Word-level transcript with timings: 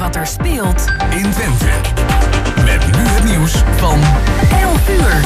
wat 0.00 0.16
er 0.16 0.26
speelt 0.26 0.86
in 1.10 1.30
Twente. 1.30 1.66
Met 2.64 2.86
nu 2.96 3.08
het 3.08 3.24
nieuws 3.24 3.52
van 3.76 4.00
11 4.60 4.88
uur. 4.88 5.20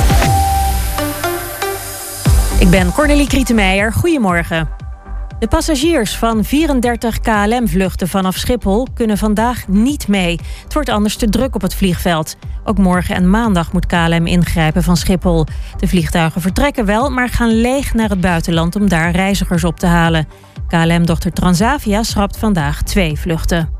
Ik 2.61 2.71
ben 2.71 2.93
Cornelie 2.93 3.27
Krietenmeijer. 3.27 3.93
Goedemorgen. 3.93 4.69
De 5.39 5.49
passagiers 5.49 6.17
van 6.17 6.45
34 6.45 7.21
KLM-vluchten 7.21 8.09
vanaf 8.09 8.37
Schiphol 8.37 8.87
kunnen 8.95 9.19
vandaag 9.19 9.69
niet 9.69 10.09
mee. 10.09 10.41
Het 10.63 10.75
wordt 10.75 10.89
anders 10.89 11.17
te 11.17 11.29
druk 11.29 11.55
op 11.55 11.63
het 11.63 11.75
vliegveld. 11.75 12.37
Ook 12.65 12.79
morgen 12.79 13.15
en 13.15 13.31
maandag 13.31 13.73
moet 13.73 13.87
KLM 13.87 14.27
ingrijpen 14.27 14.83
van 14.83 14.97
Schiphol. 14.97 15.47
De 15.77 15.89
vliegtuigen 15.89 16.41
vertrekken 16.41 16.85
wel, 16.85 17.11
maar 17.11 17.29
gaan 17.29 17.61
leeg 17.61 17.95
naar 17.95 18.09
het 18.09 18.21
buitenland 18.21 18.77
om 18.77 18.89
daar 18.89 19.11
reizigers 19.11 19.65
op 19.65 19.79
te 19.79 19.87
halen. 19.87 20.29
KLM-dochter 20.69 21.33
Transavia 21.33 22.03
schrapt 22.03 22.37
vandaag 22.37 22.83
twee 22.83 23.19
vluchten. 23.19 23.74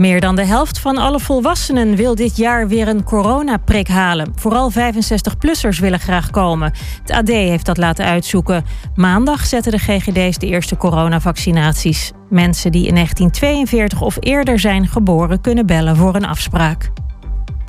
Meer 0.00 0.20
dan 0.20 0.36
de 0.36 0.44
helft 0.44 0.78
van 0.78 0.98
alle 0.98 1.20
volwassenen 1.20 1.96
wil 1.96 2.14
dit 2.14 2.36
jaar 2.36 2.68
weer 2.68 2.88
een 2.88 3.04
coronaprik 3.04 3.88
halen. 3.88 4.32
Vooral 4.34 4.72
65-plussers 4.72 5.78
willen 5.80 6.00
graag 6.00 6.30
komen. 6.30 6.72
Het 7.02 7.10
AD 7.10 7.28
heeft 7.28 7.66
dat 7.66 7.76
laten 7.76 8.04
uitzoeken. 8.04 8.64
Maandag 8.94 9.46
zetten 9.46 9.72
de 9.72 9.78
GGD's 9.78 10.38
de 10.38 10.46
eerste 10.46 10.76
coronavaccinaties. 10.76 12.12
Mensen 12.28 12.72
die 12.72 12.86
in 12.86 12.94
1942 12.94 14.00
of 14.00 14.16
eerder 14.20 14.58
zijn 14.58 14.88
geboren 14.88 15.40
kunnen 15.40 15.66
bellen 15.66 15.96
voor 15.96 16.14
een 16.14 16.26
afspraak. 16.26 16.90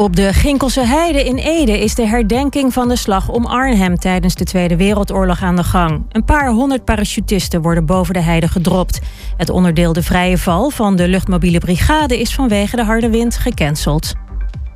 Op 0.02 0.16
de 0.16 0.34
Ginkelse 0.34 0.86
Heide 0.86 1.24
in 1.24 1.36
Ede 1.36 1.80
is 1.80 1.96
de 1.96 2.08
herdenking 2.08 2.74
van 2.74 2.88
de 2.88 2.96
slag 2.96 3.30
om 3.30 3.46
Arnhem 3.46 3.98
tijdens 3.98 4.36
de 4.36 4.44
Tweede 4.44 4.76
Wereldoorlog 4.76 5.42
aan 5.42 5.56
de 5.56 5.64
gang. 5.64 6.06
Een 6.12 6.26
paar 6.26 6.50
honderd 6.50 6.86
parachutisten 6.86 7.62
worden 7.62 7.86
boven 7.86 8.14
de 8.14 8.20
heide 8.20 8.48
gedropt. 8.48 9.00
Het 9.38 9.50
onderdeel 9.50 9.94
de 9.94 10.04
vrije 10.04 10.38
val 10.38 10.70
van 10.70 10.96
de 10.96 11.08
luchtmobiele 11.08 11.58
brigade 11.58 12.20
is 12.20 12.34
vanwege 12.34 12.76
de 12.76 12.84
harde 12.84 13.10
wind 13.10 13.38
gecanceld. 13.38 14.14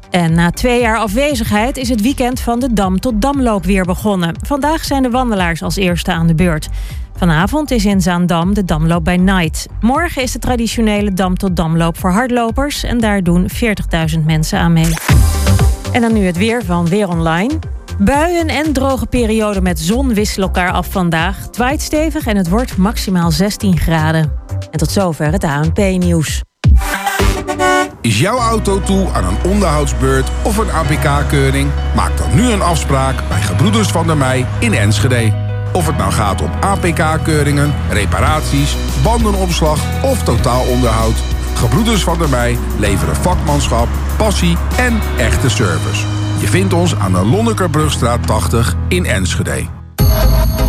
En 0.10 0.34
na 0.34 0.52
twee 0.52 0.82
jaar 0.82 0.98
afwezigheid 0.98 1.77
is 1.77 1.90
het 1.90 2.02
weekend 2.02 2.40
van 2.40 2.60
de 2.60 2.74
Dam 2.74 2.99
tot 2.99 3.21
Damloop 3.21 3.66
weer 3.66 3.86
begonnen. 3.86 4.36
Vandaag 4.42 4.84
zijn 4.84 5.04
de 5.04 5.10
wandelaars 5.10 5.64
als 5.64 5.76
eerste 5.76 6.12
aan 6.12 6.27
de 6.27 6.36
beurt. 6.36 6.70
Vanavond 7.18 7.71
is 7.71 7.85
in 7.85 8.02
Zaandam 8.02 8.54
de 8.54 8.66
Damloop 8.66 9.04
bij 9.04 9.18
Night. 9.18 9.68
Morgen 9.82 10.21
is 10.21 10.32
de 10.32 10.40
traditionele 10.40 11.13
Dam 11.13 11.38
tot 11.38 11.55
Damloop 11.55 11.98
voor 11.98 12.12
hardlopers 12.12 12.84
en 12.84 12.99
daar 12.99 13.24
doen 13.24 13.48
40.000 14.18 14.20
mensen 14.26 14.60
aan 14.60 14.74
mee. 14.74 14.94
En 15.91 16.02
dan 16.02 16.13
nu 16.13 16.26
het 16.26 16.38
weer 16.38 16.66
van 16.66 16.88
Weer 16.88 17.10
Online. 17.10 17.60
Buien 17.99 18.48
en 18.48 18.74
droge 18.74 19.05
perioden 19.05 19.63
met 19.63 19.80
zon 19.80 20.13
wisselen 20.13 20.48
elkaar 20.48 20.71
af 20.71 20.88
vandaag. 20.90 21.48
Het 21.58 21.82
stevig 21.82 22.26
en 22.26 22.38
het 22.38 22.49
wordt 22.49 22.77
maximaal 22.77 23.32
16 23.32 23.77
graden. 23.77 24.32
En 24.71 24.77
tot 24.80 24.91
zover 24.91 25.32
het 25.32 25.43
ANP-nieuws. 25.43 26.41
Is 28.02 28.20
jouw 28.20 28.38
auto 28.38 28.82
toe 28.82 29.08
aan 29.13 29.26
een 29.26 29.52
onderhoudsbeurt 29.52 30.30
of 30.43 30.58
een 30.58 30.71
APK-keuring? 30.71 31.70
Maak 31.96 32.18
dan 32.18 32.36
nu 32.36 32.52
een 32.52 32.62
afspraak 32.62 33.27
bij 33.27 33.41
Gebroeders 33.41 33.88
van 33.88 34.08
der 34.08 34.18
Mei 34.18 34.46
in 34.60 34.74
Enschede. 34.74 35.45
Of 35.76 35.87
het 35.87 35.98
nou 35.98 36.12
gaat 36.12 36.41
om 36.41 36.51
APK-keuringen, 36.59 37.73
reparaties, 37.90 38.76
bandenopslag 39.04 39.79
of 40.04 40.23
totaalonderhoud. 40.23 41.15
Gebroeders 41.55 42.04
van 42.04 42.18
der 42.18 42.29
Mei 42.29 42.57
leveren 42.79 43.15
vakmanschap, 43.15 43.87
passie 44.18 44.57
en 44.77 44.99
echte 45.18 45.49
service. 45.49 46.05
Je 46.40 46.48
vindt 46.48 46.73
ons 46.73 46.96
aan 46.96 47.12
de 47.12 47.26
Lonnekerbrugstraat 47.26 48.27
80 48.27 48.76
in 48.87 49.05
Enschede. 49.05 49.65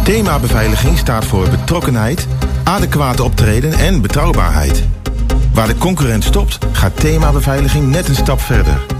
Thema 0.05 0.39
beveiliging 0.39 0.99
staat 0.99 1.25
voor 1.25 1.49
betrokkenheid, 1.49 2.27
adequaat 2.65 3.21
optreden 3.21 3.73
en 3.73 4.01
betrouwbaarheid. 4.01 4.85
Waar 5.53 5.67
de 5.67 5.79
concurrent 5.79 6.25
stopt, 6.25 6.59
gaat 6.73 7.01
thema 7.01 7.33
beveiliging 7.33 7.91
net 7.91 8.09
een 8.09 8.15
stap 8.15 8.41
verder. 8.41 8.96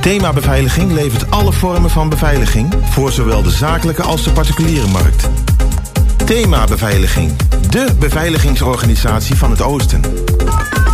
Thema 0.00 0.32
Beveiliging 0.32 0.92
levert 0.92 1.30
alle 1.30 1.52
vormen 1.52 1.90
van 1.90 2.08
beveiliging 2.08 2.74
voor 2.90 3.12
zowel 3.12 3.42
de 3.42 3.50
zakelijke 3.50 4.02
als 4.02 4.22
de 4.22 4.30
particuliere 4.30 4.86
markt. 4.86 5.28
Thema 6.24 6.64
Beveiliging, 6.64 7.32
de 7.70 7.94
beveiligingsorganisatie 7.98 9.36
van 9.36 9.50
het 9.50 9.62
Oosten. 9.62 10.02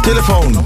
Telefoon 0.02 0.54
053-4800-560 0.54 0.58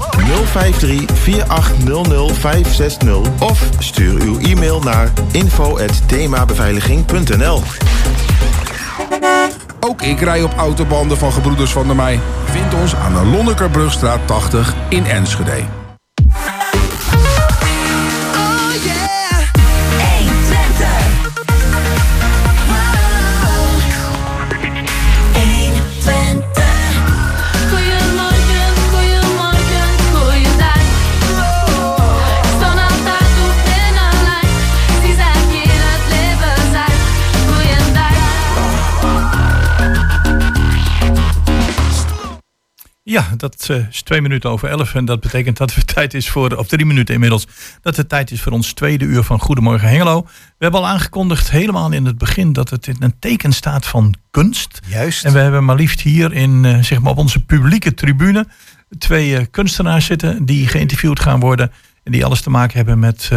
of 3.39 3.69
stuur 3.79 4.21
uw 4.21 4.39
e-mail 4.39 4.79
naar 4.79 5.11
info.themabeveiliging.nl 5.31 7.61
Ook 9.79 10.01
ik 10.01 10.19
rij 10.19 10.43
op 10.43 10.53
autobanden 10.57 11.17
van 11.17 11.31
Gebroeders 11.31 11.71
van 11.71 11.87
der 11.87 11.95
Mei. 11.95 12.19
Vind 12.45 12.73
ons 12.73 12.95
aan 12.95 13.13
de 13.13 13.25
Lonnekerbrugstraat 13.25 14.27
80 14.27 14.73
in 14.89 15.05
Enschede. 15.05 15.80
Ja, 43.11 43.27
dat 43.37 43.67
uh, 43.71 43.87
is 43.89 44.01
twee 44.01 44.21
minuten 44.21 44.49
over 44.49 44.69
elf. 44.69 44.95
En 44.95 45.05
dat 45.05 45.19
betekent 45.19 45.57
dat 45.57 45.73
het 45.73 45.87
tijd 45.95 46.13
is 46.13 46.29
voor, 46.29 46.55
of 46.55 46.67
drie 46.67 46.85
minuten 46.85 47.13
inmiddels, 47.13 47.47
dat 47.81 47.95
het 47.95 48.09
tijd 48.09 48.31
is 48.31 48.41
voor 48.41 48.51
ons 48.51 48.73
tweede 48.73 49.05
uur 49.05 49.23
van 49.23 49.39
Goedemorgen 49.39 49.89
Hengelo. 49.89 50.21
We 50.21 50.31
hebben 50.57 50.79
al 50.79 50.87
aangekondigd 50.87 51.51
helemaal 51.51 51.91
in 51.91 52.05
het 52.05 52.17
begin 52.17 52.53
dat 52.53 52.69
het 52.69 52.87
in 52.87 52.95
een 52.99 53.19
teken 53.19 53.51
staat 53.53 53.85
van 53.85 54.15
kunst. 54.29 54.79
Juist. 54.87 55.25
En 55.25 55.33
we 55.33 55.39
hebben 55.39 55.65
maar 55.65 55.75
liefst 55.75 56.01
hier 56.01 56.33
in, 56.33 56.63
uh, 56.63 56.83
zeg 56.83 57.01
maar 57.01 57.11
op 57.11 57.17
onze 57.17 57.45
publieke 57.45 57.93
tribune 57.93 58.47
twee 58.97 59.29
uh, 59.29 59.45
kunstenaars 59.51 60.05
zitten 60.05 60.45
die 60.45 60.67
geïnterviewd 60.67 61.19
gaan 61.19 61.39
worden. 61.39 61.71
En 62.03 62.11
die 62.11 62.25
alles 62.25 62.41
te 62.41 62.49
maken 62.49 62.77
hebben 62.77 62.99
met 62.99 63.31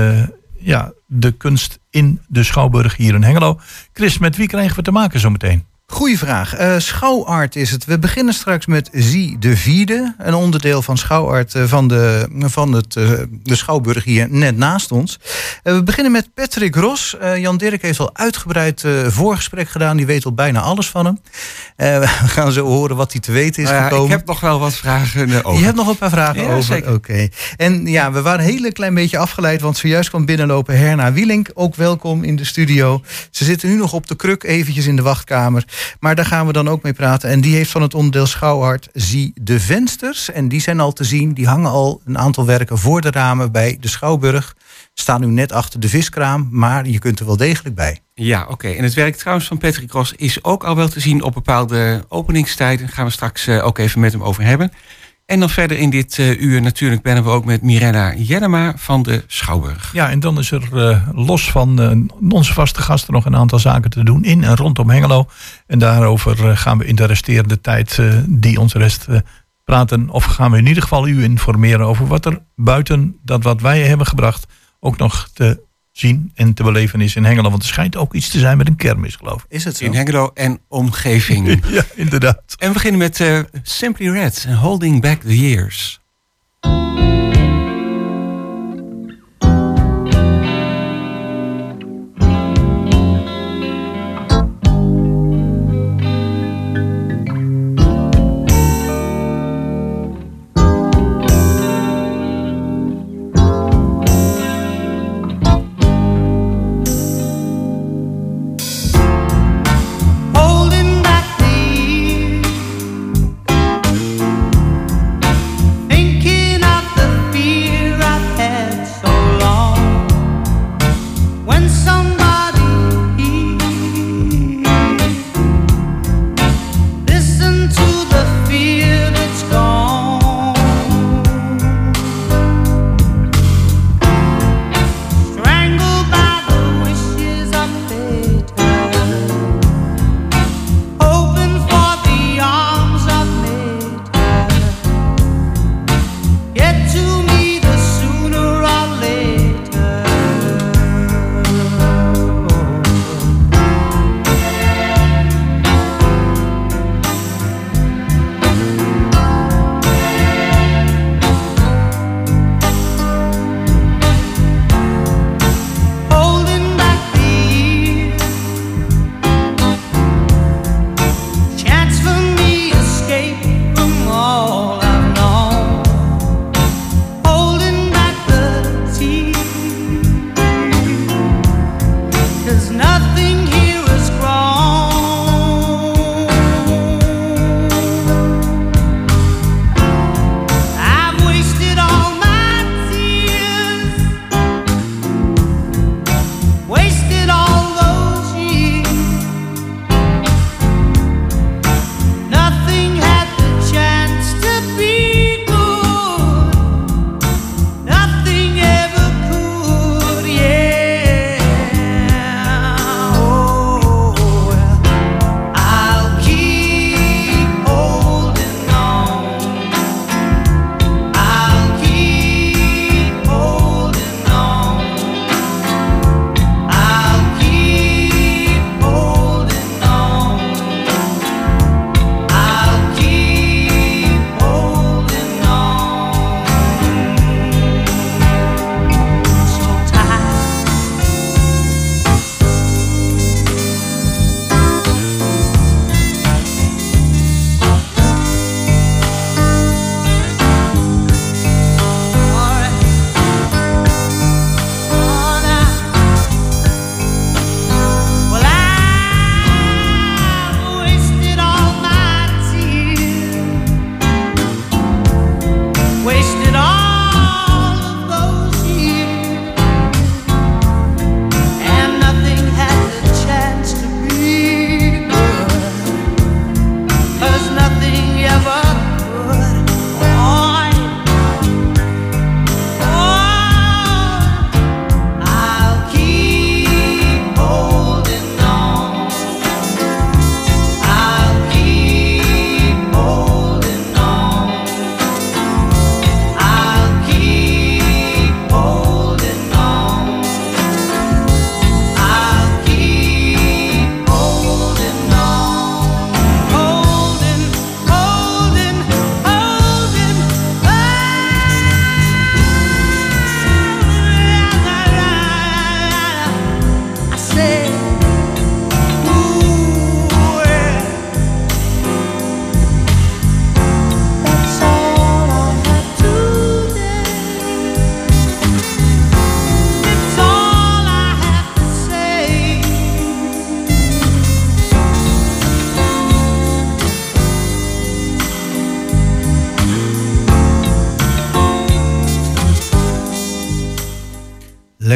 ja, 0.59 0.93
de 1.07 1.33
kunst 1.33 1.79
in 1.91 2.21
de 2.27 2.43
Schouwburg 2.43 2.97
hier 2.97 3.15
in 3.15 3.23
Hengelo. 3.23 3.61
Chris, 3.93 4.19
met 4.19 4.37
wie 4.37 4.49
krijgen 4.49 4.77
we 4.77 4.83
te 4.83 4.91
maken 4.91 5.21
zometeen? 5.21 5.65
Goeie 5.95 6.19
vraag. 6.19 6.61
Uh, 6.61 6.75
schouwart 6.79 7.57
is 7.57 7.71
het. 7.71 7.85
We 7.85 7.99
beginnen 7.99 8.35
straks 8.35 8.67
met 8.67 8.89
Zie 8.93 9.39
de 9.39 9.57
Vierde. 9.57 10.15
Een 10.19 10.35
onderdeel 10.35 10.83
van 10.83 10.99
schouwart 10.99 11.55
uh, 11.55 11.65
van, 11.65 11.89
de, 11.89 12.29
van 12.39 12.73
het, 12.73 12.97
uh, 12.97 13.11
de 13.31 13.57
Schouwburg 13.57 14.05
hier 14.05 14.27
net 14.31 14.57
naast 14.57 14.93
ons. 14.93 15.19
we 15.63 15.83
beginnen 15.83 16.13
met 16.13 16.35
Patrick 16.35 16.75
Ros. 16.75 17.17
Jan 17.37 17.57
Dirk 17.57 17.83
heeft 17.83 18.01
al 18.01 18.11
uitgebreid 18.13 18.85
voorgesprek 19.07 19.69
gedaan. 19.69 19.97
Die 19.97 20.07
weet 20.07 20.25
al 20.25 20.33
bijna 20.33 20.61
alles 20.61 20.89
van 20.89 21.05
hem. 21.05 21.19
we 22.01 22.07
gaan 22.07 22.53
zo 22.53 22.67
horen 22.67 22.97
wat 22.97 23.13
hij 23.13 23.21
te 23.21 23.33
weten 23.33 23.63
is 23.63 23.69
Nou 23.69 23.83
gekomen. 23.83 24.05
Ik 24.05 24.11
heb 24.11 24.27
nog 24.27 24.41
wel 24.41 24.59
wat 24.59 24.75
vragen 24.75 25.45
over. 25.45 25.59
Je 25.59 25.65
hebt 25.65 25.77
nog 25.77 25.89
een 25.89 25.99
paar 25.99 26.11
vragen 26.11 26.43
Ja, 26.43 26.55
over? 26.55 26.93
Oké. 26.93 27.29
En 27.57 27.87
ja, 27.87 28.13
we 28.13 28.23
waren 28.23 28.45
een 28.45 28.51
hele 28.51 28.73
klein 28.73 28.95
beetje 28.95 29.19
afgeleid. 29.19 29.61
Want 29.61 29.77
zojuist 29.77 30.09
kwam 30.09 30.25
binnenlopen 30.25 30.79
Herna 30.79 31.13
Wielink. 31.13 31.51
Ook 31.55 31.75
welkom 31.75 32.25
in 32.25 32.37
de 32.37 32.45
studio. 32.45 33.03
Ze 33.31 33.45
zitten 33.45 33.69
nu 33.69 33.77
nog 33.77 33.93
op 33.93 34.07
de 34.07 34.15
kruk 34.17 34.43
eventjes 34.43 34.87
in 34.87 34.97
de 34.97 35.03
wachtkamer. 35.03 35.65
Maar 36.01 36.15
daar 36.15 36.27
gaan 36.27 36.47
we 36.47 36.53
dan 36.53 36.69
ook 36.69 36.83
mee 36.83 36.93
praten. 36.93 37.31
En 37.31 37.41
die 37.41 37.55
heeft 37.55 37.71
van 37.71 37.83
het 37.83 37.95
onderdeel 37.95 38.27
Schouwhart 38.27 38.89
Zie 38.93 39.33
de 39.35 39.61
Vensters. 39.61 40.31
En 40.31 40.49
die 40.49 40.61
zijn 40.61 40.81
al 40.81 40.93
te 40.93 41.05
zien. 41.05 41.35
Die 41.35 41.47
hangen 41.47 41.71
al 41.71 42.01
een 42.05 42.19
aantal 42.19 42.47
werken 42.47 42.79
voor 42.79 43.01
de 43.01 43.11
ramen 43.11 43.53
bij 43.53 43.77
de 43.81 43.89
Schouwburg. 43.89 44.57
Staan 44.95 45.21
nu 45.21 45.27
net 45.27 45.53
achter 45.53 45.81
de 45.81 45.89
viskraam. 45.89 46.49
Maar 46.51 46.89
je 46.89 46.99
kunt 46.99 47.21
er 47.21 47.27
wel 47.27 47.37
degelijk 47.37 47.75
bij. 47.75 47.99
Ja, 48.15 48.47
oké. 48.49 48.69
En 48.69 48.85
het 48.85 48.95
werk 48.95 49.17
trouwens 49.17 49.47
van 49.47 49.59
Patrick 49.59 49.93
Ross 49.93 50.13
is 50.17 50.45
ook 50.45 50.65
al 50.65 50.77
wel 50.77 50.89
te 50.89 51.01
zien 51.01 51.23
op 51.23 51.35
bepaalde 51.35 52.05
openingstijden. 52.09 52.87
Daar 52.87 52.95
gaan 52.95 53.05
we 53.05 53.11
straks 53.11 53.47
uh, 53.47 53.67
ook 53.67 53.79
even 53.79 54.01
met 54.01 54.13
hem 54.13 54.23
over 54.23 54.43
hebben. 54.43 54.73
En 55.27 55.41
dan 55.41 55.51
verder 55.51 55.79
in 55.79 55.91
dit 55.91 56.19
uh, 56.19 56.41
uur 56.41 56.61
natuurlijk 56.61 57.03
bellen 57.03 57.25
we 57.25 57.31
ook 57.31 57.45
met 57.45 57.63
Mirella 57.63 58.15
Jellema 58.15 58.73
van 58.77 59.03
de 59.03 59.25
Schouwburg. 59.27 59.93
Ja, 59.93 60.11
en 60.11 60.21
dan 60.21 60.39
is 60.39 60.51
er 60.51 60.69
uh, 60.73 61.09
los 61.13 61.51
van 61.51 61.81
uh, 61.81 62.33
onze 62.33 62.53
vaste 62.53 62.83
gasten 62.83 63.13
nog 63.15 63.25
een 63.25 63.37
aantal 63.37 63.59
zaken 63.59 63.91
te 63.91 64.05
doen 64.05 64.25
in 64.25 64.45
en 64.45 64.57
rondom 64.57 64.91
Hengelo. 64.91 65.27
En 65.67 65.79
daarover 65.79 66.57
gaan 66.57 66.79
we 66.79 66.87
in 66.87 66.95
de 66.95 67.05
resterende 67.05 67.61
tijd 67.61 67.99
die 68.27 68.61
ons 68.61 68.75
rest 68.75 69.07
praten. 69.65 70.09
Of 70.09 70.25
gaan 70.25 70.51
we 70.51 70.59
in 70.59 70.67
ieder 70.67 70.83
geval 70.83 71.09
u 71.09 71.23
informeren 71.23 71.87
over 71.87 72.07
wat 72.07 72.27
er 72.27 72.43
buiten 72.55 73.17
dat 73.23 73.43
wat 73.43 73.61
wij 73.61 73.83
hebben 73.83 74.07
gebracht 74.07 74.47
ook 74.81 74.97
nog 74.97 75.29
te 75.33 75.64
zien 75.97 76.33
en 76.35 76.55
te 76.55 76.63
beleven 76.63 77.01
is 77.01 77.17
in 77.17 77.25
Hengelo. 77.25 77.51
Want 77.51 77.63
er 77.63 77.69
schijnt 77.69 77.97
ook 77.97 78.15
iets 78.15 78.29
te 78.29 78.39
zijn 78.39 78.57
met 78.57 78.67
een 78.67 78.77
kermis, 78.77 79.17
geloof 79.17 79.45
ik. 79.45 79.47
Is 79.49 79.65
het 79.65 79.77
zo? 79.77 79.85
In 79.85 79.95
Hengelo 79.95 80.31
en 80.35 80.61
omgeving. 80.69 81.61
ja, 81.69 81.85
inderdaad. 81.95 82.43
En 82.59 82.67
we 82.67 82.73
beginnen 82.73 83.01
met 83.01 83.21
uh, 83.21 83.39
Simply 83.63 84.09
Red 84.09 84.45
en 84.49 84.57
Holding 84.57 85.01
Back 85.01 85.21
the 85.21 85.39
Years. 85.39 86.03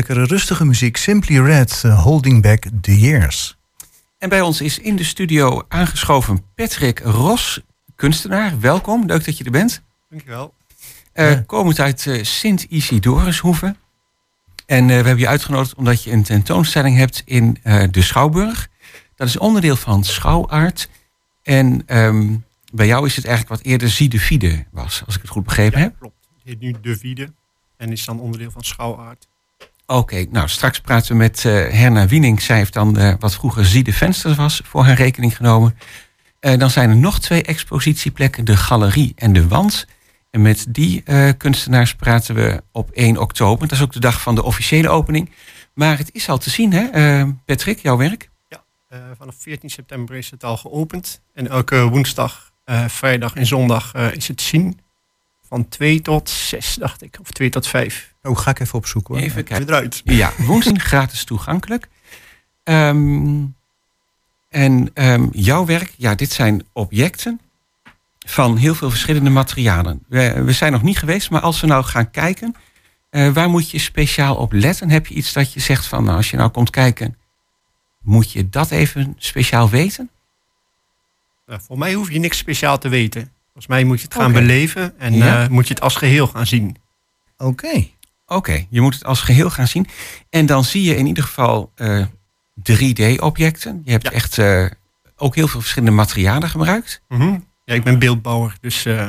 Lekkere 0.08 0.34
rustige 0.34 0.64
muziek. 0.64 0.96
Simply 0.96 1.38
Red, 1.40 1.80
eh, 1.84 2.02
Holding 2.02 2.42
Back 2.42 2.64
the 2.80 2.98
Years. 2.98 3.56
En 4.18 4.28
bij 4.28 4.40
ons 4.40 4.60
is 4.60 4.78
in 4.78 4.96
de 4.96 5.04
studio 5.04 5.62
aangeschoven 5.68 6.44
Patrick 6.54 6.98
Ros, 6.98 7.60
kunstenaar. 7.96 8.60
Welkom, 8.60 9.06
leuk 9.06 9.24
dat 9.24 9.38
je 9.38 9.44
er 9.44 9.50
bent. 9.50 9.82
Dankjewel. 10.10 10.54
Uh, 11.14 11.30
Ja. 11.30 11.42
Komend 11.46 11.80
uit 11.80 12.06
eh, 12.06 12.24
Sint-Isidorushoeve. 12.24 13.76
En 14.66 14.82
eh, 14.82 14.86
we 14.86 14.92
hebben 14.92 15.18
je 15.18 15.28
uitgenodigd 15.28 15.74
omdat 15.74 16.02
je 16.02 16.10
een 16.10 16.22
tentoonstelling 16.22 16.96
hebt 16.96 17.22
in 17.24 17.58
eh, 17.62 17.84
de 17.90 18.02
Schouwburg. 18.02 18.68
Dat 19.16 19.28
is 19.28 19.38
onderdeel 19.38 19.76
van 19.76 20.04
Schouwaard. 20.04 20.88
En 21.42 21.82
ehm, 21.86 22.36
bij 22.72 22.86
jou 22.86 23.06
is 23.06 23.16
het 23.16 23.24
eigenlijk 23.24 23.56
wat 23.56 23.72
eerder 23.72 23.88
Zie 23.88 24.20
Fide 24.20 24.64
was, 24.70 25.02
als 25.06 25.14
ik 25.14 25.22
het 25.22 25.30
goed 25.30 25.44
begrepen 25.44 25.80
heb. 25.80 25.98
klopt. 25.98 26.14
Het 26.34 26.42
heet 26.44 26.60
nu 26.60 26.74
De 26.80 26.98
Wiede 26.98 27.32
en 27.76 27.92
is 27.92 28.04
dan 28.04 28.20
onderdeel 28.20 28.50
van 28.50 28.64
Schouwaard. 28.64 29.28
Oké, 29.90 30.26
nou 30.30 30.48
straks 30.48 30.80
praten 30.80 31.12
we 31.12 31.16
met 31.16 31.44
eh, 31.44 31.52
Herna 31.52 32.06
Wiening. 32.06 32.42
Zij 32.42 32.56
heeft 32.56 32.72
dan 32.72 32.98
eh, 32.98 33.14
wat 33.18 33.34
vroeger 33.34 33.66
Zie 33.66 33.82
de 33.82 33.92
Vensters 33.92 34.36
was 34.36 34.60
voor 34.64 34.84
haar 34.84 34.96
rekening 34.96 35.36
genomen. 35.36 35.78
Eh, 36.40 36.58
dan 36.58 36.70
zijn 36.70 36.90
er 36.90 36.96
nog 36.96 37.20
twee 37.20 37.42
expositieplekken, 37.42 38.44
de 38.44 38.56
Galerie 38.56 39.12
en 39.16 39.32
de 39.32 39.48
Wand. 39.48 39.86
En 40.30 40.42
met 40.42 40.66
die 40.68 41.02
kunstenaars 41.36 41.94
praten 41.94 42.34
we 42.34 42.62
op 42.72 42.90
1 42.90 43.16
oktober. 43.16 43.68
Dat 43.68 43.78
is 43.78 43.84
ook 43.84 43.92
de 43.92 44.00
dag 44.00 44.20
van 44.20 44.34
de 44.34 44.42
officiële 44.42 44.88
opening. 44.88 45.30
Maar 45.74 45.98
het 45.98 46.14
is 46.14 46.28
al 46.28 46.38
te 46.38 46.50
zien, 46.50 46.72
hè, 46.72 47.24
Patrick, 47.44 47.78
jouw 47.78 47.96
werk? 47.96 48.30
Eh, 48.88 48.98
vanaf 49.18 49.34
14 49.38 49.70
september 49.70 50.16
is 50.16 50.30
het 50.30 50.44
al 50.44 50.56
geopend. 50.56 51.20
En 51.34 51.48
elke 51.48 51.88
woensdag, 51.88 52.52
vrijdag 52.86 53.34
en 53.34 53.46
zondag 53.46 53.94
is 53.94 54.28
het 54.28 54.36
te 54.36 54.44
zien. 54.44 54.80
Van 55.48 55.68
2 55.68 56.00
tot 56.00 56.30
6, 56.30 56.74
dacht 56.74 57.02
ik. 57.02 57.16
Of 57.20 57.30
2 57.30 57.50
tot 57.50 57.66
5. 57.66 58.14
Oh, 58.22 58.36
ga 58.36 58.50
ik 58.50 58.60
even 58.60 58.78
opzoeken 58.78 59.14
hoor. 59.14 59.24
Even 59.24 59.44
kijken. 59.44 59.68
eruit. 59.68 60.02
Ja, 60.04 60.32
woensdag 60.38 60.82
gratis 60.92 61.24
toegankelijk. 61.24 61.88
Ehm, 62.62 63.44
en 64.48 64.90
ehm, 64.94 65.26
jouw 65.32 65.66
werk, 65.66 65.94
ja, 65.96 66.14
dit 66.14 66.32
zijn 66.32 66.66
objecten 66.72 67.40
van 68.18 68.56
heel 68.56 68.74
veel 68.74 68.90
verschillende 68.90 69.30
materialen. 69.30 70.04
We, 70.08 70.42
we 70.42 70.52
zijn 70.52 70.72
nog 70.72 70.82
niet 70.82 70.98
geweest, 70.98 71.30
maar 71.30 71.40
als 71.40 71.60
we 71.60 71.66
nou 71.66 71.84
gaan 71.84 72.10
kijken, 72.10 72.54
eh, 73.10 73.32
waar 73.32 73.50
moet 73.50 73.70
je 73.70 73.78
speciaal 73.78 74.36
op 74.36 74.52
letten? 74.52 74.90
Heb 74.90 75.06
je 75.06 75.14
iets 75.14 75.32
dat 75.32 75.52
je 75.52 75.60
zegt 75.60 75.86
van, 75.86 76.04
nou, 76.04 76.16
als 76.16 76.30
je 76.30 76.36
nou 76.36 76.50
komt 76.50 76.70
kijken, 76.70 77.16
moet 78.02 78.32
je 78.32 78.48
dat 78.48 78.70
even 78.70 79.14
speciaal 79.18 79.70
weten? 79.70 80.10
Nou, 81.46 81.60
voor 81.60 81.78
mij 81.78 81.94
hoef 81.94 82.10
je 82.10 82.18
niks 82.18 82.38
speciaal 82.38 82.78
te 82.78 82.88
weten. 82.88 83.32
Volgens 83.58 83.76
mij 83.78 83.84
moet 83.88 83.98
je 84.00 84.04
het 84.04 84.14
gaan 84.14 84.32
beleven 84.32 84.98
en 84.98 85.14
Ja. 85.14 85.42
eh, 85.42 85.48
moet 85.48 85.68
je 85.68 85.74
het 85.74 85.82
als 85.82 85.94
geheel 85.96 86.26
gaan 86.26 86.46
zien. 86.46 86.76
Oké. 87.38 87.86
Oké, 88.26 88.66
je 88.70 88.80
moet 88.80 88.94
het 88.94 89.04
als 89.04 89.20
geheel 89.20 89.50
gaan 89.50 89.68
zien. 89.68 89.86
En 90.30 90.46
dan 90.46 90.64
zie 90.64 90.82
je 90.82 90.96
in 90.96 91.06
ieder 91.06 91.24
geval 91.24 91.72
eh, 91.74 92.04
3D-objecten. 92.62 93.80
Je 93.84 93.90
hebt 93.90 94.02
Ja. 94.04 94.10
echt 94.10 94.38
eh, 94.38 94.64
ook 95.16 95.34
heel 95.34 95.48
veel 95.48 95.60
verschillende 95.60 95.94
materialen 95.96 96.48
gebruikt. 96.50 97.02
Mhm. 97.08 97.38
Ja, 97.64 97.74
ik 97.74 97.82
ben 97.84 97.98
beeldbouwer, 97.98 98.56
dus 98.60 98.84
eh, 98.84 99.08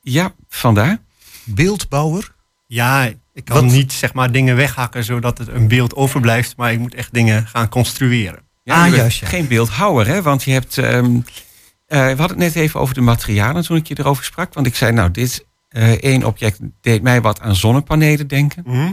Ja, 0.00 0.32
vandaar. 0.48 0.98
Beeldbouwer. 1.44 2.34
ja, 2.66 3.04
ik 3.34 3.44
kan 3.44 3.56
Wat- 3.64 3.72
niet 3.74 3.92
zeg 3.92 4.12
maar 4.14 4.32
dingen 4.32 4.56
weghakken 4.56 5.04
zodat 5.04 5.38
het 5.38 5.48
een 5.48 5.68
beeld 5.68 5.94
overblijft. 5.94 6.56
Maar 6.56 6.72
ik 6.72 6.78
moet 6.78 6.94
echt 6.94 7.12
dingen 7.14 7.46
gaan 7.46 7.68
construeren. 7.68 8.40
Ja, 8.62 8.84
Ah, 8.84 8.94
juist, 8.94 9.18
ja. 9.20 9.26
Geen 9.28 9.48
beeldhouwer, 9.48 10.06
hè? 10.06 10.22
Want 10.22 10.42
je 10.42 10.50
hebt. 10.50 10.78
ehm, 10.78 11.04
eh, 11.04 11.20
we 11.98 12.14
hadden 12.16 12.28
het 12.28 12.36
net 12.36 12.54
even 12.54 12.80
over 12.80 12.94
de 12.94 13.00
materialen 13.00 13.64
toen 13.64 13.76
ik 13.76 13.86
je 13.86 13.98
erover 13.98 14.24
sprak. 14.24 14.54
Want 14.54 14.66
ik 14.66 14.74
zei, 14.74 14.92
nou, 14.92 15.10
dit 15.10 15.46
eh, 15.68 15.92
één 15.92 16.24
object 16.24 16.58
deed 16.80 17.02
mij 17.02 17.20
wat 17.20 17.40
aan 17.40 17.56
zonnepanelen 17.56 18.26
denken. 18.26 18.62
Mhm. 18.66 18.92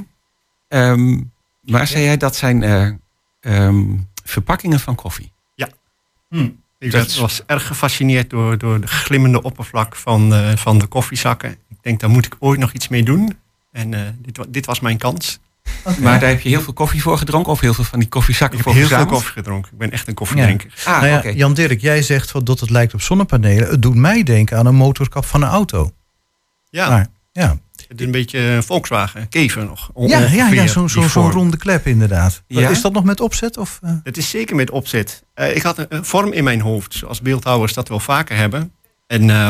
Ehm, 0.68 1.22
maar 1.62 1.88
zei 1.88 2.04
jij, 2.04 2.18
dat 2.18 2.36
zijn 2.36 2.64
eh, 2.64 2.90
ehm, 3.40 3.86
verpakkingen 4.24 4.80
van 4.80 4.96
koffie. 4.96 5.32
Ik 6.80 6.92
Dat 6.92 7.16
was, 7.16 7.46
erg 7.46 7.68
gefascineerd 7.68 8.30
door, 8.30 8.58
door 8.58 8.82
de 8.82 8.88
glimmende 8.88 9.42
oppervlak 9.42 9.96
van, 9.96 10.34
eh, 10.34 10.56
van 10.56 10.78
de 10.78 10.86
koffiezakken. 10.86 11.52
Ik 11.52 11.78
denk, 11.82 12.00
daar 12.00 12.10
moet 12.10 12.26
ik 12.26 12.36
ooit 12.40 12.60
nog 12.60 12.74
iets 12.74 12.88
mee 12.88 13.04
doen. 13.04 13.38
En 13.72 13.94
eh, 13.94 14.02
dit, 14.18 14.40
dit 14.50 14.66
was 14.66 14.80
mijn 14.80 14.98
kans. 14.98 15.40
Maar 16.00 16.20
daar 16.20 16.30
heb 16.30 16.42
je 16.42 16.50
heel 16.50 16.62
veel 16.62 16.74
koffie 16.74 17.02
voor 17.02 17.18
gedronken 17.18 17.52
of 17.52 17.60
heel 17.60 17.74
veel 17.74 17.84
van 17.84 18.00
die 18.00 18.10
koffiezakken 18.10 18.60
Ik 18.60 18.66
heb 18.66 18.74
heel 18.74 18.88
veel 18.88 19.06
koffie 19.06 19.32
gedronken. 19.32 19.72
Ik 19.72 19.78
ben 19.78 19.92
echt 19.92 20.08
een 20.08 20.14
koffiedrinker. 20.14 20.74
Ah, 20.86 21.02
nou 21.02 21.28
ja. 21.28 21.32
Jan 21.32 21.54
Dirk, 21.54 21.82
jij 21.82 22.02
zegt 22.02 22.32
van 22.32 22.44
dat 22.44 22.60
het 22.60 22.70
lijkt 22.70 22.94
op 22.94 23.02
zonnepanelen. 23.02 23.70
Het 23.70 23.82
doet 23.82 23.96
mij 23.96 24.24
denken 24.24 24.58
aan 24.58 24.66
een 24.66 24.76
motorkap 24.76 25.26
van 25.26 25.42
een 25.42 25.50
auto. 25.50 25.92
Ja, 26.70 26.90
Maar, 26.90 27.08
ja, 27.32 27.58
het 27.88 28.00
is 28.00 28.06
een 28.06 28.12
beetje 28.12 28.40
een 28.40 28.64
Volkswagen, 28.64 29.30
Kever 29.30 29.66
nog. 29.66 29.92
ja, 29.96 30.20
ja, 30.20 30.48
ja 30.48 30.68
zo'n 30.68 30.90
zo, 30.90 31.30
ronde 31.30 31.58
klep 31.58 31.88
inderdaad. 31.88 32.44
Ja? 32.48 32.70
Is 32.70 32.82
dat 32.82 32.94
nog 32.94 33.04
met 33.04 33.20
opzet? 33.20 33.58
Of, 33.58 33.80
eh? 33.82 33.92
Het 34.04 34.18
is 34.18 34.30
zeker 34.30 34.56
met 34.56 34.70
opzet. 34.70 35.24
Eh, 35.34 35.56
ik 35.56 35.62
had 35.62 35.86
een, 35.90 36.06
vorm 36.06 36.34
in 36.34 36.44
mijn 36.44 36.62
hoofd, 36.62 36.94
zoals 36.94 37.22
beeldhouwers 37.22 37.74
dat 37.74 37.88
wel 37.88 38.00
vaker 38.00 38.38
hebben. 38.38 38.72
En 39.08 39.30
eh, 39.30 39.50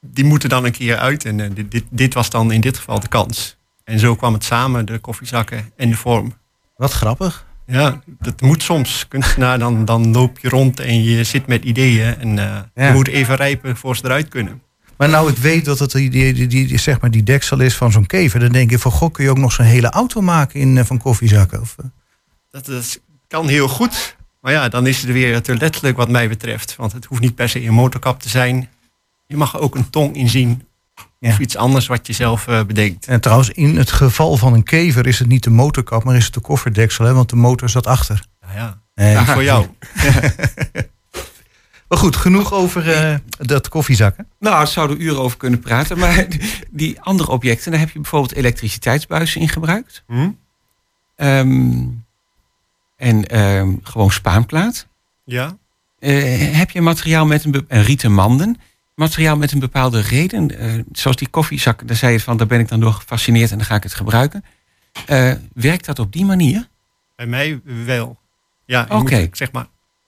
die 0.00 0.24
moeten 0.24 0.48
dan 0.48 0.64
een 0.64 0.72
keer 0.72 0.96
uit. 0.96 1.24
En 1.24 1.40
eh, 1.40 1.50
dit, 1.54 1.70
dit, 1.70 1.84
dit 1.90 2.14
was 2.14 2.30
dan 2.30 2.52
in 2.52 2.60
dit 2.60 2.76
geval 2.76 3.00
de 3.00 3.08
kans. 3.08 3.56
En 3.84 3.98
zo 3.98 4.14
kwam 4.14 4.32
het 4.32 4.44
samen, 4.44 4.86
de 4.86 4.98
koffiezakken 4.98 5.70
en 5.76 5.88
de 5.88 5.96
vorm. 5.96 6.34
Wat 6.76 6.92
grappig. 6.92 7.46
Ja, 7.66 8.02
dat 8.20 8.40
moet 8.40 8.62
soms. 8.62 9.08
Kunstenaar, 9.08 9.58
dan, 9.58 9.84
dan 9.84 10.12
loop 10.12 10.38
je 10.38 10.48
rond 10.48 10.80
en 10.80 11.02
je 11.02 11.24
zit 11.24 11.46
met 11.46 11.64
ideeën. 11.64 12.18
En 12.18 12.38
eh, 12.38 12.60
Ja. 12.74 12.86
je 12.86 12.92
moet 12.92 13.08
even 13.08 13.34
rijpen 13.36 13.76
voor 13.76 13.96
ze 13.96 14.04
eruit 14.04 14.28
kunnen. 14.28 14.62
Maar 14.96 15.08
nou 15.08 15.30
ik 15.30 15.36
weet 15.36 15.64
dat 15.64 15.78
het 15.78 15.90
die, 15.90 16.10
die, 16.10 16.46
die, 16.46 16.78
zeg 16.78 17.00
maar 17.00 17.10
die 17.10 17.22
deksel 17.22 17.60
is 17.60 17.76
van 17.76 17.92
zo'n 17.92 18.06
kever... 18.06 18.40
dan 18.40 18.52
denk 18.52 18.70
ik 18.72 18.78
van, 18.78 18.90
goh, 18.92 19.12
kun 19.12 19.24
je 19.24 19.30
ook 19.30 19.38
nog 19.38 19.52
zo'n 19.52 19.64
hele 19.66 19.90
auto 19.90 20.20
maken 20.20 20.60
in, 20.60 20.78
eh, 20.78 20.84
van 20.84 20.98
koffiezakken? 20.98 21.60
Of, 21.60 21.76
eh? 21.78 21.84
Dat 22.50 22.68
is, 22.68 22.98
kan 23.28 23.48
heel 23.48 23.68
goed. 23.68 24.16
Maar 24.40 24.52
ja, 24.52 24.68
dan 24.68 24.86
is 24.86 25.02
het 25.02 25.10
weer 25.12 25.42
te 25.42 25.56
letterlijk 25.56 25.96
wat 25.96 26.08
mij 26.08 26.28
betreft. 26.28 26.76
Want 26.76 26.92
het 26.92 27.04
hoeft 27.04 27.20
niet 27.20 27.34
per 27.34 27.48
se 27.48 27.64
een 27.66 27.72
motorkap 27.74 28.20
te 28.20 28.28
zijn. 28.28 28.68
Je 29.26 29.36
mag 29.36 29.54
er 29.54 29.60
ook 29.60 29.74
een 29.74 29.90
tong 29.90 30.16
in 30.16 30.28
zien. 30.28 30.62
Ja. 31.24 31.30
Of 31.30 31.38
iets 31.38 31.56
anders 31.56 31.86
wat 31.86 32.06
je 32.06 32.12
zelf 32.12 32.46
eh, 32.48 32.62
bedenkt. 32.64 33.06
En 33.06 33.20
trouwens, 33.20 33.50
in 33.50 33.76
het 33.76 33.90
geval 33.92 34.36
van 34.36 34.52
een 34.52 34.62
kever 34.62 35.06
is 35.06 35.18
het 35.18 35.28
niet 35.28 35.42
de 35.42 35.50
motorkap... 35.50 36.04
maar 36.04 36.16
is 36.16 36.24
het 36.24 36.34
de 36.34 36.40
kofferdeksel, 36.40 37.04
hè, 37.04 37.12
want 37.14 37.30
de 37.30 37.36
motor 37.36 37.68
zat 37.68 37.86
achter. 37.86 38.24
Nou 38.40 38.54
ja, 38.58 38.78
Eh, 38.94 39.28
voor 39.28 39.42
jou. 39.44 39.66
Maar 41.88 41.98
goed, 41.98 42.16
genoeg 42.16 42.52
over 42.52 42.90
eh, 42.92 43.14
dat 43.38 43.68
koffiezakken. 43.68 44.26
Nou, 44.38 44.56
daar 44.56 44.66
zouden 44.66 44.96
we 44.96 45.02
uren 45.02 45.20
over 45.20 45.36
kunnen 45.36 45.60
praten. 45.60 45.98
Maar 45.98 46.26
die 46.70 47.00
andere 47.00 47.30
objecten, 47.30 47.70
daar 47.70 47.80
heb 47.80 47.90
je 47.90 48.00
bijvoorbeeld 48.00 48.34
elektriciteitsbuizen 48.34 49.40
in 49.40 49.48
gebruikt. 49.48 50.02
Hm? 50.06 50.30
Ehm, 51.16 51.82
en 52.96 53.24
ehm, 53.26 53.72
gewoon 53.82 54.10
spaanplaat. 54.10 54.86
Ja. 55.24 55.56
Eh, 55.98 56.56
heb 56.56 56.70
je 56.70 56.80
materiaal 56.80 57.26
met 57.26 57.44
een, 57.44 57.50
be- 57.50 57.64
en 57.68 57.82
rieten 57.82 58.12
manden? 58.12 58.60
Materiaal 58.94 59.36
met 59.36 59.52
een 59.52 59.58
bepaalde 59.58 60.00
reden? 60.00 60.58
eh, 60.58 60.72
zoals 60.92 61.16
die 61.16 61.28
koffiezakken, 61.28 61.86
daar 61.86 61.96
zei 61.96 62.12
je 62.12 62.20
van, 62.20 62.36
daar 62.36 62.46
ben 62.46 62.60
ik 62.60 62.68
dan 62.68 62.80
door 62.80 62.92
gefascineerd 62.92 63.50
en 63.50 63.56
dan 63.56 63.66
ga 63.66 63.74
ik 63.74 63.82
het 63.82 63.94
gebruiken. 63.94 64.44
Eh, 65.06 65.32
werkt 65.52 65.84
dat 65.84 65.98
op 65.98 66.12
die 66.12 66.24
manier? 66.24 66.68
Bij 67.16 67.26
mij 67.26 67.60
wel. 67.64 68.18
Ja, 68.66 68.84
ik, 68.84 68.92
moet, 68.92 69.28
zeg 69.36 69.52
maar, 69.52 69.66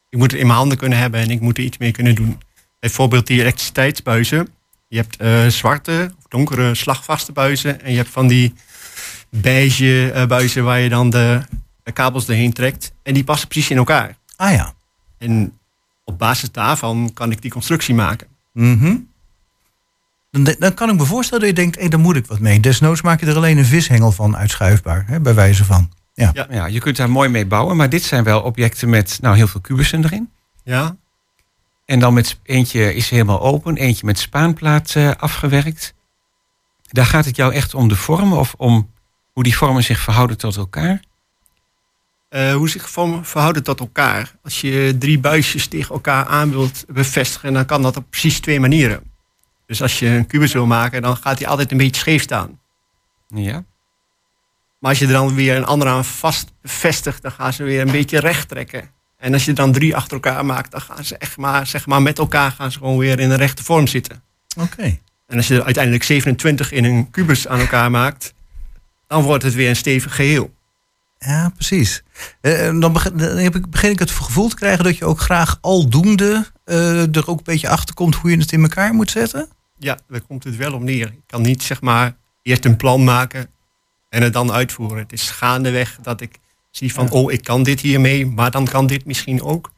ik 0.08 0.18
moet 0.18 0.30
het 0.30 0.40
in 0.40 0.46
mijn 0.46 0.58
handen 0.58 0.78
kunnen 0.78 0.98
hebben 0.98 1.20
en 1.20 1.30
ik 1.30 1.40
moet 1.40 1.58
er 1.58 1.64
iets 1.64 1.78
mee 1.78 1.90
kunnen 1.90 2.14
doen. 2.14 2.40
Bijvoorbeeld 2.80 3.26
die 3.26 3.40
elektriciteitsbuizen. 3.40 4.48
Je 4.88 4.96
hebt 4.96 5.16
eh, 5.16 5.46
zwarte 5.46 6.14
of 6.18 6.24
donkere 6.28 6.74
slagvaste 6.74 7.32
buizen. 7.32 7.82
En 7.82 7.90
je 7.90 7.96
hebt 7.96 8.10
van 8.10 8.26
die 8.26 8.54
beige 9.30 10.24
buizen 10.28 10.64
waar 10.64 10.80
je 10.80 10.88
dan 10.88 11.10
de, 11.10 11.42
de 11.82 11.92
kabels 11.92 12.26
doorheen 12.26 12.52
trekt. 12.52 12.92
En 13.02 13.14
die 13.14 13.24
passen 13.24 13.48
precies 13.48 13.70
in 13.70 13.76
elkaar. 13.76 14.16
Ah 14.36 14.52
ja. 14.52 14.74
En 15.18 15.58
op 16.04 16.18
basis 16.18 16.50
daarvan 16.52 17.10
kan 17.14 17.30
ik 17.30 17.42
die 17.42 17.50
constructie 17.50 17.94
maken. 17.94 18.26
Mhm. 18.56 18.96
Dan, 20.30 20.54
dan 20.58 20.74
kan 20.74 20.88
ik 20.90 20.96
me 20.96 21.04
voorstellen 21.04 21.40
dat 21.46 21.56
je 21.56 21.62
denkt, 21.62 21.80
hé, 21.80 21.88
daar 21.88 22.00
moet 22.00 22.16
ik 22.16 22.26
wat 22.26 22.38
mee. 22.40 22.60
Desnoods 22.60 23.02
maak 23.02 23.20
je 23.20 23.26
er 23.26 23.36
alleen 23.36 23.58
een 23.58 23.64
vishengel 23.64 24.12
van 24.12 24.36
uitschuifbaar, 24.36 25.04
hè, 25.06 25.20
bij 25.20 25.34
wijze 25.34 25.64
van. 25.64 25.92
Ja. 26.14 26.30
Ja. 26.34 26.46
Ja, 26.50 26.66
je 26.66 26.80
kunt 26.80 26.96
daar 26.96 27.10
mooi 27.10 27.28
mee 27.28 27.46
bouwen, 27.46 27.76
maar 27.76 27.88
dit 27.88 28.02
zijn 28.02 28.24
wel 28.24 28.40
objecten 28.40 28.88
met 28.88 29.18
nou, 29.20 29.36
heel 29.36 29.46
veel 29.46 29.60
kubussen 29.60 30.04
erin. 30.04 30.30
Ja, 30.64 30.96
En 31.84 32.00
dan 32.00 32.14
met 32.14 32.38
eentje 32.42 32.94
is 32.94 33.10
helemaal 33.10 33.40
open, 33.40 33.76
eentje 33.76 34.06
met 34.06 34.18
spaanplaat 34.18 34.94
eh, 34.94 35.10
afgewerkt. 35.16 35.94
Daar 36.90 37.06
gaat 37.06 37.24
het 37.24 37.36
jou 37.36 37.54
echt 37.54 37.74
om 37.74 37.88
de 37.88 37.96
vormen 37.96 38.38
of 38.38 38.54
om 38.56 38.90
hoe 39.32 39.42
die 39.42 39.56
vormen 39.56 39.82
zich 39.82 40.00
verhouden 40.00 40.38
tot 40.38 40.56
elkaar? 40.56 41.00
Eh, 42.28 42.54
hoe 42.54 42.68
zich 42.68 42.90
vorm- 42.90 43.24
verhouden 43.24 43.62
tot 43.62 43.80
elkaar. 43.80 44.34
Als 44.42 44.60
je 44.60 44.96
drie 44.98 45.18
buisjes 45.18 45.66
tegen 45.66 45.94
elkaar 45.94 46.26
aan 46.26 46.50
wilt 46.50 46.84
bevestigen, 46.88 47.52
dan 47.52 47.66
kan 47.66 47.82
dat 47.82 47.96
op 47.96 48.10
precies 48.10 48.40
twee 48.40 48.60
manieren. 48.60 49.00
Dus 49.66 49.82
als 49.82 49.98
je 49.98 50.06
een 50.06 50.26
kubus 50.26 50.52
wil 50.52 50.66
maken, 50.66 51.02
dan 51.02 51.16
gaat 51.16 51.38
hij 51.38 51.48
altijd 51.48 51.70
een 51.70 51.76
beetje 51.76 52.00
scheef 52.00 52.22
staan. 52.22 52.60
Ja. 53.28 53.64
Maar 54.78 54.90
als 54.90 54.98
je 54.98 55.06
er 55.06 55.12
dan 55.12 55.34
weer 55.34 55.56
een 55.56 55.64
andere 55.64 55.90
aan 55.90 56.04
vast 56.04 56.52
bevestigt, 56.62 57.22
dan 57.22 57.32
gaan 57.32 57.52
ze 57.52 57.62
weer 57.62 57.80
een 57.80 57.90
beetje 57.90 58.18
recht 58.20 58.48
trekken. 58.48 58.90
En 59.16 59.32
als 59.32 59.44
je 59.44 59.52
dan 59.52 59.72
drie 59.72 59.96
achter 59.96 60.12
elkaar 60.12 60.44
maakt, 60.46 60.70
dan 60.70 60.80
gaan 60.80 61.04
ze 61.04 61.16
echt 61.18 61.36
maar, 61.36 61.66
zeg 61.66 61.86
maar 61.86 62.02
met 62.02 62.18
elkaar 62.18 62.50
gaan 62.50 62.72
ze 62.72 62.78
gewoon 62.78 62.98
weer 62.98 63.20
in 63.20 63.30
een 63.30 63.36
rechte 63.36 63.64
vorm 63.64 63.86
zitten. 63.86 64.22
Oké. 64.60 64.98
En 65.26 65.36
als 65.36 65.48
je 65.48 65.54
er 65.54 65.64
uiteindelijk 65.64 66.04
27 66.04 66.72
in 66.72 66.84
een 66.84 67.10
kubus 67.10 67.48
aan 67.48 67.60
elkaar 67.60 67.90
maakt, 67.90 68.34
dan 69.06 69.22
wordt 69.22 69.42
het 69.44 69.54
weer 69.54 69.68
een 69.68 69.76
stevig 69.76 70.14
geheel. 70.14 70.54
Ja, 71.18 71.48
precies. 71.54 72.02
Eh, 72.40 72.80
dan, 72.80 72.92
begin, 72.92 73.16
dan 73.16 73.36
heb 73.36 73.54
ik, 73.56 73.70
begin 73.70 73.90
ik 73.90 73.98
het 73.98 74.10
gevoel 74.10 74.48
te 74.48 74.56
krijgen 74.56 74.84
dat 74.84 74.96
je 74.96 75.04
ook 75.04 75.20
graag 75.20 75.58
aldoende 75.60 76.46
eh 76.64 77.16
er 77.16 77.28
ook 77.28 77.38
een 77.38 77.44
beetje 77.44 77.68
achter 77.68 77.94
komt 77.94 78.14
hoe 78.14 78.30
je 78.30 78.36
het 78.36 78.52
in 78.52 78.62
elkaar 78.62 78.94
moet 78.94 79.10
zetten. 79.10 79.48
Ja, 79.78 79.98
daar 80.08 80.20
komt 80.20 80.44
het 80.44 80.56
wel 80.56 80.72
op 80.72 80.82
neer. 80.82 81.06
Ik 81.06 81.22
kan 81.26 81.42
niet 81.42 81.62
zeg 81.62 81.80
maar 81.80 82.16
eerst 82.42 82.64
een 82.64 82.76
plan 82.76 83.04
maken 83.04 83.48
en 84.08 84.22
het 84.22 84.32
dan 84.32 84.52
uitvoeren. 84.52 84.98
Het 84.98 85.12
is 85.12 85.30
gaandeweg 85.30 85.98
dat 86.02 86.20
ik 86.20 86.38
zie 86.70 86.92
van, 86.92 87.04
Ja. 87.04 87.10
oh, 87.10 87.32
ik 87.32 87.44
kan 87.44 87.62
dit 87.62 87.80
hiermee, 87.80 88.26
maar 88.26 88.50
dan 88.50 88.64
kan 88.64 88.86
dit 88.86 89.04
misschien 89.04 89.42
ook. 89.42 89.72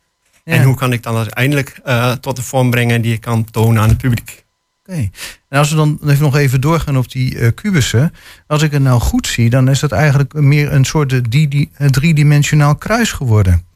Ja. 0.45 0.55
En 0.55 0.63
hoe 0.63 0.75
kan 0.75 0.93
ik 0.93 1.03
dan 1.03 1.17
uiteindelijk 1.17 1.81
eh, 1.85 2.13
tot 2.13 2.37
de 2.37 2.43
vorm 2.43 2.71
brengen 2.71 3.03
die 3.03 3.13
ik 3.13 3.21
kan 3.21 3.45
tonen 3.45 3.83
aan 3.83 3.89
het 3.89 3.99
publiek? 3.99 4.45
En 4.89 5.59
als 5.59 5.71
we 5.71 5.77
dan 5.77 5.99
even 6.07 6.23
nog 6.23 6.37
even 6.37 6.61
doorgaan 6.61 6.97
op 6.97 7.11
die 7.11 7.39
eh, 7.39 7.49
kubussen. 7.55 8.15
Als 8.47 8.63
ik 8.63 8.71
het 8.73 8.83
nou 8.83 9.01
goed 9.01 9.27
zie, 9.27 9.51
dan 9.51 9.69
is 9.69 9.81
dat 9.81 9.93
eigenlijk 9.93 10.33
meer 10.33 10.73
een 10.73 10.85
soort 10.85 11.13
eh, 11.13 11.21
die, 11.29 11.49
die, 11.49 11.71
eh, 11.75 11.89
driedimensionaal 11.89 12.77
kruis 12.77 13.13
geworden. 13.13 13.67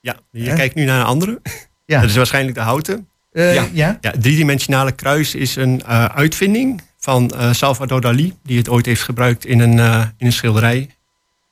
Ja, 0.00 0.16
je 0.30 0.54
kijkt 0.54 0.74
nu 0.74 0.84
naar 0.84 1.00
een 1.00 1.06
andere. 1.06 1.40
Ja. 1.86 2.00
Dat 2.00 2.10
is 2.10 2.16
waarschijnlijk 2.16 2.56
de 2.56 2.62
houten. 2.62 3.08
Eh, 3.32 3.54
Ja. 3.54 3.66
ja. 3.72 3.98
Ja, 4.00 4.12
driedimensionale 4.18 4.92
kruis 4.92 5.34
is 5.34 5.56
een 5.56 5.84
uitvinding 6.14 6.82
van 6.98 7.32
Salvador 7.50 8.00
Dali, 8.00 8.34
die 8.42 8.58
het 8.58 8.68
ooit 8.68 8.86
heeft 8.86 9.02
gebruikt 9.02 9.44
in 9.44 9.60
een, 9.60 9.78
in 10.18 10.26
een 10.26 10.32
schilderij. 10.32 10.90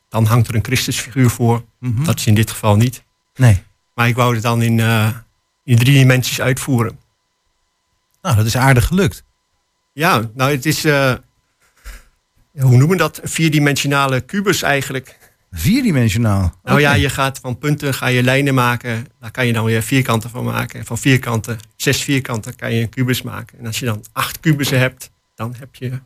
Dan 0.09 0.25
hangt 0.25 0.49
er 0.49 0.55
een 0.55 0.65
Christusfiguur 0.65 1.31
voor. 1.31 1.65
Mhm. 1.79 2.05
Dat 2.05 2.19
is 2.19 2.27
in 2.27 2.35
dit 2.35 2.51
geval 2.51 2.77
niet. 2.77 3.03
Nee. 3.35 3.63
Maar 3.95 4.09
ik 4.09 4.15
wou 4.17 4.35
het 4.35 4.43
dan 4.43 4.63
in, 4.63 4.79
in 5.65 5.77
drie 5.77 5.99
dimensies 5.99 6.41
uitvoeren. 6.41 6.99
Nou, 8.23 8.37
dat 8.37 8.47
is 8.47 8.57
aardig 8.57 8.87
gelukt. 8.87 9.25
Ja, 9.93 10.31
nou 10.35 10.51
het 10.51 10.67
is, 10.67 10.85
eh, 10.85 11.15
hoe 12.59 12.71
noemen 12.71 12.89
we 12.89 12.97
dat? 12.97 13.23
Een 13.23 13.29
vierdimensionale 13.29 14.21
kubus 14.21 14.63
eigenlijk. 14.63 15.19
Vierdimensionaal. 15.51 16.55
Nou 16.63 16.81
ja, 16.81 16.93
je 16.95 17.09
gaat 17.11 17.39
van 17.39 17.59
punten 17.59 17.95
ga 17.95 18.07
je 18.07 18.23
lijnen 18.23 18.55
maken. 18.55 19.07
Daar 19.21 19.31
kan 19.31 19.47
je 19.47 19.53
dan 19.53 19.65
weer 19.65 19.83
vierkanten 19.83 20.31
van 20.31 20.45
maken. 20.45 20.79
En 20.81 20.87
van 20.87 20.99
vierkanten, 20.99 21.59
zes 21.77 22.03
vierkanten, 22.03 22.57
kan 22.57 22.73
je 22.75 22.81
een 22.83 22.89
kubus 22.89 23.23
maken. 23.23 23.59
En 23.59 23.67
als 23.67 23.79
je 23.79 23.85
dan 23.87 24.05
acht 24.13 24.41
kubussen 24.41 24.79
hebt, 24.79 25.11
dan 25.35 25.55
heb 25.59 25.75
je 25.75 26.01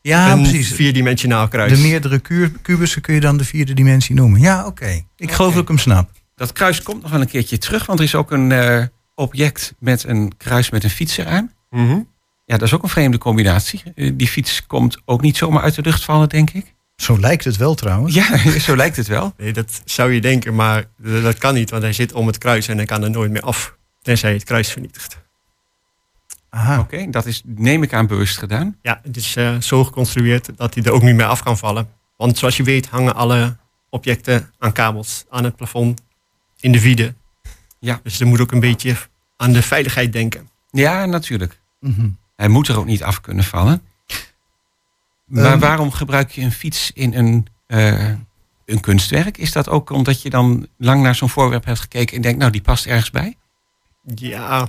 Ja, 0.00 0.32
een 0.32 0.42
precies. 0.42 0.72
vierdimensionaal 0.72 1.48
kruis. 1.48 1.72
De 1.72 1.78
meerdere 1.88 2.18
ku- 2.18 2.52
kubussen 2.62 3.02
kun 3.02 3.14
je 3.14 3.20
dan 3.20 3.36
de 3.36 3.44
vierde 3.44 3.72
dimensie 3.74 4.14
noemen. 4.14 4.40
Ja, 4.40 4.66
oké. 4.66 5.04
Ik 5.16 5.32
geloof 5.32 5.52
dat 5.52 5.62
ik 5.62 5.68
hem 5.68 5.78
snap. 5.78 6.10
Dat 6.34 6.52
kruis 6.52 6.82
komt 6.82 7.02
nog 7.02 7.10
wel 7.10 7.20
een 7.20 7.26
keertje 7.28 7.58
terug, 7.58 7.86
want 7.86 7.98
er 7.98 8.04
is 8.04 8.14
ook 8.14 8.30
een 8.30 8.52
eh, 8.52 8.84
object 9.20 9.74
met 9.78 10.04
een 10.04 10.32
kruis 10.36 10.70
met 10.70 10.84
een 10.84 10.90
fiets 10.90 11.16
eraan. 11.16 11.52
Mhm. 11.70 12.00
Ja, 12.44 12.56
dat 12.56 12.62
is 12.62 12.74
ook 12.74 12.82
een 12.82 12.88
vreemde 12.88 13.18
combinatie. 13.18 13.82
Eh, 13.94 14.10
die 14.14 14.28
fiets 14.28 14.66
komt 14.66 14.98
ook 15.04 15.20
niet 15.20 15.36
zomaar 15.36 15.62
uit 15.62 15.74
de 15.74 15.82
lucht 15.82 16.04
vallen, 16.04 16.28
denk 16.28 16.50
ik. 16.50 16.74
Zo 16.96 17.18
lijkt 17.18 17.44
het 17.44 17.56
wel 17.56 17.74
trouwens. 17.74 18.14
Ja, 18.14 18.36
zo 18.68 18.76
lijkt 18.76 18.96
het 18.96 19.06
wel. 19.06 19.34
Nee, 19.36 19.52
dat 19.52 19.82
zou 19.84 20.12
je 20.12 20.20
denken, 20.20 20.54
maar 20.54 20.84
dat 20.98 21.38
kan 21.38 21.54
niet, 21.54 21.70
want 21.70 21.82
hij 21.82 21.92
zit 21.92 22.12
om 22.12 22.26
het 22.26 22.38
kruis 22.38 22.68
en 22.68 22.76
hij 22.76 22.86
kan 22.86 23.02
er 23.02 23.10
nooit 23.10 23.30
meer 23.30 23.42
af. 23.42 23.76
Tenzij 24.02 24.32
het 24.32 24.44
kruis 24.44 24.70
vernietigt. 24.72 25.18
Aha. 26.50 26.78
Oké, 26.78 27.10
dat 27.10 27.26
is, 27.26 27.42
neem 27.44 27.82
ik 27.82 27.92
aan, 27.92 28.06
bewust 28.06 28.38
gedaan. 28.38 28.76
Ja, 28.82 29.00
het 29.02 29.16
is 29.16 29.36
eh, 29.36 29.60
zo 29.60 29.84
geconstrueerd 29.84 30.48
dat 30.56 30.74
hij 30.74 30.82
er 30.82 30.92
ook 30.92 31.02
niet 31.02 31.14
meer 31.14 31.26
af 31.26 31.42
kan 31.42 31.58
vallen. 31.58 31.88
Want 32.16 32.38
zoals 32.38 32.56
je 32.56 32.62
weet 32.62 32.86
hangen 32.86 33.14
alle 33.14 33.56
objecten 33.90 34.50
aan 34.58 34.72
kabels, 34.72 35.24
aan 35.28 35.44
het 35.44 35.56
plafond, 35.56 36.02
in 36.60 36.72
de 36.72 36.80
vide. 36.80 37.14
Ja. 37.78 38.00
Dus 38.02 38.20
er 38.20 38.26
moet 38.26 38.40
ook 38.40 38.52
een 38.52 38.60
beetje 38.60 38.96
aan 39.40 39.52
de 39.52 39.62
veiligheid 39.62 40.12
denken. 40.12 40.48
Ja, 40.70 41.06
natuurlijk. 41.06 41.60
Hij 42.36 42.48
moet 42.48 42.68
er 42.68 42.78
ook 42.78 42.86
niet 42.86 43.02
af 43.02 43.20
kunnen 43.20 43.44
vallen. 43.44 43.82
Maar 45.24 45.44
Ehm. 45.44 45.58
waarom 45.58 45.90
gebruik 45.92 46.30
je 46.30 46.40
een 46.42 46.52
fiets 46.52 46.90
in 46.94 47.14
een, 47.14 47.46
eh, 47.66 48.08
een 48.66 48.80
kunstwerk? 48.80 49.38
Is 49.38 49.52
dat 49.52 49.68
ook 49.68 49.90
omdat 49.90 50.22
je 50.22 50.30
dan 50.30 50.66
lang 50.76 51.02
naar 51.02 51.14
zo'n 51.14 51.28
voorwerp 51.28 51.64
hebt 51.64 51.80
gekeken 51.80 52.16
en 52.16 52.22
denkt, 52.22 52.38
nou, 52.38 52.50
die 52.50 52.60
past 52.60 52.86
ergens 52.86 53.10
bij? 53.10 53.36
Ja, 54.14 54.68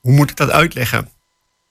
hoe 0.00 0.12
moet 0.12 0.30
ik 0.30 0.36
dat 0.36 0.50
uitleggen? 0.50 1.08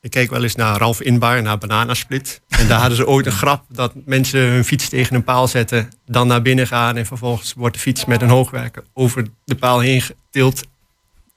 Ik 0.02 0.12
keek 0.12 0.30
wel 0.30 0.44
eens 0.44 0.56
naar 0.56 0.78
Ralf 0.78 1.02
Inbar, 1.02 1.42
naar 1.42 1.58
Bananasplit. 1.58 2.42
En 2.48 2.68
daar 2.68 2.80
hadden 2.80 2.98
ze 2.98 3.08
ooit 3.08 3.26
een 3.26 3.32
grap 3.32 3.66
dat 3.70 3.94
mensen 4.06 4.40
hun 4.40 4.66
fiets 4.66 4.90
tegen 4.90 5.16
een 5.16 5.24
paal 5.24 5.48
zetten, 5.48 5.90
dan 6.06 6.28
naar 6.28 6.42
binnen 6.42 6.68
gaan 6.68 6.98
en 6.98 7.06
vervolgens 7.06 7.54
wordt 7.54 7.76
de 7.76 7.82
fiets 7.82 8.06
met 8.06 8.22
een 8.22 8.30
hoogwerker 8.30 8.84
over 8.94 9.28
de 9.46 9.56
paal 9.56 9.80
heen 9.80 10.02
getild 10.02 10.64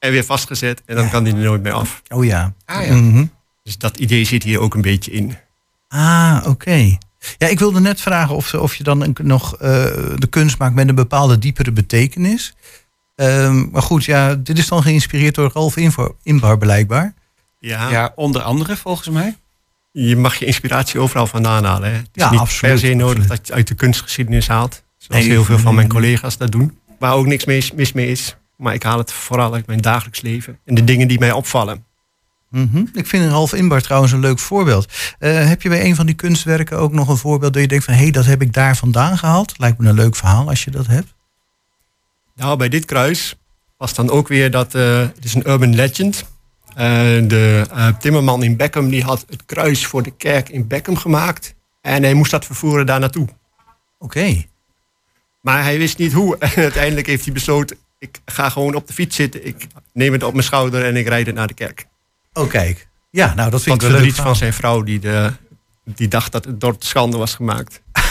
en 0.01 0.11
weer 0.11 0.25
vastgezet 0.25 0.83
en 0.87 0.95
dan 0.95 1.05
Ja. 1.05 1.11
kan 1.11 1.25
die 1.25 1.33
er 1.35 1.39
nooit 1.41 1.63
meer 1.63 1.73
af. 1.73 2.03
Oh 2.09 2.25
ja. 2.25 2.53
Ah 2.65 2.87
ja. 2.87 2.95
Mhm. 2.95 3.25
Dus 3.63 3.79
dat 3.79 3.97
idee 3.99 4.25
zit 4.25 4.43
hier 4.43 4.61
ook 4.61 4.75
een 4.75 4.81
beetje 4.83 5.11
in. 5.11 5.37
Ah, 5.89 6.41
oké. 6.47 6.97
Ja, 7.39 7.47
ik 7.49 7.59
wilde 7.59 7.81
net 7.81 8.01
vragen 8.01 8.35
of, 8.37 8.55
of 8.55 8.75
je 8.75 8.83
dan 8.85 9.01
een- 9.03 9.17
nog 9.23 9.57
eh, 9.57 9.61
de 10.17 10.27
kunst 10.31 10.59
maakt 10.59 10.75
met 10.75 10.89
een 10.89 10.95
bepaalde 10.95 11.39
diepere 11.39 11.73
betekenis. 11.73 12.55
Ehm, 13.17 13.71
maar 13.71 13.83
goed, 13.83 14.05
ja, 14.05 14.35
dit 14.35 14.59
is 14.59 14.69
dan 14.69 14.83
geïnspireerd 14.83 15.35
door 15.35 15.51
Ralf 15.55 15.77
Inbar 16.23 16.59
blijkbaar. 16.59 17.15
Ja, 17.59 17.91
Ja, 17.91 18.13
onder 18.15 18.43
andere 18.43 18.77
volgens 18.77 19.09
mij. 19.09 19.37
je 19.93 20.17
mag 20.17 20.35
je 20.37 20.45
inspiratie 20.45 21.01
overal 21.01 21.27
vandaan 21.27 21.65
halen. 21.65 21.89
Hè. 21.91 21.97
Het 21.97 22.09
is 22.15 22.23
Ja, 22.23 22.31
niet 22.31 22.41
absoluut, 22.41 22.75
per 22.75 22.81
se 22.89 22.95
nodig 22.95 23.07
absoluut. 23.09 23.29
dat 23.29 23.37
je 23.37 23.43
het 23.43 23.53
uit 23.53 23.69
de 23.69 23.75
kunstgeschiedenis 23.75 24.49
haalt. 24.49 24.83
Zoals 24.99 25.23
Nee, 25.23 25.31
heel 25.33 25.45
veel 25.45 25.59
van 25.59 25.75
mijn 25.75 25.89
collega's 25.89 26.37
dat 26.37 26.53
doen. 26.53 26.79
Waar 26.99 27.13
ook 27.13 27.27
niks 27.27 27.45
mis, 27.45 27.73
mis 27.73 27.93
mee 27.93 28.09
is. 28.11 28.37
Maar 28.61 28.75
ik 28.75 28.83
haal 28.83 28.99
het 28.99 29.13
vooral 29.13 29.55
uit 29.55 29.67
mijn 29.67 29.81
dagelijks 29.81 30.21
leven. 30.21 30.59
En 30.65 30.75
de 30.75 30.85
dingen 30.85 31.09
die 31.09 31.19
mij 31.19 31.33
opvallen. 31.33 31.85
Mhm. 32.51 32.85
Ik 32.93 33.07
vind 33.07 33.31
Ralf 33.31 33.55
Inbar 33.55 33.81
trouwens 33.81 34.13
een 34.13 34.21
leuk 34.21 34.39
voorbeeld. 34.39 34.93
Eh, 35.19 35.49
heb 35.49 35.63
je 35.63 35.69
bij 35.69 35.85
een 35.85 35.95
van 35.95 36.07
die 36.07 36.15
kunstwerken 36.15 36.79
ook 36.79 36.93
nog 36.93 37.09
een 37.09 37.17
voorbeeld 37.17 37.53
dat 37.53 37.63
je 37.63 37.69
denkt 37.69 37.85
van 37.85 37.95
hé, 37.95 38.01
hey, 38.01 38.11
dat 38.11 38.25
heb 38.25 38.43
ik 38.43 38.53
daar 38.53 38.77
vandaan 38.77 39.19
gehaald? 39.19 39.59
Lijkt 39.59 39.79
me 39.79 39.89
een 39.89 39.95
leuk 39.95 40.17
verhaal 40.17 40.49
als 40.49 40.65
je 40.65 40.71
dat 40.71 40.87
hebt. 40.87 41.15
Nou, 42.35 42.57
bij 42.57 42.69
dit 42.69 42.85
kruis 42.85 43.37
was 43.77 43.95
dan 43.95 44.11
ook 44.11 44.29
weer 44.29 44.51
dat... 44.51 44.75
eh, 44.75 44.99
het 44.99 45.25
is 45.25 45.35
een 45.35 45.49
urban 45.49 45.75
legend. 45.75 46.25
Eh, 46.75 46.77
de 47.23 47.67
timmerman 47.99 48.43
in 48.43 48.57
Beckham 48.57 48.91
die 48.91 49.03
had 49.03 49.25
het 49.29 49.45
kruis 49.45 49.87
voor 49.87 50.03
de 50.03 50.17
kerk 50.17 50.49
in 50.49 50.67
Beckham 50.67 50.97
gemaakt. 50.97 51.55
En 51.81 52.03
hij 52.03 52.15
moest 52.15 52.31
dat 52.31 52.45
vervoeren 52.45 52.87
daar 52.87 53.01
naartoe. 53.01 53.29
Oké. 53.99 54.45
Maar 55.41 55.63
hij 55.63 55.79
wist 55.79 55.99
niet 55.99 56.13
hoe. 56.13 56.39
En 56.39 56.51
uiteindelijk 56.63 57.07
heeft 57.07 57.25
hij 57.25 57.33
besloten... 57.33 57.77
ik 58.01 58.21
ga 58.25 58.49
gewoon 58.49 58.75
op 58.75 58.87
de 58.87 58.93
fiets 58.93 59.17
zitten. 59.17 59.47
Ik 59.47 59.67
neem 59.93 60.13
het 60.13 60.23
op 60.23 60.33
mijn 60.33 60.45
schouder 60.45 60.85
en 60.85 60.97
ik 60.97 61.09
rijd 61.09 61.27
het 61.27 61.35
naar 61.35 61.47
de 61.47 61.55
kerk. 61.55 61.87
Oh, 62.33 62.49
kijk. 62.49 62.89
Ja, 63.11 63.35
nou 63.35 63.51
dat 63.51 63.63
vind 63.63 63.75
ik 63.75 63.81
wel 63.81 63.91
leuk. 63.91 64.01
verdriet 64.01 64.25
van 64.25 64.37
zijn 64.37 64.53
vrouw 64.53 64.83
die, 64.83 64.99
de, 64.99 65.33
die 65.85 66.09
dacht 66.09 66.33
dat 66.33 66.45
het 66.45 66.61
door 66.61 66.73
de 66.79 66.87
schande 66.87 67.17
was 67.17 67.35
gemaakt. 67.35 67.81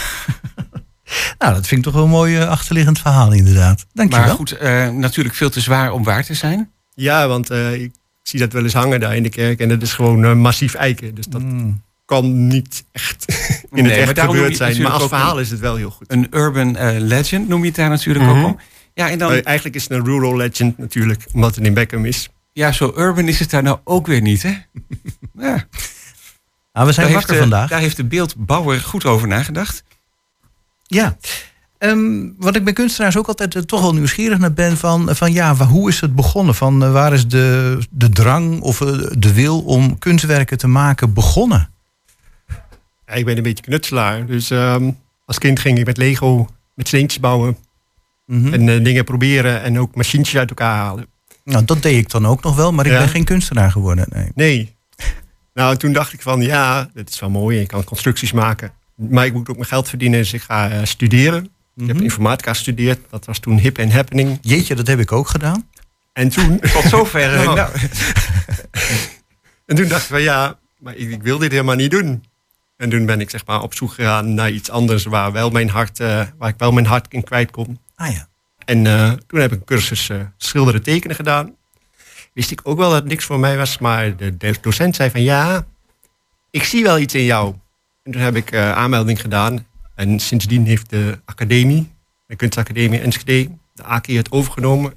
Nou, 1.39 1.54
dat 1.54 1.67
vind 1.67 1.80
ik 1.80 1.86
toch 1.86 1.93
wel 1.93 2.04
een 2.04 2.10
mooi 2.10 2.38
eh, 2.38 2.49
achterliggend 2.49 2.99
verhaal 2.99 3.32
inderdaad. 3.32 3.86
Dankjewel. 3.93 4.25
Maar 4.28 4.36
goed, 4.36 4.52
eh, 4.52 4.89
natuurlijk 4.89 5.36
veel 5.36 5.49
te 5.49 5.60
zwaar 5.60 5.91
om 5.91 6.04
waar 6.04 6.23
te 6.23 6.34
zijn. 6.34 6.71
Ja, 6.93 7.28
want 7.28 7.49
eh, 7.49 7.73
ik 7.73 7.91
zie 8.23 8.39
dat 8.39 8.54
wel 8.54 8.63
eens 8.63 8.73
hangen 8.73 8.99
daar 8.99 9.15
in 9.15 9.23
de 9.23 9.30
kerk. 9.30 9.60
En 9.60 9.69
dat 9.69 9.82
is 9.82 9.93
gewoon 9.93 10.23
eh, 10.25 10.34
massief 10.34 10.73
eiken. 10.73 11.15
Dus 11.15 11.25
dat 11.25 11.41
Mm. 11.41 11.82
kan 12.06 12.47
niet 12.47 12.84
echt 12.91 13.25
in 13.71 13.84
Nee, 13.84 13.99
het 13.99 14.17
echt 14.17 14.19
gebeurd 14.19 14.38
je 14.58 14.63
het 14.63 14.73
zijn. 14.75 14.82
Maar 14.82 14.91
als 14.91 15.08
verhaal 15.08 15.39
is 15.39 15.49
het 15.52 15.60
wel 15.60 15.75
heel 15.75 15.89
goed. 15.89 16.12
Een 16.12 16.28
urban 16.32 16.97
legend 16.99 17.47
noem 17.47 17.60
je 17.62 17.67
het 17.67 17.75
daar 17.75 17.89
natuurlijk 17.89 18.25
Mhm. 18.25 18.38
ook 18.39 18.45
om. 18.45 18.60
Ja, 18.93 19.10
en 19.10 19.19
dan, 19.19 19.32
Eh, 19.32 19.45
eigenlijk 19.45 19.75
is 19.75 19.84
het 19.84 19.91
een 19.91 20.06
rural 20.06 20.36
legend 20.36 20.78
natuurlijk. 20.78 21.25
Omdat 21.34 21.56
het 21.56 21.65
in 21.65 21.73
Beckham 21.73 22.06
is. 22.06 22.30
ja, 22.54 22.71
zo 22.71 22.93
urban 22.97 23.28
is 23.28 23.39
het 23.39 23.49
daar 23.49 23.63
nou 23.63 23.80
ook 23.84 24.08
weer 24.08 24.21
niet, 24.21 24.43
hè? 24.43 24.49
Ja, 25.47 25.67
Nou, 26.73 26.88
we 26.88 26.93
zijn 26.93 27.06
daar, 27.08 27.15
wakker 27.15 27.34
de, 27.34 27.39
vandaag. 27.39 27.69
daar 27.69 27.80
heeft 27.80 27.95
de 27.97 28.04
beeldbouwer 28.04 28.80
goed 28.80 29.06
over 29.06 29.28
nagedacht. 29.28 29.84
Ja. 30.84 31.17
Ehm, 31.78 32.28
wat 32.38 32.56
ik 32.56 32.63
bij 32.63 32.73
kunstenaars 32.73 33.17
ook 33.17 33.28
altijd 33.28 33.56
eh, 33.56 33.62
toch 33.62 33.82
wel 33.82 33.93
nieuwsgierig 33.93 34.38
naar 34.38 34.54
ben 34.54 34.78
van, 34.78 35.15
van 35.15 35.34
ja, 35.34 35.56
hoe 35.56 35.89
is 35.89 36.02
het 36.02 36.15
begonnen? 36.15 36.56
Van 36.56 36.84
eh, 36.84 36.91
waar 36.91 37.13
is 37.13 37.28
de, 37.28 37.78
de 37.89 38.10
drang 38.10 38.62
of 38.62 38.82
eh, 38.82 38.88
de 39.17 39.34
wil 39.34 39.62
om 39.62 39.97
kunstwerken 39.99 40.58
te 40.58 40.67
maken 40.67 41.13
begonnen? 41.13 41.69
Ja, 43.06 43.13
ik 43.13 43.25
ben 43.25 43.38
een 43.38 43.43
beetje 43.43 43.63
knutselaar. 43.63 44.25
Dus 44.25 44.49
ehm, 44.49 44.91
als 45.25 45.38
kind 45.38 45.60
ging 45.60 45.80
ik 45.80 45.86
met 45.86 45.97
Lego 45.97 46.47
met 46.73 46.88
steentjes 46.88 47.19
bouwen. 47.21 47.58
Mhm. 48.29 48.53
En 48.53 48.69
eh, 48.69 48.83
dingen 48.83 49.03
proberen. 49.03 49.61
En 49.61 49.79
ook 49.79 49.95
machientjes 49.95 50.37
uit 50.37 50.49
elkaar 50.49 50.75
halen. 50.75 51.05
Nou, 51.43 51.65
dat 51.65 51.81
deed 51.81 51.97
ik 51.97 52.09
dan 52.09 52.25
ook 52.25 52.43
nog 52.43 52.55
wel, 52.55 52.71
maar 52.71 52.85
ik 52.85 52.91
Ja. 52.91 52.97
ben 52.97 53.09
geen 53.09 53.23
kunstenaar 53.23 53.71
geworden. 53.71 54.05
Nee. 54.09 54.31
Nee. 54.35 54.75
Nou, 55.53 55.75
toen 55.77 55.93
dacht 55.93 56.13
ik 56.13 56.21
van 56.21 56.41
ja, 56.41 56.89
dat 56.93 57.09
is 57.09 57.19
wel 57.19 57.29
mooi. 57.29 57.59
Ik 57.59 57.67
kan 57.67 57.83
constructies 57.83 58.31
maken. 58.31 58.71
Maar 58.95 59.25
ik 59.25 59.33
moet 59.33 59.49
ook 59.49 59.55
mijn 59.55 59.67
geld 59.67 59.89
verdienen. 59.89 60.19
Dus 60.19 60.33
ik 60.33 60.41
ga 60.41 60.69
eh, 60.69 60.79
studeren. 60.83 61.43
Ik 61.75 61.87
heb 61.87 61.95
Mhm. 61.95 62.03
informatica 62.03 62.53
gestudeerd. 62.53 62.99
Dat 63.09 63.25
was 63.25 63.39
toen 63.39 63.57
hip 63.57 63.77
en 63.77 63.91
happening. 63.91 64.37
Jeetje, 64.41 64.75
dat 64.75 64.87
heb 64.87 64.99
ik 64.99 65.11
ook 65.11 65.27
gedaan. 65.27 65.67
En 66.13 66.29
toen, 66.29 66.59
Tot 66.73 66.83
zover. 66.83 67.21
eh, 67.35 67.43
Nou. 67.43 67.55
nou, 67.55 67.69
en 69.65 69.75
toen 69.75 69.87
dacht 69.87 70.01
ik 70.03 70.07
van 70.09 70.21
ja, 70.21 70.57
maar 70.79 70.95
ik, 70.95 71.09
ik 71.11 71.21
wil 71.23 71.37
dit 71.37 71.51
helemaal 71.51 71.75
niet 71.75 71.91
doen. 71.91 72.23
En 72.77 72.89
toen 72.89 73.05
ben 73.05 73.21
ik 73.21 73.29
zeg 73.29 73.45
maar 73.45 73.61
op 73.61 73.73
zoek 73.73 73.91
gegaan 73.91 74.33
naar 74.33 74.51
iets 74.51 74.69
anders 74.69 75.03
waar, 75.03 75.31
wel 75.31 75.49
mijn 75.49 75.69
hart, 75.69 75.97
waar 76.37 76.49
ik 76.49 76.55
wel 76.57 76.71
mijn 76.71 76.85
hart 76.85 77.05
in 77.13 77.23
kwijt 77.23 77.51
kon. 77.51 77.79
Ah 77.99 78.12
ja. 78.13 78.27
En 78.65 78.88
eh, 78.88 79.12
toen 79.27 79.39
heb 79.39 79.51
ik 79.51 79.59
een 79.59 79.65
cursus 79.65 80.09
eh, 80.09 80.17
schilderen 80.38 80.83
tekenen 80.83 81.15
gedaan. 81.15 81.55
Wist 82.33 82.51
ik 82.51 82.59
ook 82.63 82.77
wel 82.77 82.89
dat 82.89 82.99
het 82.99 83.07
niks 83.09 83.25
voor 83.25 83.39
mij 83.39 83.57
was, 83.57 83.77
maar 83.77 84.15
de, 84.17 84.38
de 84.38 84.55
docent 84.62 84.95
zei 84.95 85.09
van 85.09 85.21
ja, 85.21 85.65
ik 86.51 86.63
zie 86.63 86.83
wel 86.83 86.99
iets 86.99 87.13
in 87.13 87.23
jou. 87.23 87.47
En 87.53 87.59
En 88.03 88.12
toen 88.12 88.21
heb 88.21 88.35
ik 88.35 88.51
eh, 88.51 88.71
aanmelding 88.71 89.21
gedaan. 89.21 89.65
En 89.95 90.19
sindsdien 90.19 90.65
heeft 90.65 90.89
de 90.89 91.19
academie, 91.25 91.91
de 92.25 92.35
kunstacademie 92.35 92.99
Enschede, 92.99 93.49
de 93.73 93.83
AKI 93.83 94.17
het 94.17 94.31
overgenomen. 94.31 94.93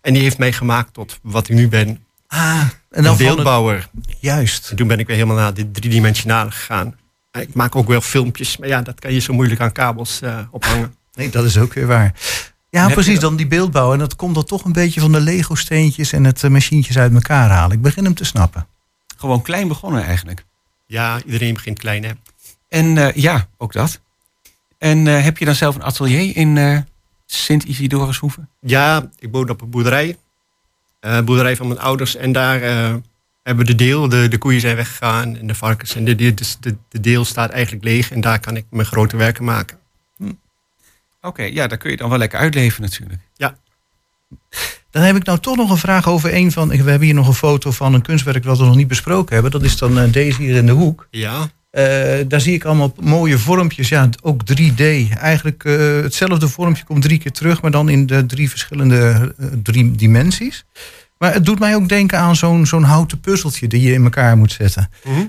En 0.00 0.12
die 0.12 0.22
heeft 0.22 0.38
mij 0.38 0.52
gemaakt 0.52 0.94
tot 0.94 1.18
wat 1.22 1.48
ik 1.48 1.54
nu 1.54 1.68
ben. 1.68 2.04
Ah, 2.26 2.60
en 2.60 2.70
Een 2.90 3.04
het- 3.04 3.18
beeldbouwer. 3.18 3.88
Juist. 4.20 4.70
En 4.70 4.76
toen 4.76 4.86
ben 4.88 4.98
ik 4.98 5.06
weer 5.06 5.16
helemaal 5.16 5.36
naar 5.36 5.54
dit 5.54 5.74
driedimensionale 5.74 6.50
gegaan. 6.50 6.96
Ik 7.32 7.54
maak 7.54 7.76
ook 7.76 7.86
wel 7.88 8.00
filmpjes, 8.00 8.56
maar 8.56 8.68
ja, 8.68 8.82
dat 8.82 9.00
kan 9.00 9.12
je 9.12 9.18
zo 9.20 9.32
moeilijk 9.32 9.60
aan 9.60 9.72
kabels 9.72 10.20
ophangen. 10.50 10.94
Nee, 11.14 11.30
dat 11.30 11.44
is 11.44 11.58
ook 11.58 11.74
weer 11.74 11.86
waar. 11.86 12.14
Ja, 12.70 12.88
precies. 12.88 13.18
Dan 13.18 13.36
die 13.36 13.46
beeldbouw. 13.46 13.92
En 13.92 13.98
dat 13.98 14.16
komt 14.16 14.34
dan 14.34 14.44
toch 14.44 14.64
een 14.64 14.72
beetje 14.72 15.00
van 15.00 15.12
de 15.12 15.20
Lego-steentjes 15.20 16.12
en 16.12 16.24
het 16.24 16.44
eh, 16.44 16.50
machientjes 16.50 16.98
uit 16.98 17.14
elkaar 17.14 17.50
halen. 17.50 17.76
Ik 17.76 17.82
begin 17.82 18.04
hem 18.04 18.14
te 18.14 18.24
snappen. 18.24 18.66
Gewoon 19.16 19.42
klein 19.42 19.68
begonnen 19.68 20.04
eigenlijk. 20.04 20.44
Ja, 20.86 21.22
iedereen 21.24 21.54
begint 21.54 21.78
klein, 21.78 22.04
hè. 22.04 22.10
En 22.68 22.98
eh, 22.98 23.14
ja, 23.14 23.48
ook 23.58 23.72
dat. 23.72 24.00
En 24.78 25.06
eh, 25.06 25.22
heb 25.22 25.38
je 25.38 25.44
dan 25.44 25.54
zelf 25.54 25.74
een 25.74 25.82
atelier 25.82 26.36
in 26.36 26.56
eh 26.58 26.78
Sint-Isidorushoeve? 27.26 28.46
Ja, 28.60 29.10
ik 29.18 29.28
woon 29.32 29.48
op 29.48 29.60
een 29.60 29.70
boerderij. 29.70 30.16
Eh 31.00 31.20
boerderij 31.20 31.56
van 31.56 31.68
mijn 31.68 31.80
ouders. 31.80 32.16
En 32.16 32.32
daar 32.32 32.62
eh, 32.62 32.94
hebben 33.42 33.66
we 33.66 33.72
de 33.72 33.84
deel. 33.84 34.08
De, 34.08 34.28
de 34.28 34.38
koeien 34.38 34.60
zijn 34.60 34.76
weggegaan 34.76 35.36
en 35.36 35.46
de 35.46 35.54
varkens. 35.54 35.94
En 35.94 36.04
de, 36.04 36.14
de, 36.14 36.34
dus 36.34 36.56
de, 36.60 36.76
de 36.88 37.00
deel 37.00 37.24
staat 37.24 37.50
eigenlijk 37.50 37.84
leeg. 37.84 38.10
En 38.10 38.20
daar 38.20 38.40
kan 38.40 38.56
ik 38.56 38.64
mijn 38.70 38.86
grote 38.86 39.16
werken 39.16 39.44
maken. 39.44 39.78
Oké, 41.22 41.42
ja, 41.42 41.66
daar 41.66 41.78
kun 41.78 41.90
je 41.90 41.96
dan 41.96 42.08
wel 42.08 42.18
lekker 42.18 42.38
uitleven 42.38 42.82
natuurlijk. 42.82 43.20
Dan 44.90 45.02
heb 45.02 45.16
ik 45.16 45.24
nou 45.24 45.38
toch 45.38 45.56
nog 45.56 45.70
een 45.70 45.76
vraag 45.76 46.08
over 46.08 46.34
een 46.34 46.52
van... 46.52 46.68
We 46.68 46.76
hebben 46.76 47.00
hier 47.00 47.14
nog 47.14 47.28
een 47.28 47.34
foto 47.34 47.70
van 47.70 47.94
een 47.94 48.02
kunstwerk 48.02 48.44
wat 48.44 48.58
we 48.58 48.64
nog 48.64 48.76
niet 48.76 48.88
besproken 48.88 49.34
hebben. 49.34 49.52
Dat 49.52 49.62
is 49.62 49.76
dan 49.76 49.98
eh, 49.98 50.12
deze 50.12 50.42
hier 50.42 50.56
in 50.56 50.66
de 50.66 50.72
hoek. 50.72 51.06
Ja, 51.10 51.50
Eh, 51.70 51.84
daar 52.28 52.40
zie 52.40 52.54
ik 52.54 52.64
allemaal 52.64 52.94
mooie 53.00 53.38
vormpjes. 53.38 53.88
Ja, 53.88 54.08
ook 54.22 54.40
3D. 54.44 54.82
Eigenlijk 55.18 55.64
eh, 55.64 55.76
hetzelfde 55.76 56.48
vormpje 56.48 56.84
komt 56.84 57.02
drie 57.02 57.18
keer 57.18 57.32
terug, 57.32 57.62
maar 57.62 57.70
dan 57.70 57.88
in 57.88 58.06
de 58.06 58.26
drie 58.26 58.50
verschillende 58.50 59.34
drie 59.62 59.90
dimensies. 59.90 60.64
Maar 61.18 61.32
het 61.32 61.44
doet 61.44 61.58
mij 61.58 61.74
ook 61.74 61.88
denken 61.88 62.18
aan 62.18 62.36
zo'n 62.36 62.66
zo'n 62.66 62.82
houten 62.82 63.20
puzzeltje 63.20 63.68
die 63.68 63.82
je 63.82 63.92
in 63.92 64.04
elkaar 64.04 64.36
moet 64.36 64.52
zetten. 64.52 64.90
Mhm. 65.04 65.26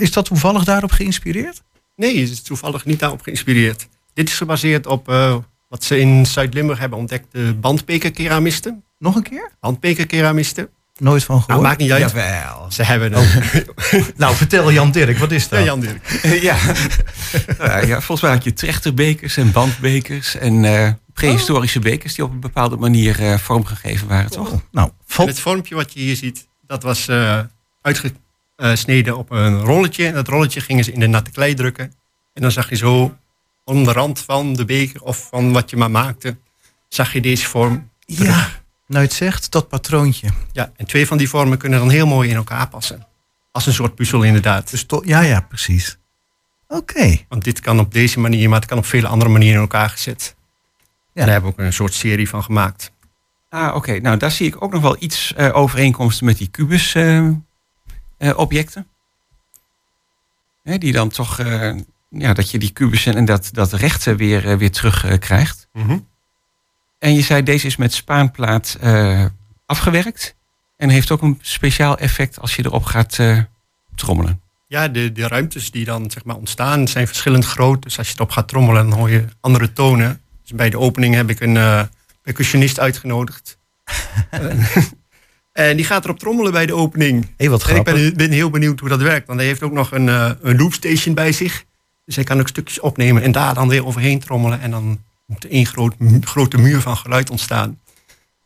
Is 0.00 0.12
dat 0.12 0.24
toevallig 0.24 0.64
daarop 0.64 0.90
geïnspireerd? 0.90 1.62
Nee, 1.96 2.20
het 2.20 2.30
is 2.30 2.42
toevallig 2.42 2.84
niet 2.84 2.98
daarop 2.98 3.20
geïnspireerd. 3.22 3.88
Dit 4.16 4.28
is 4.28 4.34
gebaseerd 4.36 4.86
op 4.86 5.08
eh, 5.08 5.36
wat 5.68 5.84
ze 5.84 5.98
in 5.98 6.26
Zuid-Limburg 6.26 6.78
hebben 6.78 6.98
ontdekt. 6.98 7.26
De 7.32 7.54
bandbekerkeramisten. 7.54 8.82
Nog 8.98 9.16
een 9.16 9.22
keer? 9.22 9.50
Bandbekerkeramisten. 9.60 10.68
Nooit 10.98 11.24
van 11.24 11.34
Nou, 11.34 11.46
gehoord. 11.46 11.66
maakt 11.66 11.80
niet 11.80 11.90
uit. 11.92 12.00
Jawel. 12.10 12.66
Ze 12.72 12.82
hebben 12.82 13.12
het. 13.12 13.66
Nou, 14.16 14.34
vertel 14.34 14.72
Jan 14.72 14.90
Dirk, 14.90 15.18
wat 15.18 15.32
is 15.32 15.48
dat? 15.48 15.58
Ja, 15.58 15.64
Jan 15.64 15.80
Dirk. 15.80 16.20
ja. 16.40 16.56
ja, 17.58 17.78
ja, 17.78 18.00
volgens 18.00 18.20
mij 18.20 18.30
had 18.30 18.44
je 18.44 18.52
trechterbekers 18.52 19.36
en 19.36 19.52
bandbekers 19.52 20.36
en 20.36 20.64
eh, 20.64 20.90
prehistorische 21.12 21.78
bekers 21.78 22.14
die 22.14 22.24
op 22.24 22.30
een 22.30 22.40
bepaalde 22.40 22.76
manier 22.76 23.20
eh, 23.22 23.38
vormgegeven 23.38 24.08
waren, 24.08 24.30
toch? 24.30 24.52
Oh, 24.52 24.60
nou, 24.70 24.90
het 25.06 25.40
vormpje 25.40 25.74
wat 25.74 25.92
je 25.92 26.00
hier 26.00 26.16
ziet, 26.16 26.46
dat 26.66 26.82
was 26.82 27.08
eh, 27.08 27.40
uitgesneden 27.82 29.16
op 29.16 29.30
een 29.30 29.60
rolletje. 29.60 30.06
En 30.06 30.14
dat 30.14 30.28
rolletje 30.28 30.60
gingen 30.60 30.84
ze 30.84 30.92
in 30.92 31.00
de 31.00 31.06
natte 31.06 31.30
klei 31.30 31.54
drukken. 31.54 31.92
En 32.34 32.42
dan 32.42 32.50
zag 32.52 32.70
je 32.70 32.76
zo 32.76 33.16
om 33.66 33.84
de 33.84 33.92
rand 33.92 34.20
van 34.20 34.52
de 34.54 34.64
beker 34.64 35.02
of 35.02 35.28
van 35.28 35.52
wat 35.52 35.70
je 35.70 35.76
maar 35.76 35.90
maakte, 35.90 36.36
zag 36.88 37.12
je 37.12 37.20
deze 37.20 37.46
vorm. 37.46 37.90
ja, 37.98 38.48
nou 38.86 39.04
het 39.04 39.12
zegt, 39.12 39.50
dat 39.52 39.68
patroontje. 39.68 40.28
Ja, 40.52 40.72
en 40.76 40.86
twee 40.86 41.06
van 41.06 41.16
die 41.18 41.28
vormen 41.28 41.58
kunnen 41.58 41.78
dan 41.78 41.90
heel 41.90 42.06
mooi 42.06 42.30
in 42.30 42.36
elkaar 42.36 42.68
passen. 42.68 43.06
Als 43.52 43.66
een 43.66 43.72
soort 43.72 43.94
puzzel 43.94 44.22
inderdaad. 44.22 44.70
Dus 44.70 44.84
to- 44.84 45.02
ja, 45.04 45.20
ja, 45.20 45.40
precies. 45.40 45.98
Oké. 46.68 47.16
Want 47.28 47.44
dit 47.44 47.60
kan 47.60 47.78
op 47.80 47.92
deze 47.92 48.20
manier, 48.20 48.48
maar 48.48 48.58
het 48.60 48.68
kan 48.68 48.78
op 48.78 48.86
vele 48.86 49.06
andere 49.06 49.30
manieren 49.30 49.54
in 49.54 49.60
elkaar 49.60 49.90
gezet. 49.90 50.34
Ja. 50.36 50.42
En 51.12 51.22
daar 51.22 51.28
hebben 51.32 51.50
we 51.50 51.56
ook 51.60 51.64
een 51.66 51.72
soort 51.72 51.94
serie 51.94 52.28
van 52.28 52.42
gemaakt. 52.44 52.92
Ah, 53.48 53.74
oké. 53.74 53.98
Nou, 54.00 54.16
daar 54.16 54.30
zie 54.30 54.46
ik 54.46 54.62
ook 54.62 54.72
nog 54.72 54.82
wel 54.82 54.96
iets 54.98 55.34
eh, 55.34 55.56
overeenkomsten 55.56 56.26
met 56.26 56.38
die 56.38 56.48
kubus 56.48 56.94
eh, 56.94 57.26
eh, 58.18 58.38
objecten. 58.38 58.86
Hè, 60.62 60.78
die 60.78 60.92
dan 60.92 61.08
toch, 61.08 61.38
eh, 61.38 61.74
ja, 62.18 62.32
dat 62.32 62.50
je 62.50 62.58
die 62.58 62.70
kubussen 62.70 63.14
en 63.14 63.24
dat, 63.24 63.48
dat 63.52 63.72
rechte 63.72 64.16
weer, 64.16 64.48
eh, 64.48 64.56
weer 64.56 64.70
terug 64.70 65.04
eh, 65.04 65.18
krijgt. 65.18 65.68
En 66.98 67.14
je 67.14 67.22
zei, 67.22 67.42
deze 67.42 67.66
is 67.66 67.76
met 67.76 67.92
spaanplaat 67.92 68.76
eh, 68.80 69.24
afgewerkt. 69.66 70.36
En 70.76 70.88
heeft 70.88 71.10
ook 71.10 71.22
een 71.22 71.38
speciaal 71.40 71.98
effect 71.98 72.40
als 72.40 72.56
je 72.56 72.64
erop 72.64 72.84
gaat 72.84 73.18
eh, 73.18 73.38
trommelen. 73.94 74.40
Ja, 74.68 74.88
de, 74.88 75.12
de 75.12 75.28
ruimtes 75.28 75.70
die 75.70 75.84
dan 75.84 76.10
zeg 76.10 76.24
maar, 76.24 76.36
ontstaan 76.36 76.88
zijn 76.88 77.06
verschillend 77.06 77.44
groot. 77.44 77.82
Dus 77.82 77.98
als 77.98 78.08
je 78.08 78.14
erop 78.14 78.30
gaat 78.30 78.48
trommelen, 78.48 78.88
dan 78.88 78.98
hoor 78.98 79.10
je 79.10 79.24
andere 79.40 79.72
tonen. 79.72 80.20
Dus 80.42 80.52
bij 80.52 80.70
de 80.70 80.78
opening 80.78 81.14
heb 81.14 81.30
ik 81.30 81.40
een 81.40 81.56
eh, 81.56 81.82
percussionist 82.22 82.80
uitgenodigd. 82.80 83.58
en 85.52 85.76
die 85.76 85.84
gaat 85.84 86.04
erop 86.04 86.18
trommelen 86.18 86.52
bij 86.52 86.66
de 86.66 86.74
opening. 86.74 87.34
Hé, 87.36 87.48
wat 87.48 87.68
En 87.68 87.76
ik 87.76 87.84
ben, 87.84 88.14
ben 88.16 88.30
heel 88.30 88.50
benieuwd 88.50 88.80
hoe 88.80 88.88
dat 88.88 89.00
werkt. 89.00 89.26
Want 89.26 89.38
hij 89.38 89.48
heeft 89.48 89.62
ook 89.62 89.72
nog 89.72 89.92
een, 89.92 90.08
eh, 90.08 90.30
een 90.40 90.56
loopstation 90.56 91.14
bij 91.14 91.32
zich. 91.32 91.64
Dus 92.06 92.14
hij 92.14 92.24
kan 92.24 92.40
ook 92.40 92.48
stukjes 92.48 92.80
opnemen 92.80 93.22
en 93.22 93.32
daar 93.32 93.54
dan 93.54 93.68
weer 93.68 93.86
overheen 93.86 94.18
trommelen. 94.18 94.60
En 94.60 94.70
dan 94.70 95.04
moet 95.26 95.44
er 95.44 95.50
één 95.50 95.66
groot, 95.66 95.94
grote 96.20 96.58
muur 96.58 96.80
van 96.80 96.96
geluid 96.96 97.30
ontstaan. 97.30 97.80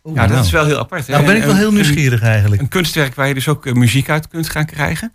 Ja, 0.04 0.12
dat 0.14 0.28
nou. 0.28 0.40
is 0.44 0.50
wel 0.50 0.66
heel 0.66 0.78
apart. 0.78 1.06
hè? 1.06 1.12
Nou 1.12 1.24
ben 1.24 1.36
ik 1.36 1.42
wel 1.42 1.54
heel 1.56 1.72
nieuwsgierig 1.72 2.22
eigenlijk. 2.22 2.60
Een 2.62 2.68
kunstwerk 2.68 3.14
waar 3.14 3.28
je 3.28 3.34
dus 3.34 3.48
ook 3.48 3.66
eh, 3.66 3.72
muziek 3.72 4.08
uit 4.08 4.28
kunt 4.28 4.48
gaan 4.48 4.66
krijgen. 4.66 5.12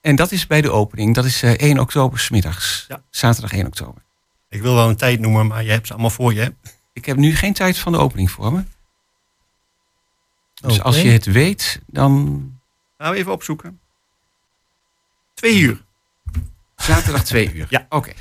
En 0.00 0.16
dat 0.16 0.32
is 0.32 0.46
bij 0.46 0.60
de 0.60 0.70
opening. 0.70 1.14
Dat 1.14 1.24
is 1.24 1.42
eh, 1.42 1.50
1 1.50 1.78
oktober 1.78 2.18
smiddags. 2.18 2.84
Ja. 2.88 3.02
Zaterdag 3.10 3.52
1 3.52 3.66
oktober. 3.66 4.02
Ik 4.48 4.62
wil 4.62 4.74
wel 4.74 4.88
een 4.88 4.96
tijd 4.96 5.20
noemen, 5.20 5.46
maar 5.46 5.64
je 5.64 5.70
hebt 5.70 5.86
ze 5.86 5.92
allemaal 5.92 6.10
voor 6.10 6.34
je. 6.34 6.40
hè? 6.40 6.48
Ik 6.92 7.04
heb 7.04 7.16
nu 7.16 7.34
geen 7.36 7.52
tijd 7.52 7.78
van 7.78 7.92
de 7.92 7.98
opening 7.98 8.30
voor 8.30 8.52
me. 8.52 8.64
Dus 10.60 10.82
als 10.82 11.02
je 11.02 11.08
het 11.10 11.24
weet, 11.26 11.80
dan 11.86 12.40
Nou, 12.98 13.14
even 13.14 13.32
opzoeken. 13.32 13.80
Twee 15.34 15.58
uur. 15.58 15.84
Zaterdag 16.76 17.24
2 17.24 17.52
uur. 17.54 17.66
Ja. 17.70 17.86
Oké. 17.88 18.12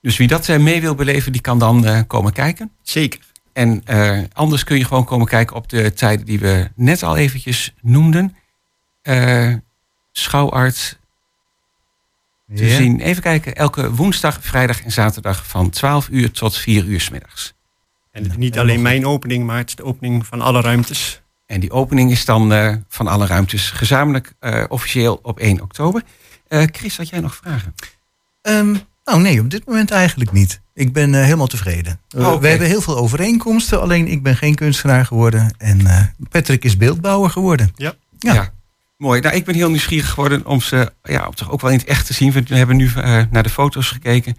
Dus 0.00 0.16
wie 0.16 0.28
dat 0.28 0.48
eh, 0.48 0.58
mee 0.58 0.80
wil 0.80 0.94
beleven, 0.94 1.32
die 1.32 1.40
kan 1.40 1.58
dan 1.58 1.86
eh, 1.86 2.00
komen 2.06 2.32
kijken. 2.32 2.70
Zeker. 2.82 3.20
En 3.52 3.82
eh, 3.84 4.18
anders 4.32 4.64
kun 4.64 4.78
je 4.78 4.84
gewoon 4.84 5.04
komen 5.04 5.26
kijken 5.26 5.56
op 5.56 5.68
de 5.68 5.92
tijden 5.92 6.26
die 6.26 6.38
we 6.38 6.70
net 6.74 7.02
al 7.02 7.16
eventjes 7.16 7.74
noemden. 7.80 8.36
Schouwart 10.12 10.98
te 12.54 12.66
Ja. 12.66 12.76
zien. 12.76 13.00
Even 13.00 13.22
kijken, 13.22 13.54
elke 13.54 13.94
woensdag, 13.94 14.38
vrijdag 14.42 14.82
en 14.82 14.90
zaterdag 14.92 15.46
van 15.46 15.70
12 15.70 16.08
uur 16.08 16.30
tot 16.30 16.56
4 16.56 16.84
uur 16.84 17.00
's 17.00 17.10
middags. 17.10 17.54
En 18.10 18.22
het 18.22 18.30
is 18.32 18.38
niet 18.38 18.58
alleen 18.58 18.82
mijn 18.82 19.06
opening, 19.06 19.46
maar 19.46 19.56
het 19.58 19.68
is 19.68 19.74
de 19.74 19.84
opening 19.84 20.26
van 20.26 20.40
alle 20.40 20.60
ruimtes. 20.60 21.22
En 21.46 21.60
die 21.60 21.70
opening 21.70 22.10
is 22.10 22.24
dan 22.24 22.52
van 22.88 23.06
alle 23.06 23.26
ruimtes 23.26 23.70
gezamenlijk 23.70 24.32
officieel 24.68 25.18
op 25.22 25.38
1 25.38 25.60
oktober. 25.60 26.02
Eh, 26.54 26.62
Chris, 26.72 26.96
had 26.96 27.08
jij 27.08 27.20
nog 27.20 27.36
vragen? 27.36 27.74
Ehm, 28.42 28.74
nou 29.04 29.20
nee, 29.20 29.40
op 29.40 29.50
dit 29.50 29.66
moment 29.66 29.90
eigenlijk 29.90 30.32
niet. 30.32 30.60
Ik 30.74 30.92
ben 30.92 31.14
eh, 31.14 31.22
helemaal 31.22 31.46
tevreden. 31.46 32.00
Oh. 32.16 32.40
We 32.40 32.48
hebben 32.48 32.66
heel 32.66 32.80
veel 32.80 32.96
overeenkomsten, 32.96 33.80
alleen 33.80 34.08
ik 34.08 34.22
ben 34.22 34.36
geen 34.36 34.54
kunstenaar 34.54 35.06
geworden. 35.06 35.54
En 35.58 35.86
eh, 35.86 36.04
Patrick 36.28 36.64
is 36.64 36.76
beeldbouwer 36.76 37.30
geworden. 37.30 37.72
Ja. 37.76 37.94
Ja. 38.18 38.52
Mooi. 38.96 39.20
Nou, 39.20 39.34
ik 39.34 39.44
ben 39.44 39.54
heel 39.54 39.70
nieuwsgierig 39.70 40.08
geworden 40.08 40.46
om 40.46 40.60
ze 40.60 40.92
ja, 41.02 41.26
om 41.26 41.34
toch 41.34 41.50
ook 41.50 41.60
wel 41.60 41.70
in 41.70 41.78
het 41.78 41.86
echt 41.86 42.06
te 42.06 42.12
zien. 42.12 42.32
We 42.32 42.56
hebben 42.56 42.76
nu 42.76 42.90
eh, 42.96 43.22
naar 43.30 43.42
de 43.42 43.48
foto's 43.48 43.88
gekeken. 43.88 44.36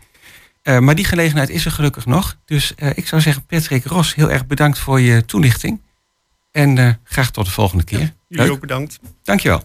Eh, 0.65 0.80
maar 0.80 0.95
die 0.95 1.06
gelegenheid 1.06 1.49
is 1.49 1.65
er 1.65 1.71
gelukkig 1.71 2.06
nog. 2.06 2.38
Dus 2.45 2.75
eh, 2.75 2.89
ik 2.95 3.08
zou 3.08 3.21
zeggen, 3.21 3.45
Patrick 3.45 3.86
Ros, 3.86 4.15
heel 4.15 4.32
erg 4.32 4.47
bedankt 4.47 4.80
voor 4.80 4.99
je 4.99 5.25
toelichting. 5.25 5.82
En 6.51 6.78
eh, 6.78 6.89
graag 7.04 7.32
tot 7.32 7.45
de 7.45 7.51
volgende 7.51 7.84
keer. 7.84 7.99
Jullie 7.99 8.45
Leuk. 8.45 8.51
ook 8.51 8.60
bedankt. 8.60 8.99
Dankjewel. 9.23 9.63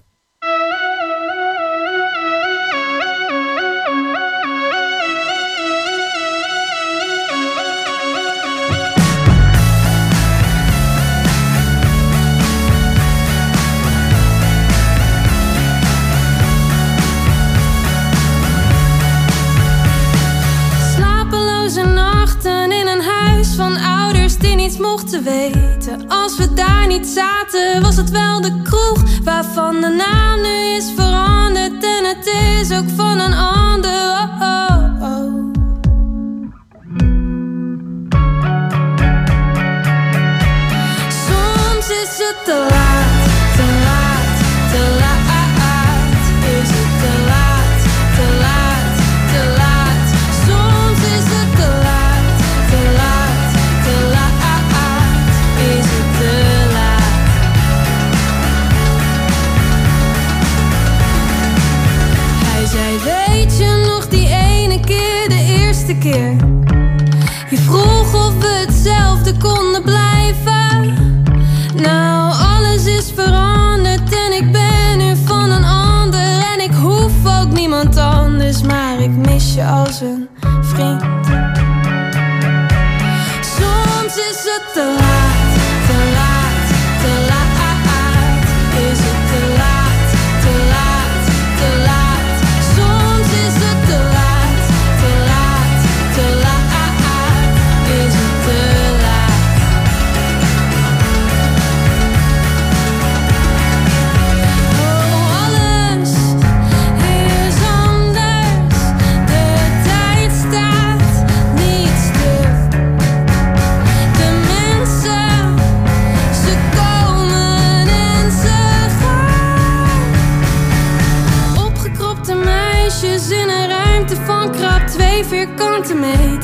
Mochten 25.11 25.33
weten. 25.33 26.09
Als 26.09 26.37
we 26.37 26.55
daar 26.55 26.87
niet 26.87 27.07
zaten, 27.07 27.83
was 27.83 27.97
het 27.97 28.11
wel 28.11 28.41
de 28.41 28.63
kroeg 28.63 29.03
waarvan 29.25 29.81
de 29.81 29.89
naam 29.89 30.41
nu 30.41 30.77
is 30.77 30.93
veranderd. 30.97 31.85
En 31.85 32.05
het 32.05 32.27
is 32.27 32.73
ook 32.73 32.89
van 32.97 33.19
een 33.19 33.35
ander. 33.35 33.91
Oh, 33.91 34.43
oh, 34.43 35.03
oh. 35.03 35.53
Soms 41.09 41.91
te 41.91 42.05
te 42.05 42.05
te. 42.05 42.09
Is 42.11 42.19
het 42.19 42.45
te 42.45 42.67
laat, 42.71 42.80
Je 67.51 67.57
vroeg 67.57 68.15
of 68.15 68.39
we 68.39 68.65
hetzelfde 68.67 69.37
konden 69.37 69.83
blijven. 69.83 71.25
Nou, 71.75 72.35
alles 72.57 72.87
is 72.87 73.13
veranderd 73.15 74.15
en 74.15 74.33
ik 74.33 74.53
ben 74.53 74.99
nu 74.99 75.17
van 75.25 75.51
een 75.51 75.65
ander. 75.65 76.43
En 76.53 76.61
ik 76.61 76.73
hoef 76.73 77.13
ook 77.41 77.53
niemand 77.53 77.97
anders, 77.97 78.63
maar 78.63 79.01
ik 79.01 79.11
mis 79.11 79.55
je 79.55 79.65
als 79.65 80.01
een 80.01 80.29
vriend. 80.61 81.03
Soms 83.41 84.17
is 84.17 84.43
het 84.45 84.63
te 84.73 84.97
laat, 84.99 85.10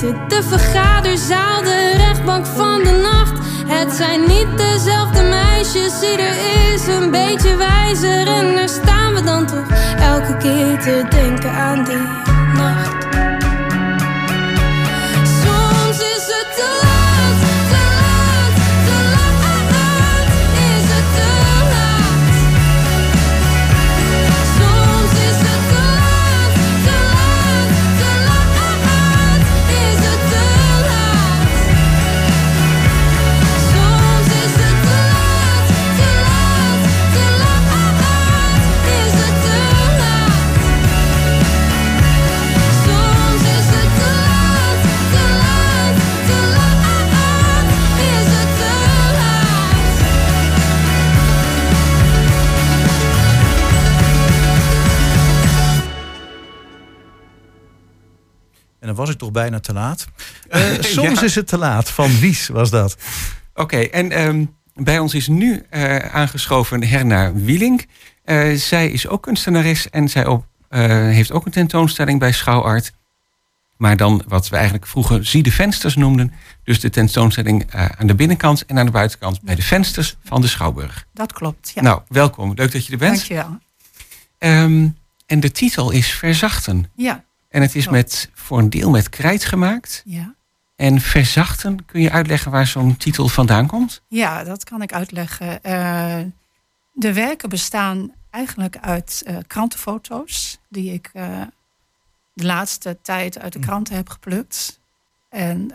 De 0.07 0.43
vergaderzaal, 0.43 1.63
de 1.63 1.93
rechtbank 1.97 2.47
van 2.47 2.83
de 2.83 3.01
nacht. 3.03 3.39
Het 3.67 3.93
zijn 3.93 4.21
niet 4.21 4.47
dezelfde 4.57 5.23
meisjes, 5.23 6.03
ieder 6.11 6.35
is 6.73 6.87
een 6.87 7.11
beetje 7.11 7.57
wijzer. 7.57 8.27
En 8.27 8.55
daar 8.55 8.69
staan 8.69 9.15
we 9.15 9.23
dan 9.23 9.47
toch 9.47 9.67
elke 9.99 10.37
keer 10.37 10.79
te 10.79 11.07
denken 11.11 11.51
aan 11.51 11.85
die 11.85 12.07
nacht. 12.55 12.96
En 58.87 58.95
dan 58.95 59.05
was 59.05 59.11
ik 59.15 59.19
toch 59.19 59.31
bijna 59.31 59.61
te 59.61 59.73
laat. 59.73 60.07
Eh, 60.49 60.63
soms 60.81 61.19
Ja. 61.21 61.25
is 61.27 61.35
het 61.35 61.47
te 61.47 61.59
laat. 61.59 61.91
Van 61.91 62.19
Wies 62.19 62.49
was 62.49 62.71
dat. 62.71 62.97
Oké, 63.55 63.77
en 63.77 64.11
ehm, 64.11 64.45
bij 64.75 64.99
ons 64.99 65.15
is 65.15 65.29
nu 65.29 65.63
eh, 65.71 65.97
aangeschoven 65.97 66.85
Herna 66.85 67.33
Wieling. 67.33 67.89
Eh, 68.25 68.55
zij 68.55 68.91
is 68.91 69.09
ook 69.09 69.23
kunstenares 69.23 69.91
en 69.91 70.09
zij 70.09 70.27
op, 70.27 70.47
eh, 70.69 70.81
heeft 70.91 71.33
ook 71.33 71.47
een 71.47 71.53
tentoonstelling 71.53 72.19
bij 72.19 72.33
Schouwart. 72.33 72.93
Maar 73.77 73.97
dan 73.97 74.23
wat 74.29 74.49
we 74.49 74.55
eigenlijk 74.57 74.87
vroeger 74.87 75.27
zie 75.27 75.43
de 75.43 75.53
vensters 75.53 75.97
noemden. 75.97 76.33
Dus 76.65 76.81
de 76.81 76.91
tentoonstelling 76.91 77.71
eh, 77.71 77.85
aan 77.99 78.07
de 78.07 78.15
binnenkant 78.15 78.67
en 78.67 78.79
aan 78.79 78.87
de 78.87 78.93
buitenkant 78.93 79.43
bij 79.43 79.55
de 79.55 79.63
vensters 79.63 80.17
van 80.25 80.41
de 80.41 80.47
Schouwburg. 80.47 81.07
Dat 81.15 81.33
klopt, 81.33 81.71
ja. 81.75 81.83
Nou, 81.83 82.01
welkom. 82.09 82.53
Leuk 82.55 82.73
dat 82.73 82.87
je 82.87 82.93
er 82.93 82.99
bent. 82.99 83.15
Dankjewel. 83.17 83.59
Ehm, 84.39 84.89
en 85.27 85.41
de 85.41 85.51
titel 85.51 85.91
is 85.91 86.11
Verzachten. 86.11 86.91
Ja, 86.95 87.25
En 87.57 87.63
het 87.63 87.75
is 87.75 87.87
Klopt. 87.87 87.97
met, 87.97 88.31
voor 88.35 88.59
een 88.59 88.71
deel 88.71 88.91
met 88.91 89.09
krijt 89.09 89.45
gemaakt. 89.45 90.03
ja. 90.05 90.35
En 90.77 91.01
verzachten, 91.01 91.85
kun 91.85 92.01
je 92.01 92.11
uitleggen 92.11 92.51
waar 92.51 92.67
zo'n 92.67 92.97
titel 92.97 93.29
vandaan 93.29 93.67
komt? 93.67 94.03
ja, 94.09 94.45
dat 94.45 94.65
kan 94.65 94.83
ik 94.83 94.93
uitleggen. 94.93 95.63
Eh, 95.63 96.19
de 96.93 97.13
werken 97.13 97.49
bestaan 97.49 98.13
eigenlijk 98.31 98.79
uit 98.79 99.23
eh, 99.27 99.37
krantenfoto's... 99.47 100.59
die 100.69 100.93
ik 100.93 101.11
eh, 101.13 101.41
de 102.33 102.45
laatste 102.45 102.99
tijd 103.03 103.39
uit 103.39 103.53
de 103.53 103.59
kranten 103.59 103.95
heb 103.95 104.09
geplukt. 104.09 104.81
En 105.31 105.67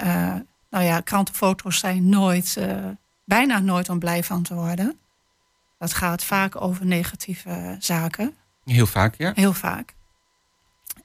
nou 0.69 0.85
ja, 0.85 0.99
krantenfoto's 0.99 1.79
zijn 1.79 2.09
nooit, 2.09 2.57
bijna 3.25 3.59
nooit 3.59 3.89
om 3.89 3.99
blij 3.99 4.23
van 4.23 4.43
te 4.43 4.53
worden. 4.53 4.97
Dat 5.77 5.93
gaat 5.93 6.23
vaak 6.23 6.61
over 6.61 6.85
negatieve 6.85 7.75
zaken. 7.79 8.35
Heel 8.65 8.87
vaak, 8.87 9.15
ja. 9.15 9.31
Heel 9.35 9.53
vaak. 9.53 9.93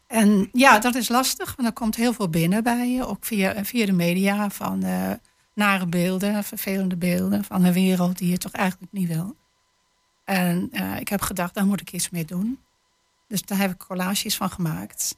En 0.06 0.48
ja, 0.52 0.78
dat 0.78 0.94
is 0.94 1.08
lastig, 1.08 1.56
want 1.56 1.68
er 1.68 1.74
komt 1.74 1.96
heel 1.96 2.12
veel 2.12 2.28
binnen 2.28 2.62
bij 2.62 2.88
je. 2.90 3.06
Ook 3.06 3.24
via, 3.24 3.64
via 3.64 3.86
de 3.86 3.92
media 3.92 4.50
van 4.50 4.82
eh, 4.82 5.10
nare 5.54 5.86
beelden, 5.86 6.44
vervelende 6.44 6.96
beelden 6.96 7.44
van 7.44 7.64
een 7.64 7.72
wereld 7.72 8.18
die 8.18 8.30
je 8.30 8.38
toch 8.38 8.52
eigenlijk 8.52 8.92
niet 8.92 9.08
wil. 9.08 9.36
En 10.24 10.68
eh, 10.72 11.00
ik 11.00 11.08
heb 11.08 11.20
gedacht, 11.20 11.54
daar 11.54 11.66
moet 11.66 11.80
ik 11.80 11.92
iets 11.92 12.10
mee 12.10 12.24
doen. 12.24 12.60
Dus 13.28 13.42
daar 13.42 13.58
heb 13.58 13.70
ik 13.70 13.78
collages 13.78 14.36
van 14.36 14.50
gemaakt. 14.50 15.16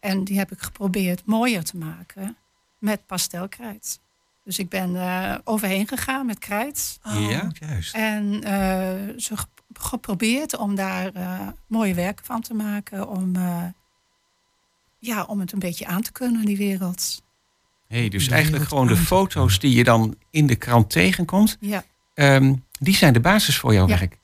En 0.00 0.24
die 0.24 0.38
heb 0.38 0.52
ik 0.52 0.60
geprobeerd 0.60 1.24
mooier 1.26 1.64
te 1.64 1.76
maken 1.76 2.36
met 2.78 3.06
pastelkrijt. 3.06 4.00
Dus 4.44 4.58
ik 4.58 4.68
ben 4.68 4.96
eh, 4.96 5.34
overheen 5.44 5.88
gegaan 5.88 6.26
met 6.26 6.38
krijt. 6.38 6.98
Ja. 7.02 7.50
juist. 7.52 7.94
En 7.94 8.42
zo 9.20 9.36
gep- 9.36 9.60
geprobeerd 9.72 10.56
om 10.56 10.74
daar 10.74 11.12
mooie 11.66 11.94
werken 11.94 12.24
van 12.24 12.40
te 12.40 12.54
maken. 12.54 13.08
Om, 13.08 13.32
ja, 15.02 15.22
om 15.24 15.40
het 15.40 15.52
een 15.52 15.58
beetje 15.58 15.86
aan 15.86 16.02
te 16.02 16.12
kunnen, 16.12 16.44
die 16.44 16.56
wereld. 16.56 17.22
Hey, 17.88 18.08
dus 18.08 18.28
eigenlijk 18.28 18.64
gewoon 18.68 18.86
de 18.86 18.96
foto's 18.96 19.58
die 19.58 19.74
je 19.74 19.84
dan 19.84 20.16
in 20.30 20.46
de 20.46 20.56
krant 20.56 20.90
tegenkomt, 20.90 21.56
Ja, 21.60 21.84
ehm, 22.14 22.54
die 22.78 22.94
zijn 22.96 23.12
de 23.12 23.20
basis 23.20 23.58
voor 23.58 23.74
jouw 23.74 23.88
Ja. 23.88 23.98
werk. 23.98 24.20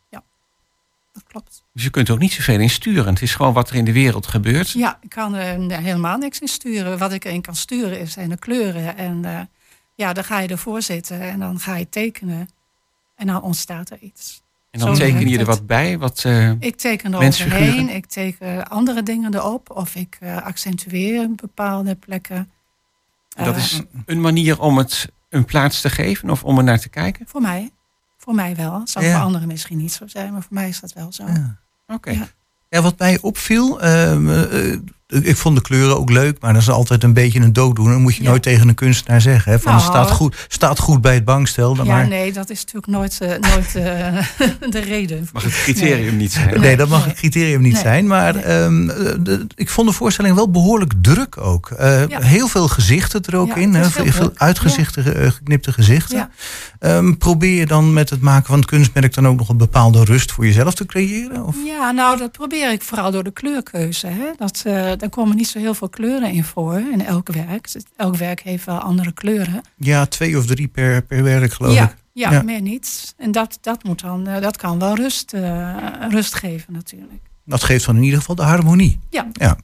dat 1.12 1.26
klopt. 1.26 1.62
Dus 1.72 1.82
je 1.82 1.90
kunt 1.90 2.08
er 2.08 2.14
ook 2.14 2.20
niet 2.20 2.32
zoveel 2.32 2.60
in 2.60 2.70
sturen. 2.70 3.12
Het 3.12 3.22
is 3.22 3.34
gewoon 3.34 3.52
wat 3.52 3.70
er 3.70 3.76
in 3.76 3.84
de 3.84 3.92
wereld 3.92 4.26
gebeurt. 4.26 4.70
Ja, 4.70 4.98
ik 5.02 5.08
kan 5.10 5.34
er 5.34 5.80
helemaal 5.80 6.18
niks 6.18 6.38
in 6.38 6.48
sturen. 6.48 6.98
Wat 6.98 7.12
ik 7.12 7.24
erin 7.24 7.42
kan 7.42 7.56
sturen 7.56 8.00
is 8.00 8.12
zijn 8.12 8.28
de 8.28 8.38
kleuren. 8.38 8.96
En 8.96 9.24
eh, 9.24 9.40
ja, 9.94 10.12
dan 10.12 10.24
ga 10.24 10.38
je 10.40 10.48
ervoor 10.48 10.82
zitten 10.82 11.20
en 11.20 11.38
dan 11.38 11.60
ga 11.60 11.76
je 11.76 11.88
tekenen. 11.88 12.48
En 13.14 13.26
dan 13.26 13.42
ontstaat 13.42 13.90
er 13.90 13.98
iets. 14.00 14.42
En 14.80 14.86
dan 14.86 14.94
teken 14.94 15.28
je 15.28 15.32
er 15.32 15.38
het. 15.38 15.46
wat 15.46 15.66
bij. 15.66 15.98
Wat, 15.98 16.22
eh, 16.24 16.50
Ik 16.58 16.76
teken 16.76 17.12
er 17.14 17.18
overheen, 17.26 17.88
ik 17.88 18.06
teken 18.06 18.68
andere 18.68 19.02
dingen 19.02 19.34
erop. 19.34 19.70
Of 19.70 19.94
ik 19.94 20.16
eh, 20.20 20.42
accentueer 20.42 21.34
bepaalde 21.34 21.94
plekken. 21.94 22.50
dat 23.36 23.54
Eh, 23.56 23.62
is 23.62 23.80
een 24.06 24.20
manier 24.20 24.60
om 24.60 24.78
het 24.78 25.08
een 25.28 25.44
plaats 25.44 25.80
te 25.80 25.90
geven 25.90 26.30
of 26.30 26.44
om 26.44 26.58
er 26.58 26.64
naar 26.64 26.80
te 26.80 26.88
kijken. 26.88 27.26
Voor 27.28 27.40
mij. 27.40 27.70
Voor 28.18 28.34
mij 28.34 28.56
wel. 28.56 28.78
Het 28.80 28.90
zal 28.90 29.02
Ja. 29.02 29.12
voor 29.14 29.24
anderen 29.24 29.48
misschien 29.48 29.78
niet 29.78 29.92
zo 29.92 30.06
zijn, 30.06 30.32
maar 30.32 30.42
voor 30.42 30.54
mij 30.54 30.68
is 30.68 30.80
dat 30.80 30.92
wel 30.92 31.12
zo. 31.12 31.26
Ja. 31.26 31.56
Oké. 31.86 32.10
Ja. 32.10 32.28
Ja, 32.68 32.82
wat 32.82 32.98
mij 32.98 33.18
opviel, 33.20 33.80
ehm, 33.80 34.28
eh, 34.30 34.72
eh, 34.72 34.80
ik 35.08 35.36
vond 35.36 35.56
de 35.56 35.62
kleuren 35.62 35.98
ook 35.98 36.10
leuk, 36.10 36.36
maar 36.40 36.52
dat 36.52 36.62
is 36.62 36.70
altijd 36.70 37.02
een 37.04 37.12
beetje 37.12 37.40
een 37.40 37.52
dooddoener. 37.52 37.92
Dat 37.92 38.02
moet 38.02 38.16
je 38.16 38.22
Ja. 38.22 38.28
nooit 38.28 38.42
tegen 38.42 38.68
een 38.68 38.74
kunstenaar 38.74 39.20
zeggen. 39.20 39.52
Hè, 39.52 39.58
van, 39.60 39.72
Nou, 39.72 39.84
het 39.84 39.92
staat 39.94 40.10
goed, 40.10 40.46
staat 40.48 40.78
goed 40.78 41.00
bij 41.00 41.14
het 41.14 41.24
bankstel. 41.24 41.74
dan 41.74 41.86
Ja, 41.86 41.92
maar, 41.92 42.08
nee, 42.08 42.32
dat 42.32 42.50
is 42.50 42.58
natuurlijk 42.64 42.86
nooit, 42.86 43.20
eh, 43.20 43.28
nooit 43.28 43.74
eh, 43.76 44.70
de 44.74 44.80
reden. 44.80 45.28
Mag 45.32 45.42
het 45.42 45.52
criterium 45.52 46.16
niet 46.16 46.32
zijn. 46.32 46.60
Nee, 46.60 46.76
dat 46.76 46.88
mag 46.88 47.00
Nee. 47.00 47.08
een 47.08 47.14
criterium 47.14 47.62
niet 47.62 47.72
Nee. 47.72 47.82
zijn. 47.82 48.06
Maar 48.06 48.34
Nee. 48.34 48.42
ehm, 48.42 48.86
de, 49.22 49.46
ik 49.54 49.70
vond 49.70 49.88
de 49.88 49.94
voorstelling 49.94 50.34
wel 50.34 50.50
behoorlijk 50.50 50.92
druk 51.02 51.36
ook. 51.36 51.70
Eh, 51.70 52.08
Ja. 52.08 52.20
Heel 52.20 52.48
veel 52.48 52.68
gezichten 52.68 53.22
er 53.24 53.36
ook 53.36 53.48
Ja, 53.48 53.54
in. 53.54 53.74
het 53.74 53.84
hè, 53.84 53.90
veel, 53.90 54.12
veel 54.12 54.32
eh, 55.14 55.30
geknipte 55.30 55.72
gezichten. 55.72 56.16
Ja. 56.16 56.30
Ehm, 56.78 57.12
probeer 57.14 57.58
je 57.58 57.66
dan 57.66 57.92
met 57.92 58.10
het 58.10 58.20
maken 58.20 58.46
van 58.46 58.56
het 58.58 58.66
kunstmerk 58.68 59.14
dan 59.14 59.26
ook 59.28 59.38
nog 59.38 59.48
een 59.48 59.56
bepaalde 59.56 60.04
rust 60.04 60.32
voor 60.32 60.46
jezelf 60.46 60.74
te 60.74 60.86
creëren? 60.86 61.44
Of? 61.46 61.56
Ja, 61.66 61.90
nou, 61.90 62.18
dat 62.18 62.32
probeer 62.32 62.72
ik 62.72 62.82
vooral 62.82 63.10
door 63.10 63.24
de 63.24 63.32
kleurkeuze. 63.32 64.06
Hè? 64.06 64.30
Dat, 64.36 64.62
eh 64.66 64.90
daar 64.98 65.08
komen 65.08 65.36
niet 65.36 65.48
zo 65.48 65.58
heel 65.58 65.74
veel 65.74 65.88
kleuren 65.88 66.30
in 66.30 66.44
voor 66.44 66.78
in 66.78 67.04
elk 67.04 67.28
werk. 67.32 67.72
Dus 67.72 67.82
Elk 67.96 68.16
werk 68.16 68.40
heeft 68.40 68.64
wel 68.64 68.78
andere 68.78 69.12
kleuren. 69.12 69.60
Ja, 69.76 70.06
twee 70.06 70.38
of 70.38 70.46
drie 70.46 70.68
per, 70.68 71.02
per 71.02 71.22
werk 71.22 71.52
geloof 71.52 71.74
ja, 71.74 71.84
ik. 71.84 71.96
ja, 72.12 72.30
Ja. 72.30 72.42
meer 72.42 72.60
niet. 72.60 73.14
En 73.16 73.32
dat, 73.32 73.58
dat, 73.60 73.84
moet 73.84 74.00
dan, 74.00 74.26
eh, 74.26 74.40
dat 74.40 74.56
kan 74.56 74.78
wel 74.78 74.94
rust, 74.94 75.32
eh, 75.32 75.76
rust 76.08 76.34
geven 76.34 76.72
natuurlijk. 76.72 77.22
Dat 77.44 77.62
geeft 77.64 77.86
dan 77.86 77.96
in 77.96 78.02
ieder 78.02 78.18
geval 78.18 78.34
de 78.34 78.42
harmonie. 78.42 78.98
Ja. 79.10 79.26
Ja. 79.32 79.56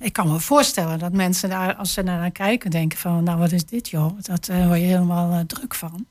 Ik 0.00 0.12
kan 0.12 0.28
me 0.28 0.40
voorstellen 0.40 0.98
dat 0.98 1.12
mensen 1.12 1.48
daar, 1.48 1.74
als 1.74 1.92
ze 1.92 2.02
daar 2.02 2.18
naar 2.18 2.30
kijken, 2.30 2.70
denken 2.70 2.98
van, 2.98 3.24
nou 3.24 3.38
wat 3.38 3.52
is 3.52 3.64
dit 3.66 3.88
joh? 3.88 4.18
Dat 4.20 4.48
uh, 4.48 4.66
word 4.66 4.78
je 4.78 4.86
helemaal 4.86 5.32
uh, 5.32 5.40
druk 5.40 5.74
van. 5.74 6.06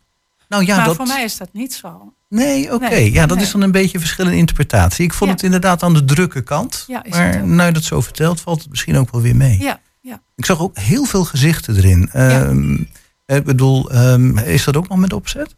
Nou 0.50 0.66
ja, 0.66 0.76
maar 0.76 0.86
dat... 0.86 0.96
voor 0.96 1.08
mij 1.08 1.24
is 1.24 1.38
dat 1.38 1.50
niet 1.54 1.74
zo. 1.74 2.14
Nee, 2.34 2.74
oké. 2.74 2.90
Nee, 2.90 3.12
ja, 3.12 3.26
dat 3.26 3.38
nee. 3.38 3.46
is 3.46 3.52
dan 3.52 3.62
een 3.62 3.72
beetje 3.72 4.00
verschillende 4.00 4.38
interpretatie. 4.38 5.06
Ik 5.06 5.14
vond 5.14 5.30
Ja. 5.30 5.36
het 5.36 5.46
inderdaad 5.46 5.84
aan 5.84 5.94
de 5.94 6.06
drukke 6.06 6.42
kant. 6.42 6.84
Ja, 6.88 7.04
maar 7.10 7.42
nu 7.46 7.64
je 7.64 7.72
dat 7.72 7.84
zo 7.84 8.02
vertelt, 8.02 8.42
valt 8.42 8.62
het 8.62 8.70
misschien 8.70 8.98
ook 8.98 9.12
wel 9.12 9.22
weer 9.22 9.36
mee. 9.36 9.60
Ja, 9.60 9.80
ja. 10.02 10.22
Ik 10.36 10.46
zag 10.46 10.60
ook 10.60 10.78
heel 10.78 11.06
veel 11.06 11.26
gezichten 11.26 11.76
erin. 11.76 12.10
Ehm, 12.12 12.74
Ik 13.26 13.44
bedoel, 13.44 13.92
ehm, 13.92 14.38
is 14.38 14.64
dat 14.64 14.78
ook 14.78 14.88
nog 14.88 14.98
met 14.98 15.14
opzet? 15.14 15.56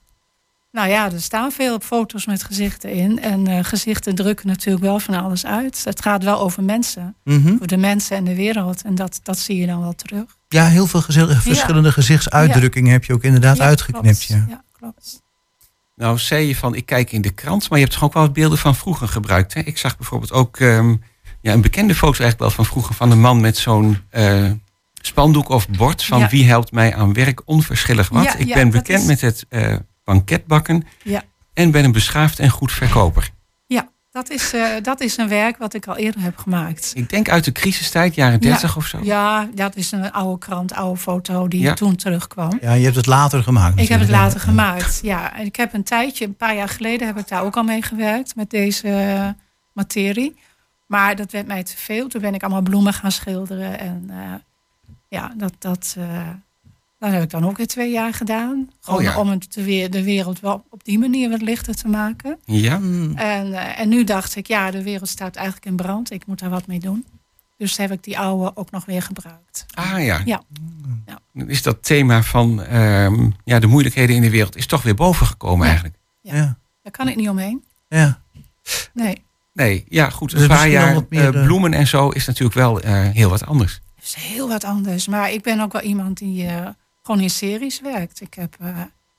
Nou 0.72 0.90
ja, 0.90 1.12
er 1.12 1.22
staan 1.22 1.52
veel 1.52 1.80
foto's 1.80 2.26
met 2.26 2.44
gezichten 2.44 2.92
in. 2.92 3.22
En 3.22 3.48
eh, 3.48 3.64
gezichten 3.64 4.16
drukken 4.16 4.48
natuurlijk 4.48 4.84
wel 4.86 5.00
van 5.00 5.14
alles 5.24 5.46
uit. 5.46 5.82
Het 5.84 6.02
gaat 6.02 6.24
wel 6.24 6.40
over 6.40 6.64
mensen. 6.64 7.16
Mhm. 7.24 7.54
Over 7.54 7.68
de 7.68 7.78
mensen 7.78 8.18
en 8.18 8.24
de 8.24 8.36
wereld. 8.36 8.82
En 8.82 8.96
dat, 8.96 9.20
dat 9.24 9.40
zie 9.40 9.58
je 9.58 9.66
dan 9.68 9.82
wel 9.82 9.94
terug. 9.94 10.24
Ja, 10.48 10.66
heel 10.68 10.88
veel 10.88 11.02
verschillende 11.02 11.92
gezichtsuitdrukkingen 11.92 12.92
heb 12.92 13.04
je 13.06 13.14
ook 13.14 13.24
inderdaad 13.24 13.60
uitgeknipt. 13.60 14.26
klopt. 14.26 14.44
Ja, 14.50 14.64
klopt. 14.72 15.24
Nou, 15.96 16.18
zei 16.18 16.48
je 16.48 16.56
van, 16.56 16.76
ik 16.76 16.86
kijk 16.86 17.12
in 17.12 17.22
de 17.22 17.30
krant, 17.34 17.70
maar 17.70 17.80
je 17.80 17.84
hebt 17.86 17.96
toch 17.98 18.06
ook 18.06 18.14
wel 18.14 18.24
wat 18.24 18.34
beelden 18.34 18.58
van 18.58 18.76
vroeger 18.76 19.08
gebruikt. 19.08 19.54
Hè? 19.54 19.62
Ik 19.62 19.78
zag 19.78 19.98
bijvoorbeeld 19.98 20.32
ook 20.32 20.58
ehm, 20.60 20.96
ja, 21.42 21.54
een 21.54 21.62
bekende 21.62 21.94
foto 21.96 22.08
eigenlijk 22.20 22.40
wel 22.40 22.50
van 22.50 22.66
vroeger 22.66 22.96
van 22.96 23.12
een 23.12 23.20
man 23.22 23.42
met 23.42 23.58
zo'n 23.58 23.98
eh, 24.10 24.52
spandoek 25.02 25.50
of 25.50 25.70
bord 25.70 26.04
van 26.04 26.20
Ja. 26.20 26.30
wie 26.30 26.46
helpt 26.46 26.72
mij 26.72 26.96
aan 26.96 27.14
werk 27.14 27.42
onverschillig 27.46 28.10
wat. 28.10 28.24
Ja, 28.24 28.36
ik 28.36 28.54
ben 28.54 28.70
bekend 28.70 29.02
is- 29.02 29.08
met 29.08 29.22
het 29.22 29.46
eh, 29.50 29.76
banketbakken 30.04 30.88
Ja. 31.04 31.24
en 31.54 31.72
ben 31.72 31.84
een 31.84 31.92
beschaafd 31.92 32.40
en 32.40 32.50
goed 32.50 32.72
verkoper. 32.72 33.30
Dat 34.16 34.30
is, 34.30 34.54
eh, 34.54 34.68
dat 34.82 35.02
is 35.02 35.18
een 35.18 35.28
werk 35.28 35.58
wat 35.58 35.74
ik 35.74 35.88
al 35.88 35.96
eerder 35.96 36.22
heb 36.22 36.38
gemaakt. 36.38 36.92
Ik 36.96 37.10
denk 37.10 37.30
uit 37.30 37.44
de 37.44 37.52
crisistijd, 37.52 38.16
jaren 38.16 38.42
30 38.42 38.62
ja, 38.74 38.78
of 38.78 38.86
zo. 38.86 39.00
Ja, 39.04 39.50
dat 39.54 39.76
is 39.76 39.92
een 39.92 40.12
oude 40.12 40.40
krant, 40.40 40.74
oude 40.74 41.00
foto 41.00 41.48
die 41.48 41.62
Ja. 41.62 41.74
toen 41.74 41.96
terugkwam. 41.96 42.58
Ja, 42.62 42.74
je 42.74 42.84
hebt 42.84 42.96
het 42.96 43.06
later 43.06 43.44
gemaakt. 43.44 43.80
Ik 43.80 43.88
heb 43.88 44.00
het 44.00 44.10
later 44.10 44.40
gemaakt, 44.40 45.00
ja. 45.04 45.36
En 45.38 45.46
ik 45.46 45.56
heb 45.56 45.74
een 45.74 45.84
tijdje, 45.84 46.26
een 46.26 46.36
paar 46.36 46.56
jaar 46.56 46.70
geleden, 46.70 47.08
heb 47.08 47.18
ik 47.18 47.28
daar 47.28 47.44
ook 47.44 47.56
al 47.58 47.64
mee 47.64 47.82
gewerkt 47.82 48.36
met 48.36 48.50
deze 48.50 48.88
eh, 48.88 49.30
materie. 49.72 50.36
Maar 50.86 51.16
dat 51.16 51.32
werd 51.32 51.48
mij 51.48 51.64
te 51.64 51.78
veel. 51.78 52.08
Toen 52.08 52.22
ben 52.22 52.34
ik 52.34 52.44
allemaal 52.44 52.62
bloemen 52.62 52.94
gaan 52.94 53.12
schilderen. 53.12 53.80
En 53.80 54.06
eh, 54.10 54.34
ja, 55.08 55.34
dat, 55.38 55.54
dat, 55.60 55.96
eh, 55.98 56.30
dat 56.98 57.12
heb 57.12 57.24
ik 57.24 57.30
dan 57.30 57.46
ook 57.46 57.58
weer 57.58 57.68
twee 57.68 57.92
jaar 57.92 58.14
gedaan. 58.14 58.70
Gewoon 58.82 59.04
ja. 59.04 59.20
om 59.20 59.30
het 59.30 59.54
de, 59.54 59.64
weer- 59.64 59.92
de 59.92 60.04
wereld 60.04 60.40
wel 60.40 60.66
op 60.70 60.84
die 60.84 61.00
manier 61.00 61.30
wat 61.30 61.42
lichter 61.42 61.76
te 61.76 61.88
maken. 61.88 62.38
Ja. 62.46 62.78
Hmm. 62.78 63.16
En, 63.18 63.54
eh, 63.54 63.80
en 63.80 63.90
nu 63.90 64.04
dacht 64.04 64.36
ik, 64.36 64.48
ja, 64.48 64.72
de 64.72 64.84
wereld 64.84 65.10
staat 65.10 65.36
eigenlijk 65.36 65.66
in 65.66 65.76
brand. 65.76 66.12
Ik 66.12 66.26
moet 66.26 66.40
daar 66.40 66.50
wat 66.50 66.68
mee 66.68 66.80
doen. 66.80 67.06
Dus 67.58 67.78
heb 67.78 67.92
ik 67.92 68.04
die 68.04 68.20
oude 68.20 68.52
ook 68.56 68.72
nog 68.72 68.86
weer 68.86 69.02
gebruikt. 69.02 69.66
Ah 69.74 70.04
ja. 70.06 70.22
Ja. 70.26 70.42
Dan 71.34 71.50
is 71.50 71.62
dat 71.62 71.84
thema 71.84 72.24
van 72.24 72.64
ehm, 72.64 73.30
ja, 73.44 73.60
de 73.60 73.68
moeilijkheden 73.68 74.16
in 74.16 74.22
de 74.22 74.30
wereld 74.30 74.56
is 74.56 74.66
toch 74.66 74.84
weer 74.84 74.96
bovengekomen 74.96 75.60
Ja. 75.66 75.72
eigenlijk. 75.72 76.02
Ja, 76.22 76.58
Daar 76.82 76.92
kan 76.92 77.08
ik 77.08 77.16
niet 77.16 77.30
omheen. 77.30 77.64
ja. 77.88 78.22
Nee. 78.94 79.24
Nee, 79.54 79.86
ja 79.90 80.10
goed. 80.10 80.34
Een 80.34 80.48
dan 80.48 80.70
jaar 80.70 81.04
bloemen 81.32 81.74
en 81.74 81.88
zo 81.88 82.10
is 82.10 82.26
natuurlijk 82.26 82.56
wel 82.56 82.82
eh, 82.82 82.94
heel 83.10 83.30
wat 83.30 83.46
anders. 83.46 83.82
Het 83.96 84.04
is 84.06 84.14
heel 84.16 84.48
wat 84.48 84.64
anders. 84.64 85.08
Maar 85.08 85.32
ik 85.32 85.42
ben 85.44 85.60
ook 85.60 85.72
wel 85.74 85.82
iemand 85.82 86.18
die 86.18 86.48
eh, 86.48 86.68
gewoon 87.06 87.22
in 87.22 87.30
series 87.30 87.82
werkt. 87.82 88.22
Ik 88.22 88.34
heb 88.34 88.56
eh, 88.60 88.68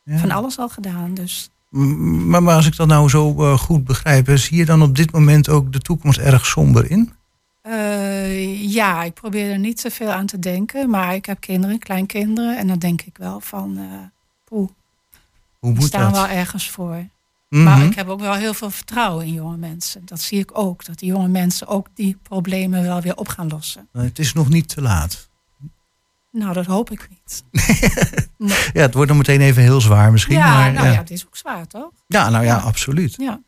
Ja. 0.04 0.18
van 0.18 0.30
alles 0.30 0.58
al 0.58 0.68
gedaan. 0.68 1.14
Dus 1.14 1.50
Maar, 1.68 2.42
maar 2.42 2.54
als 2.54 2.66
ik 2.66 2.76
dat 2.76 2.86
nou 2.86 3.08
zo 3.08 3.34
eh, 3.44 3.58
goed 3.58 3.84
begrijp, 3.84 4.30
zie 4.38 4.56
je 4.56 4.64
dan 4.64 4.82
op 4.82 4.96
dit 4.96 5.12
moment 5.12 5.48
ook 5.48 5.72
de 5.72 5.78
toekomst 5.80 6.18
erg 6.18 6.46
somber 6.46 6.90
in? 6.90 7.12
eh, 7.62 8.72
ja, 8.72 9.02
ik 9.02 9.14
probeer 9.14 9.50
er 9.50 9.58
niet 9.58 9.80
zoveel 9.80 10.10
aan 10.12 10.26
te 10.26 10.38
denken. 10.38 10.90
Maar 10.90 11.14
ik 11.14 11.26
heb 11.26 11.40
kinderen, 11.40 11.78
kleinkinderen. 11.78 12.58
En 12.58 12.66
dan 12.66 12.78
denk 12.78 13.02
ik 13.02 13.16
wel 13.18 13.40
van, 13.40 13.76
eh 13.78 13.84
poeh, 14.44 14.68
Hoe 15.58 15.70
die 15.70 15.80
moet 15.80 15.88
staan 15.88 16.12
dat? 16.12 16.20
wel 16.26 16.28
ergens 16.36 16.70
voor. 16.70 17.06
Mhm. 17.48 17.62
Maar 17.62 17.82
ik 17.82 17.94
heb 17.94 18.08
ook 18.08 18.20
wel 18.20 18.34
heel 18.34 18.54
veel 18.54 18.70
vertrouwen 18.70 19.26
in 19.26 19.32
jonge 19.32 19.56
mensen. 19.56 20.02
Dat 20.04 20.20
zie 20.20 20.38
ik 20.38 20.50
ook. 20.58 20.84
Dat 20.84 20.98
die 20.98 21.08
jonge 21.08 21.28
mensen 21.28 21.66
ook 21.66 21.86
die 21.94 22.18
problemen 22.22 22.82
wel 22.82 23.00
weer 23.00 23.16
op 23.16 23.28
gaan 23.28 23.48
lossen. 23.48 23.88
Het 23.92 24.18
is 24.18 24.32
nog 24.32 24.48
niet 24.48 24.68
te 24.68 24.82
laat. 24.82 25.25
Nou, 26.38 26.52
dat 26.52 26.66
hoop 26.66 26.90
ik 26.90 27.08
niet. 27.10 27.42
Ja, 28.72 28.80
het 28.82 28.94
wordt 28.94 29.08
dan 29.08 29.16
meteen 29.16 29.40
even 29.40 29.62
heel 29.62 29.80
zwaar 29.80 30.12
misschien. 30.12 30.36
ja, 30.36 30.52
maar, 30.54 30.72
nou 30.72 30.86
ja. 30.86 30.92
ja, 30.92 30.98
het 30.98 31.10
is 31.10 31.26
ook 31.26 31.36
zwaar, 31.36 31.66
toch? 31.66 31.90
Ja, 32.06 32.28
nou 32.30 32.44
ja, 32.44 32.56
Ja. 32.56 32.60
absoluut. 32.62 33.14
Ja. 33.18 33.40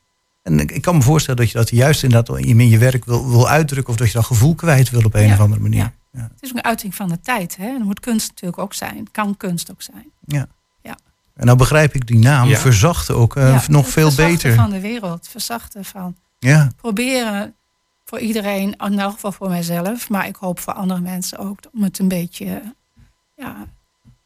En 0.43 0.61
ik, 0.61 0.71
ik 0.73 0.83
kan 0.83 0.97
me 0.97 1.03
voorstellen 1.03 1.41
dat 1.41 1.51
je 1.51 1.59
dat 1.59 1.71
juist 1.71 2.03
inderdaad 2.03 2.39
in 2.39 2.69
je 2.69 2.79
werk 2.79 3.05
wil, 3.05 3.29
wil 3.29 3.49
uitdrukken... 3.49 3.93
of 3.93 3.99
dat 3.99 4.07
je 4.07 4.13
dat 4.13 4.25
gevoel 4.25 4.55
kwijt 4.55 4.91
wil 4.91 5.05
op 5.05 5.15
een 5.15 5.27
Ja, 5.27 5.33
of 5.33 5.41
andere 5.41 5.61
manier. 5.61 5.79
ja. 5.79 5.93
Ja. 6.13 6.21
Het 6.33 6.43
is 6.43 6.51
ook 6.51 6.57
een 6.57 6.65
uiting 6.65 6.95
van 6.95 7.09
de 7.09 7.21
tijd. 7.21 7.57
Hè? 7.57 7.67
En 7.67 7.77
dat 7.79 7.87
moet 7.87 8.01
kunst 8.01 8.29
natuurlijk 8.29 8.59
ook 8.63 8.75
zijn. 8.75 9.09
Kan 9.13 9.37
kunst 9.37 9.71
ook 9.71 9.83
zijn. 9.83 10.13
En 11.37 11.47
nou 11.47 11.59
begrijp 11.59 11.95
ik 11.95 12.07
die 12.07 12.19
naam, 12.19 12.49
Ja. 12.49 12.59
verzachten 12.59 13.17
ook 13.17 13.37
eh, 13.37 13.49
Ja, 13.49 13.63
nog 13.69 13.89
veel 13.89 14.11
verzachten 14.11 14.35
beter. 14.35 14.55
van 14.55 14.71
de 14.71 14.81
wereld. 14.81 15.29
Verzachten 15.29 15.85
van 15.85 16.17
Ja, 16.39 16.71
proberen 16.77 17.55
voor 18.05 18.19
iedereen, 18.19 18.77
in 18.79 18.99
elk 18.99 19.13
geval 19.13 19.33
voor 19.33 19.49
mijzelf, 19.49 20.09
maar 20.09 20.27
ik 20.27 20.37
hoop 20.37 20.61
voor 20.61 20.73
andere 20.73 21.01
mensen 21.01 21.39
ook, 21.39 21.59
om 21.73 21.83
het 21.83 21.99
een 21.99 22.09
beetje, 22.09 22.75
ja, 23.39 23.57
het 23.59 23.69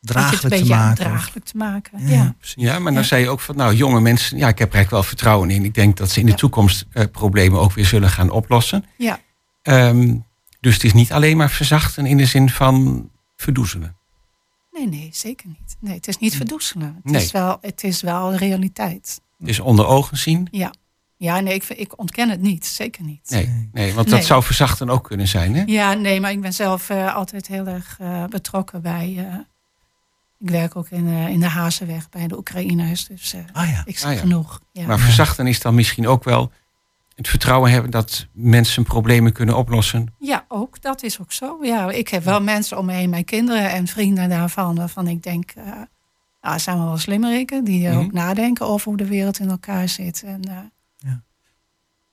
draaglijk 0.01 0.55
een 0.55 0.63
te 0.63 0.69
maken. 0.69 1.05
draaglijk 1.05 1.45
te 1.47 1.57
maken. 1.57 2.07
Ja, 2.09 2.35
Ja. 2.55 2.73
maar 2.79 2.93
dan 2.93 3.03
Ja. 3.03 3.09
zei 3.09 3.23
je 3.23 3.29
ook 3.29 3.41
van, 3.41 3.57
nou, 3.57 3.75
jonge 3.75 4.01
mensen, 4.01 4.37
ja, 4.39 4.49
ik 4.49 4.59
heb 4.59 4.69
er 4.69 4.75
eigenlijk 4.75 4.91
wel 4.91 5.03
vertrouwen 5.03 5.51
in. 5.51 5.65
Ik 5.65 5.75
denk 5.75 5.97
dat 5.97 6.11
ze 6.11 6.19
in 6.21 6.25
de 6.27 6.31
Ja. 6.33 6.37
toekomst 6.39 6.87
eh, 6.93 7.05
problemen 7.13 7.61
ook 7.61 7.73
weer 7.73 7.87
zullen 7.87 8.11
gaan 8.11 8.31
oplossen. 8.31 8.85
Ja. 8.97 9.21
Ehm, 9.63 10.17
dus 10.61 10.75
het 10.75 10.85
is 10.85 10.93
niet 10.93 11.13
alleen 11.13 11.37
maar 11.37 11.51
verzachten 11.51 12.07
in 12.07 12.17
de 12.17 12.27
zin 12.27 12.51
van 12.51 13.09
verdoezelen. 13.37 13.97
Nee, 14.73 14.89
nee, 14.89 15.09
zeker 15.13 15.47
niet. 15.49 15.77
Nee, 15.81 15.95
het 15.95 16.09
is 16.09 16.19
niet 16.19 16.37
verdoezelen. 16.37 16.95
Het, 17.03 17.13
Nee. 17.13 17.23
is, 17.23 17.31
wel, 17.33 17.59
het 17.61 17.85
is 17.85 18.01
wel 18.03 18.35
realiteit. 18.35 19.21
Dus 19.39 19.61
onder 19.61 19.87
ogen 19.87 20.17
zien. 20.19 20.49
Ja, 20.51 20.73
ja 21.23 21.41
nee, 21.41 21.55
ik, 21.55 21.65
ik 21.69 21.99
ontken 21.99 22.29
het 22.31 22.41
niet. 22.41 22.67
Zeker 22.67 23.03
niet. 23.05 23.31
Nee, 23.31 23.69
nee 23.73 23.95
want 23.95 24.07
Nee. 24.09 24.17
dat 24.17 24.27
zou 24.27 24.43
verzachten 24.43 24.91
ook 24.91 25.05
kunnen 25.05 25.29
zijn. 25.29 25.55
Hè? 25.55 25.63
Ja, 25.67 25.93
nee, 25.93 26.21
maar 26.21 26.31
ik 26.31 26.41
ben 26.41 26.53
zelf 26.55 26.91
eh, 26.91 27.15
altijd 27.15 27.47
heel 27.47 27.67
erg 27.67 27.97
eh, 28.01 28.25
betrokken 28.25 28.83
bij. 28.83 29.15
eh, 29.19 29.35
ik 30.39 30.51
werk 30.51 30.77
ook 30.77 30.89
in, 30.89 31.07
eh, 31.07 31.29
in 31.29 31.41
de 31.41 31.47
Hazenweg 31.49 32.09
bij 32.09 32.27
de 32.29 32.37
Oekraïners. 32.37 33.07
Dus 33.07 33.33
eh, 33.35 33.41
Ah 33.53 33.69
ja. 33.71 33.83
ik 33.87 33.99
zie 33.99 34.09
Ah, 34.09 34.15
ja. 34.15 34.21
genoeg. 34.21 34.61
Ja. 34.73 34.87
Maar 34.87 34.99
verzachten 34.99 35.47
is 35.47 35.61
dan 35.61 35.75
misschien 35.75 36.09
ook 36.09 36.25
wel 36.25 36.53
het 37.15 37.29
vertrouwen 37.29 37.71
hebben 37.71 37.91
dat 37.91 38.27
mensen 38.33 38.83
problemen 38.85 39.33
kunnen 39.33 39.57
oplossen. 39.57 40.15
ja, 40.19 40.45
ook. 40.49 40.81
Dat 40.81 41.03
is 41.03 41.21
ook 41.21 41.33
zo. 41.33 41.59
Ja, 41.63 41.91
ik 41.91 42.09
heb 42.09 42.25
wel 42.25 42.43
mensen 42.43 42.79
om 42.79 42.87
me 42.87 42.93
heen, 42.93 43.11
mijn 43.11 43.25
kinderen 43.25 43.71
en 43.71 43.87
vrienden 43.87 44.29
daarvan, 44.29 44.75
waarvan 44.77 45.07
ik 45.09 45.23
denk, 45.23 45.51
eh 45.51 45.65
nou, 46.43 46.59
zijn 46.59 46.77
wel 46.77 46.87
wel 46.87 46.97
slimmeriken, 46.99 47.65
die 47.65 47.87
eh, 47.87 47.93
Mhm. 47.95 48.05
ook 48.05 48.13
nadenken 48.13 48.67
over 48.67 48.89
hoe 48.89 48.97
de 48.97 49.07
wereld 49.07 49.39
in 49.39 49.51
elkaar 49.51 49.89
zit. 49.89 50.23
En 50.27 50.43
eh. 50.49 50.57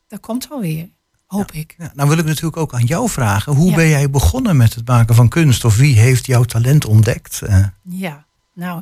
Dat 0.09 0.19
komt 0.19 0.47
wel 0.47 0.59
weer, 0.59 0.89
hoop 1.25 1.51
ik. 1.51 1.75
Ja, 1.77 1.91
nou 1.95 2.09
wil 2.09 2.17
ik 2.17 2.25
natuurlijk 2.25 2.57
ook 2.57 2.73
aan 2.73 2.85
jou 2.85 3.09
vragen. 3.09 3.53
Hoe 3.55 3.69
Ja. 3.69 3.75
ben 3.75 3.87
jij 3.87 4.09
begonnen 4.09 4.57
met 4.57 4.73
het 4.75 4.87
maken 4.87 5.15
van 5.15 5.29
kunst? 5.29 5.65
Of 5.65 5.77
wie 5.77 5.99
heeft 5.99 6.25
jouw 6.25 6.43
talent 6.43 6.85
ontdekt? 6.85 7.41
Eh, 7.41 7.65
Ja, 7.83 8.25
nou, 8.53 8.81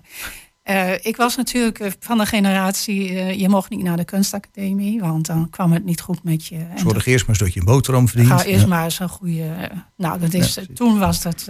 eh, 0.63 0.93
ik 1.05 1.15
was 1.15 1.35
natuurlijk 1.35 1.79
eh, 1.79 1.91
van 1.99 2.17
de 2.17 2.25
generatie, 2.25 3.13
je 3.39 3.49
mocht 3.49 3.69
niet 3.69 3.83
naar 3.83 3.97
de 3.97 4.05
kunstacademie, 4.05 4.99
want 4.99 5.25
dan 5.25 5.49
kwam 5.49 5.71
het 5.71 5.85
niet 5.85 6.01
goed 6.01 6.23
met 6.23 6.45
je. 6.45 6.65
Zorg 6.75 7.05
eerst 7.05 7.27
maar 7.27 7.29
eens 7.35 7.43
dat 7.43 7.53
je 7.53 7.59
een 7.59 7.65
boterham 7.65 8.07
verdient. 8.07 8.29
Ga 8.31 8.43
eerst 8.43 8.67
maar 8.67 8.83
eens 8.83 8.99
een 8.99 9.09
goede. 9.09 9.71
Nou, 9.95 10.19
dat 10.19 10.33
is, 10.33 10.59
toen 10.73 10.99
was 10.99 11.21
dat 11.21 11.45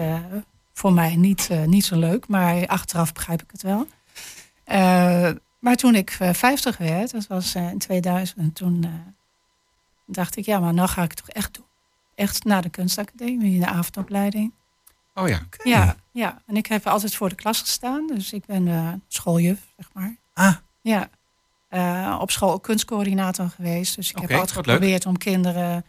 voor 0.74 0.94
mij 0.94 1.16
niet, 1.16 1.50
niet 1.66 1.86
zo 1.86 2.00
leuk, 2.00 2.28
maar 2.28 2.68
achteraf 2.68 3.14
begrijp 3.14 3.42
ik 3.42 3.52
het 3.52 3.62
wel. 3.62 3.88
Maar 5.60 5.76
toen 5.76 5.96
ik 5.96 6.16
eh, 6.20 6.34
50 6.34 6.78
werd, 6.78 7.12
dat 7.12 7.28
was 7.28 7.56
in 7.56 7.78
2000, 7.78 8.56
toen 8.56 8.86
dacht 10.08 10.38
ik, 10.38 10.46
ja, 10.46 10.60
maar 10.60 10.74
nou 10.74 10.90
ga 10.90 11.04
ik 11.04 11.10
het 11.10 11.18
toch 11.20 11.30
echt 11.30 11.54
doen. 11.54 11.66
Echt 12.16 12.44
naar 12.44 12.62
de 12.62 12.70
kunstacademie, 12.70 13.60
de 13.60 13.66
avondopleiding. 13.68 14.54
Oh 15.14 15.28
ja. 15.28 15.40
Ja, 15.64 15.96
ja, 16.12 16.42
en 16.46 16.56
ik 16.58 16.66
heb 16.66 16.88
altijd 16.88 17.16
voor 17.16 17.30
de 17.30 17.36
klas 17.36 17.60
gestaan, 17.60 18.08
dus 18.08 18.34
ik 18.34 18.46
ben 18.46 18.68
eh, 18.68 18.94
schooljuf, 19.08 19.60
zeg 19.78 19.90
maar. 19.94 20.16
Ah, 20.34 20.56
Ja, 20.82 21.10
Eh, 21.70 22.18
op 22.22 22.32
school 22.32 22.52
ook 22.54 22.64
kunstcoördinator 22.64 23.50
geweest. 23.50 23.96
Dus 23.96 24.10
ik 24.10 24.18
heb 24.18 24.32
altijd 24.32 24.56
leuk. 24.56 24.66
geprobeerd 24.66 25.06
om 25.06 25.18
kinderen 25.18 25.86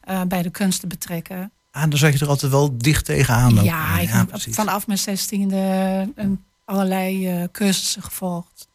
eh, 0.00 0.22
bij 0.22 0.42
de 0.42 0.50
kunst 0.50 0.80
te 0.80 0.86
betrekken. 0.86 1.52
ah, 1.70 1.82
dan 1.82 1.98
zat 1.98 2.12
je 2.12 2.18
er 2.24 2.28
altijd 2.30 2.52
wel 2.52 2.78
dicht 2.78 3.04
tegenaan. 3.04 3.58
ook. 3.58 3.64
ja, 3.64 3.98
ik 3.98 4.08
heb 4.08 4.30
vanaf 4.50 4.86
mijn 4.86 4.98
zestiende 4.98 5.56
een- 6.14 6.44
allerlei 6.64 7.48
cursussen 7.52 8.02
gevolgd. 8.02 8.68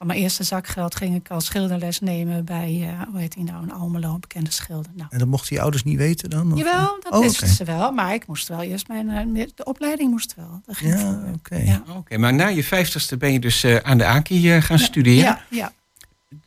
Van 0.00 0.08
mijn 0.08 0.20
eerste 0.20 0.42
zakgeld 0.44 0.94
ging 0.96 1.14
ik 1.14 1.30
al 1.30 1.40
schilderles 1.40 2.00
nemen 2.00 2.44
bij, 2.44 2.86
eh, 2.98 3.06
hoe 3.10 3.20
heet 3.20 3.32
die 3.32 3.44
nou, 3.44 3.62
een 3.62 3.72
Almelo, 3.72 4.14
een 4.14 4.20
bekende 4.20 4.50
schilder. 4.50 4.90
Nou, 4.94 5.08
En 5.10 5.18
dat 5.18 5.28
mochten 5.28 5.56
je 5.56 5.60
ouders 5.62 5.82
niet 5.84 5.96
weten 5.96 6.30
dan? 6.30 6.52
of? 6.52 6.58
jawel, 6.58 6.98
dat 7.02 7.12
Oh, 7.12 7.20
wisten 7.20 7.48
ze 7.48 7.64
wel. 7.64 7.92
Maar 7.92 8.14
ik 8.14 8.26
moest 8.26 8.48
wel 8.48 8.62
eerst 8.62 8.88
mijn, 8.88 9.36
eh, 9.36 9.46
de 9.54 9.64
opleiding 9.64 10.10
moest 10.10 10.34
wel. 10.34 10.60
Dat 10.66 10.76
ging 10.76 10.92
Ja, 10.92 10.98
voor. 11.00 11.34
oké. 11.34 11.56
Ja. 11.56 11.82
Oké, 11.96 12.16
maar 12.18 12.34
na 12.34 12.46
je 12.46 12.64
vijftigste 12.64 13.16
ben 13.16 13.32
je 13.32 13.38
dus 13.40 13.62
eh, 13.64 13.76
aan 13.76 13.98
de 13.98 14.04
AKI 14.06 14.52
eh, 14.54 14.62
gaan 14.62 14.78
studeren. 14.78 15.22
Ja, 15.22 15.40
ja. 15.50 15.72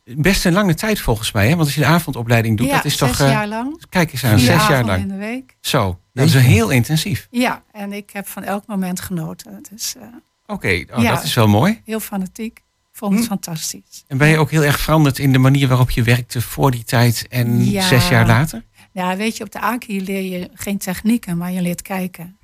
best 0.04 0.44
een 0.44 0.52
lange 0.52 0.74
tijd 0.74 1.00
volgens 1.00 1.32
mij. 1.32 1.44
Hè? 1.48 1.50
Want 1.54 1.60
als 1.66 1.74
je 1.74 1.80
de 1.80 1.86
avondopleiding 1.86 2.56
doet, 2.56 2.66
ja, 2.66 2.74
dat 2.76 2.84
is 2.84 2.96
zes 2.96 3.08
toch... 3.10 3.20
eh, 3.20 3.32
jaar 3.32 3.48
lang. 3.48 3.82
Kijk 3.88 4.12
eens 4.12 4.24
aan, 4.24 4.30
Vier 4.38 4.46
zes 4.46 4.66
jaar 4.66 4.70
avonden 4.72 4.94
in 5.00 5.06
lang. 5.08 5.20
de 5.20 5.26
week. 5.26 5.56
Zo, 5.60 5.98
dat 6.12 6.26
is 6.26 6.34
heel 6.34 6.70
intensief. 6.70 7.28
Ja, 7.30 7.62
en 7.72 7.92
ik 7.92 8.10
heb 8.10 8.26
van 8.28 8.42
elk 8.42 8.66
moment 8.66 9.00
genoten. 9.00 9.60
Eh, 9.70 10.02
Oké, 10.46 10.84
oh, 10.96 11.02
Ja. 11.02 11.14
dat 11.14 11.22
is 11.24 11.34
wel 11.34 11.48
mooi. 11.48 11.80
heel 11.84 12.00
fanatiek. 12.00 12.62
Ik 12.94 13.00
vond 13.00 13.12
het 13.14 13.22
Hm. 13.22 13.28
fantastisch. 13.28 14.04
En 14.06 14.18
ben 14.18 14.28
je 14.28 14.38
ook 14.38 14.50
heel 14.50 14.64
erg 14.64 14.80
veranderd 14.80 15.18
in 15.18 15.32
de 15.32 15.38
manier 15.38 15.68
waarop 15.68 15.90
je 15.90 16.02
werkte 16.02 16.40
voor 16.40 16.70
die 16.70 16.84
tijd 16.84 17.26
en 17.28 17.64
Ja. 17.70 17.86
zes 17.88 18.08
jaar 18.08 18.26
later? 18.26 18.62
Ja, 18.92 19.16
weet 19.16 19.36
je, 19.36 19.44
op 19.44 19.50
de 19.52 19.60
AKI 19.60 20.02
leer 20.04 20.38
je 20.38 20.50
geen 20.54 20.78
technieken, 20.78 21.36
maar 21.36 21.52
je 21.52 21.62
leert 21.62 21.82
kijken. 21.82 22.36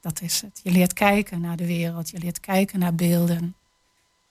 Dat 0.00 0.20
is 0.22 0.40
het. 0.40 0.60
Je 0.62 0.70
leert 0.70 0.92
kijken 0.92 1.40
naar 1.40 1.56
de 1.56 1.66
wereld. 1.66 2.10
Je 2.10 2.18
leert 2.18 2.40
kijken 2.40 2.78
naar 2.78 2.94
beelden. 2.94 3.54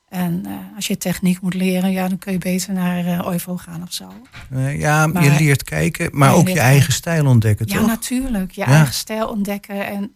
En 0.09 0.45
eh, 0.45 0.51
als 0.75 0.87
je 0.87 0.97
techniek 0.97 1.41
moet 1.41 1.53
leren, 1.53 1.91
ja, 1.91 2.07
dan 2.07 2.17
kun 2.17 2.31
je 2.31 2.37
beter 2.37 2.73
naar 2.73 3.05
eh 3.05 3.27
OIVO 3.27 3.57
gaan 3.57 3.81
of 3.83 3.93
zo. 3.93 4.13
Ja, 4.77 5.07
Maar- 5.07 5.23
je 5.23 5.31
leert 5.39 5.63
kijken, 5.63 6.09
maar 6.17 6.27
Ja, 6.29 6.33
je 6.35 6.39
ook 6.41 6.47
je 6.47 6.59
eigen 6.59 6.77
kijken. 6.77 6.93
stijl 6.93 7.25
ontdekken, 7.25 7.67
Ja, 7.67 7.77
toch? 7.77 7.87
natuurlijk. 7.87 8.51
Je 8.51 8.61
Ja. 8.61 8.67
eigen 8.67 8.93
stijl 8.93 9.27
ontdekken. 9.27 9.85
En 9.87 10.13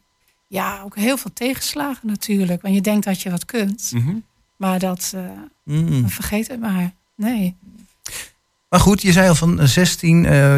ja, 0.47 0.81
ook 0.81 0.95
heel 0.95 1.17
veel 1.17 1.33
tegenslagen 1.33 2.07
natuurlijk. 2.07 2.61
Want 2.61 2.75
je 2.75 2.81
denkt 2.81 3.05
dat 3.05 3.21
je 3.21 3.29
wat 3.29 3.45
kunt. 3.45 3.91
Mhm. 3.93 4.15
Maar 4.59 4.79
dat, 4.79 5.11
eh, 5.15 5.21
Mm. 5.63 6.09
vergeet 6.09 6.47
het 6.47 6.59
maar. 6.59 6.91
Nee. 7.15 7.55
Maar 8.69 8.79
goed, 8.79 9.01
je 9.01 9.11
zei 9.11 9.27
al 9.29 9.35
van 9.35 9.59
16, 9.67 10.25
eh, 10.25 10.55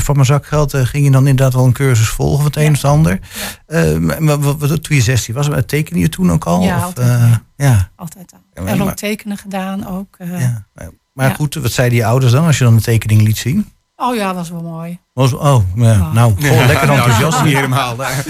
van 0.00 0.14
mijn 0.14 0.26
zakgeld 0.26 0.74
eh, 0.74 0.84
ging 0.84 1.04
je 1.04 1.10
dan 1.10 1.26
inderdaad 1.26 1.54
wel 1.54 1.64
een 1.64 1.72
cursus 1.72 2.08
volgen 2.08 2.38
of 2.38 2.44
het 2.44 2.56
een 2.56 2.70
of 2.72 2.82
het 2.82 2.84
ander. 2.90 3.18
Eh, 3.66 3.96
maar 3.96 4.40
wat, 4.40 4.82
toen 4.82 4.96
je 4.96 5.02
16 5.02 5.34
was, 5.34 5.48
eh, 5.48 5.58
tekende 5.58 6.00
je 6.00 6.08
toen 6.08 6.32
ook 6.32 6.44
al? 6.44 6.62
Ja, 6.62 6.76
of, 6.76 6.82
altijd, 6.84 7.08
eh, 7.08 7.34
ja. 7.56 7.90
Altijd 7.96 8.32
al. 8.32 8.38
Ja, 8.54 8.62
maar- 8.62 8.72
En 8.72 8.78
ook 8.80 8.86
maar- 8.86 8.94
tekenen 8.94 9.36
gedaan 9.36 9.86
ook. 9.88 10.14
eh. 10.18 10.40
ja. 10.40 10.66
Maar 11.12 11.28
Ja. 11.28 11.34
goed, 11.34 11.54
wat 11.54 11.72
zeiden 11.72 11.98
je 11.98 12.04
ouders 12.04 12.32
dan 12.32 12.46
als 12.46 12.58
je 12.58 12.64
dan 12.64 12.74
een 12.74 12.80
tekening 12.80 13.22
liet 13.22 13.38
zien? 13.38 13.72
Oh 13.96 14.14
ja, 14.14 14.34
was 14.34 14.50
wel 14.50 14.62
mooi. 14.62 14.98
Was, 15.12 15.32
oh, 15.32 15.62
ja, 15.74 15.92
Ja. 15.92 16.12
nou, 16.12 16.32
goh, 16.32 16.66
lekker 16.66 16.86
Nou, 16.86 16.98
enthousiast. 16.98 17.44
niet 17.44 17.54
helemaal. 17.54 17.96
daar. 17.96 18.24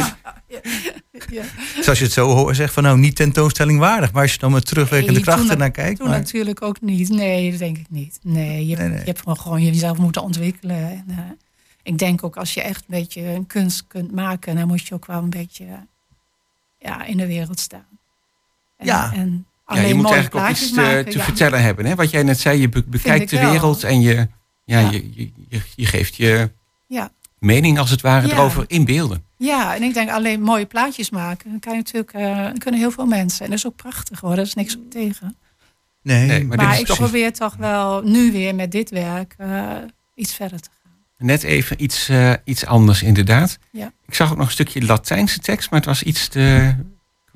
Ja. 1.30 1.42
Dus 1.76 1.88
als 1.88 1.98
je 1.98 2.04
het 2.04 2.12
zo 2.12 2.28
hoort, 2.28 2.56
zeg 2.56 2.72
van 2.72 2.82
nou, 2.82 2.98
niet 2.98 3.16
tentoonstelling 3.16 3.78
waardig. 3.78 4.12
Maar 4.12 4.22
als 4.22 4.32
je 4.32 4.38
dan 4.38 4.52
met 4.52 4.66
terugwerkende 4.66 5.12
Nee, 5.12 5.22
krachten 5.22 5.48
toen- 5.48 5.58
naar 5.58 5.70
kijkt. 5.70 5.98
Toen 5.98 6.08
maar- 6.08 6.18
natuurlijk 6.18 6.62
ook 6.62 6.80
niet. 6.80 7.08
Nee, 7.08 7.50
dat 7.50 7.58
denk 7.58 7.78
ik 7.78 7.86
niet. 7.90 8.18
Nee, 8.22 8.66
je, 8.66 8.76
Nee, 8.76 8.88
nee. 8.88 8.98
je 8.98 9.04
hebt 9.04 9.18
gewoon, 9.18 9.36
gewoon 9.40 9.62
jezelf 9.64 9.98
moeten 9.98 10.22
ontwikkelen. 10.22 10.76
En, 10.90 11.04
eh, 11.08 11.16
ik 11.82 11.98
denk 11.98 12.24
ook 12.24 12.36
als 12.36 12.54
je 12.54 12.62
echt 12.62 12.80
een 12.80 12.84
beetje 12.98 13.22
een 13.22 13.46
kunst 13.46 13.84
kunt 13.86 14.12
maken, 14.12 14.56
dan 14.56 14.66
moet 14.66 14.86
je 14.86 14.94
ook 14.94 15.06
wel 15.06 15.22
een 15.22 15.30
beetje 15.30 15.64
ja, 16.78 17.04
in 17.04 17.16
de 17.16 17.26
wereld 17.26 17.60
staan. 17.60 17.86
En, 18.76 18.86
Ja. 18.86 19.12
En 19.14 19.46
Ja, 19.68 19.76
je 19.80 19.94
moet 19.94 20.02
mooie 20.02 20.14
eigenlijk 20.14 20.44
ook 20.46 20.50
iets 20.50 20.68
te, 20.68 20.80
maken, 20.80 21.10
te 21.10 21.18
ja. 21.18 21.24
vertellen 21.24 21.62
hebben. 21.62 21.86
Hè? 21.86 21.94
Wat 21.94 22.10
jij 22.10 22.22
net 22.22 22.40
zei, 22.40 22.60
je 22.60 22.68
be- 22.68 22.84
bekijkt 22.86 23.30
de 23.30 23.38
wel. 23.38 23.50
wereld 23.50 23.84
en 23.84 24.00
je, 24.00 24.28
ja, 24.64 24.90
je, 24.90 25.10
je, 25.48 25.60
je 25.76 25.86
geeft 25.86 26.16
je 26.16 26.50
Ja. 26.86 27.10
Mening 27.40 27.78
als 27.78 27.90
het 27.90 28.00
ware 28.00 28.26
Ja. 28.26 28.32
erover 28.34 28.64
in 28.66 28.84
beelden. 28.84 29.24
Ja, 29.36 29.74
en 29.74 29.82
ik 29.82 29.94
denk 29.94 30.10
alleen 30.10 30.40
mooie 30.42 30.66
plaatjes 30.66 31.10
maken. 31.10 31.50
Dan 31.50 31.60
kan 31.60 31.72
je 31.72 31.78
natuurlijk, 31.78 32.12
eh, 32.12 32.58
kunnen 32.58 32.80
heel 32.80 32.90
veel 32.90 33.06
mensen. 33.06 33.44
En 33.44 33.50
dat 33.50 33.58
is 33.58 33.66
ook 33.66 33.76
prachtig 33.76 34.20
hoor, 34.20 34.34
daar 34.36 34.44
is 34.44 34.54
niks 34.54 34.76
op 34.76 34.90
tegen. 34.90 35.36
Nee, 36.02 36.26
Nee, 36.26 36.44
maar 36.44 36.56
Maar, 36.56 36.66
dit 36.66 36.74
is 36.74 36.80
ik 36.80 36.86
toch 36.86 36.96
probeer 36.98 37.32
toch 37.32 37.56
wel 37.56 38.02
nu 38.02 38.32
weer 38.32 38.54
met 38.54 38.72
dit 38.72 38.90
werk 38.90 39.34
eh, 39.38 39.76
iets 40.14 40.34
verder 40.34 40.60
te 40.60 40.68
gaan. 40.82 41.26
net 41.26 41.42
even 41.42 41.82
iets, 41.82 42.08
eh, 42.08 42.32
iets 42.44 42.66
anders 42.66 43.02
inderdaad. 43.02 43.58
Ja. 43.70 43.92
Ik 44.06 44.14
zag 44.14 44.30
ook 44.30 44.36
nog 44.36 44.46
een 44.46 44.52
stukje 44.52 44.82
Latijnse 44.84 45.38
tekst, 45.38 45.70
maar 45.70 45.78
het 45.78 45.88
was 45.88 46.02
iets 46.02 46.28
te... 46.28 46.74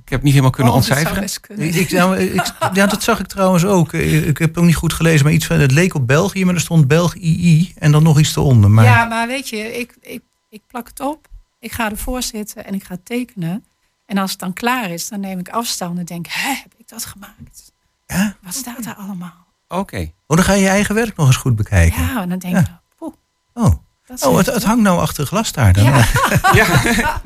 Ik 0.05 0.11
heb 0.11 0.19
het 0.19 0.23
niet 0.23 0.33
helemaal 0.33 0.51
kunnen 0.51 0.73
Oh, 0.73 0.79
ontcijferen. 0.79 1.29
kunnen. 1.41 1.67
Ik, 1.67 1.75
ik, 1.75 1.91
nou, 1.91 2.19
ik- 2.19 2.53
ja, 2.73 2.87
dat 2.87 3.03
zag 3.03 3.21
ik 3.21 3.27
trouwens 3.27 3.65
ook. 3.65 3.93
Ik, 3.93 4.39
heb 4.39 4.59
ook 4.59 4.65
niet 4.65 4.75
goed 4.77 4.93
gelezen, 4.93 5.25
maar 5.25 5.33
iets 5.35 5.47
van 5.47 5.59
het 5.61 5.71
leek 5.73 5.95
op 5.95 6.07
België, 6.07 6.45
maar 6.45 6.55
er 6.55 6.61
stond 6.61 6.89
Belg 6.89 7.15
II 7.17 7.73
en 7.79 7.93
dan 7.93 8.03
nog 8.03 8.19
iets 8.19 8.37
eronder. 8.37 8.71
Maar 8.71 8.85
Ja, 8.85 9.05
maar 9.05 9.27
weet 9.27 9.49
je, 9.49 9.79
ik, 9.79 9.97
ik, 10.01 10.23
ik 10.49 10.63
plak 10.67 10.87
het 10.89 11.01
op. 11.01 11.29
Ik 11.59 11.73
ga 11.73 11.91
ervoor 11.91 12.23
zitten 12.23 12.65
en 12.67 12.75
ik 12.75 12.85
ga 12.85 12.97
tekenen. 13.05 13.65
En 14.07 14.19
als 14.19 14.31
het 14.31 14.41
dan 14.41 14.53
klaar 14.53 14.91
is, 14.91 15.09
dan 15.09 15.21
neem 15.21 15.39
ik 15.39 15.49
afstand 15.49 15.99
en 15.99 16.05
denk, 16.05 16.27
hè, 16.29 16.49
heb 16.49 16.73
ik 16.77 16.89
dat 16.89 17.05
gemaakt? 17.05 17.73
Ja? 18.07 18.37
Wat 18.43 18.55
staat 18.55 18.85
daar 18.85 18.95
allemaal? 18.95 19.47
Oké. 19.69 20.11
oh, 20.27 20.37
dan 20.37 20.45
ga 20.45 20.53
je 20.53 20.63
je 20.63 20.69
eigen 20.69 20.95
werk 20.95 21.17
nog 21.17 21.27
eens 21.27 21.37
goed 21.37 21.57
bekijken. 21.57 22.03
Ja, 22.03 22.23
en 22.23 22.29
dan 22.29 22.39
denk 22.39 22.57
ik, 22.57 22.67
poeh, 22.99 23.15
Oh, 23.55 23.73
oh 24.21 24.37
het, 24.37 24.47
het 24.47 24.65
hangt 24.65 24.83
nou 24.83 25.01
achter 25.01 25.27
glas 25.27 25.53
daar. 25.53 25.73
Dan. 25.73 25.85
Ja. 25.85 26.05
Ja, 26.53 26.67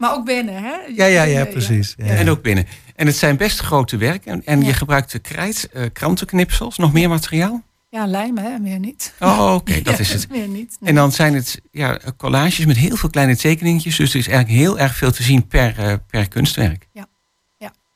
Maar 0.00 0.12
ook 0.14 0.24
binnen, 0.24 0.54
hè? 0.62 0.74
ja, 0.94 1.04
ja, 1.04 1.22
ja, 1.22 1.44
precies. 1.44 1.94
Ja. 1.96 2.04
en 2.04 2.28
ook 2.28 2.42
binnen. 2.42 2.66
En 2.96 3.06
het 3.06 3.16
zijn 3.16 3.36
best 3.36 3.58
grote 3.60 3.96
werken. 3.96 4.44
En, 4.44 4.60
je 4.60 4.66
Ja. 4.66 4.72
gebruikt 4.72 5.12
de 5.12 5.18
krijt, 5.18 5.68
eh, 5.72 5.84
krantenknipsels, 5.92 6.76
nog 6.78 6.92
meer 6.92 7.08
materiaal? 7.08 7.62
Ja, 7.88 8.06
lijm, 8.06 8.38
hè? 8.38 8.58
Meer 8.58 8.78
niet. 8.78 9.14
Oh, 9.18 9.54
oké, 9.54 9.80
dat 9.82 9.94
Ja, 9.94 9.98
is 10.00 10.12
het. 10.12 10.28
Meer 10.30 10.48
niet. 10.48 10.76
nee. 10.80 10.88
En 10.88 10.94
dan 10.94 11.12
zijn 11.12 11.34
het 11.34 11.60
ja, 11.70 11.98
collages 12.16 12.64
met 12.66 12.76
heel 12.76 12.96
veel 12.96 13.10
kleine 13.10 13.36
tekeningetjes. 13.36 13.96
Dus 13.96 14.12
er 14.12 14.18
is 14.18 14.28
eigenlijk 14.28 14.58
heel 14.58 14.78
erg 14.78 14.96
veel 14.96 15.10
te 15.12 15.22
zien 15.22 15.46
per, 15.46 15.78
eh, 15.78 15.94
per 16.06 16.28
kunstwerk. 16.28 16.88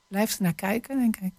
Blijf 0.09 0.37
er 0.37 0.43
naar 0.43 0.55
kijken, 0.55 0.99
denk 0.99 1.17
ik. 1.17 1.33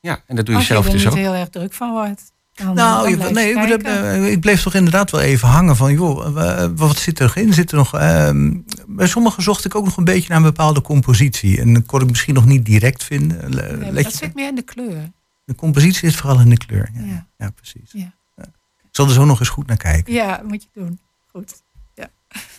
Ja, 0.00 0.22
en 0.26 0.36
dat 0.36 0.44
doe 0.44 0.54
je 0.54 0.60
Als 0.60 0.68
je 0.68 0.72
zelf 0.74 0.86
er 0.86 0.92
dus 0.92 1.02
niet 1.04 1.10
ook. 1.12 1.18
heel 1.18 1.34
erg 1.34 1.48
druk 1.48 1.72
van 1.72 1.90
wordt. 1.90 2.32
Dan, 2.54 2.74
Nou, 2.74 3.00
dan 3.02 3.10
je- 3.10 3.16
blijf 3.16 3.32
nee, 3.34 3.78
eh, 3.78 4.30
ik 4.30 4.40
bleef 4.40 4.62
toch 4.62 4.74
inderdaad 4.74 5.10
wel 5.10 5.20
even 5.20 5.48
hangen 5.48 5.76
van, 5.76 5.92
joh, 5.92 6.40
eh, 6.62 6.70
wat 6.76 6.96
zit 6.96 7.18
er 7.18 7.24
nog 7.24 7.36
in? 7.36 7.52
Zit 7.54 7.70
er 7.70 7.76
nog, 7.76 7.94
ehm, 7.94 8.56
bij 8.86 9.06
sommigen 9.06 9.42
zocht 9.42 9.64
ik 9.64 9.74
ook 9.74 9.84
nog 9.84 9.96
een 9.96 10.04
beetje 10.04 10.28
naar 10.28 10.36
een 10.36 10.42
bepaalde 10.42 10.80
compositie. 10.82 11.60
En 11.60 11.74
dat 11.74 11.86
kon 11.86 12.00
ik 12.00 12.08
misschien 12.08 12.34
nog 12.34 12.44
niet 12.46 12.64
direct 12.64 13.04
vinden. 13.04 13.54
Le- 13.54 13.62
Nee, 13.62 13.76
maar 13.76 13.92
let 13.92 14.02
dat 14.04 14.12
je- 14.12 14.18
zit 14.18 14.34
meer 14.34 14.48
in 14.48 14.54
de 14.54 14.62
kleur. 14.62 15.10
de 15.44 15.54
compositie 15.54 16.08
is 16.08 16.16
vooral 16.16 16.40
in 16.40 16.48
de 16.50 16.56
kleur. 16.56 16.90
Ja, 16.94 17.04
Ja. 17.04 17.26
ja. 17.38 17.50
precies. 17.50 17.90
Ja. 17.92 18.12
Ja. 18.36 18.44
Ik 18.82 18.88
zal 18.96 19.06
er 19.06 19.12
zo 19.12 19.24
nog 19.24 19.38
eens 19.40 19.48
goed 19.48 19.66
naar 19.66 19.76
kijken. 19.76 20.12
Ja, 20.12 20.40
moet 20.46 20.62
je 20.62 20.68
doen. 20.80 20.98
Goed. 21.32 21.62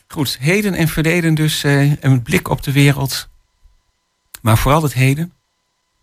Goed, 0.08 0.38
heden 0.40 0.74
en 0.74 0.88
verleden 0.88 1.34
dus 1.36 1.64
eh, 1.64 2.04
een 2.04 2.22
blik 2.22 2.48
op 2.50 2.64
de 2.64 2.72
wereld. 2.72 3.30
Maar 4.42 4.58
vooral 4.58 4.84
het 4.84 4.94
heden. 4.94 5.34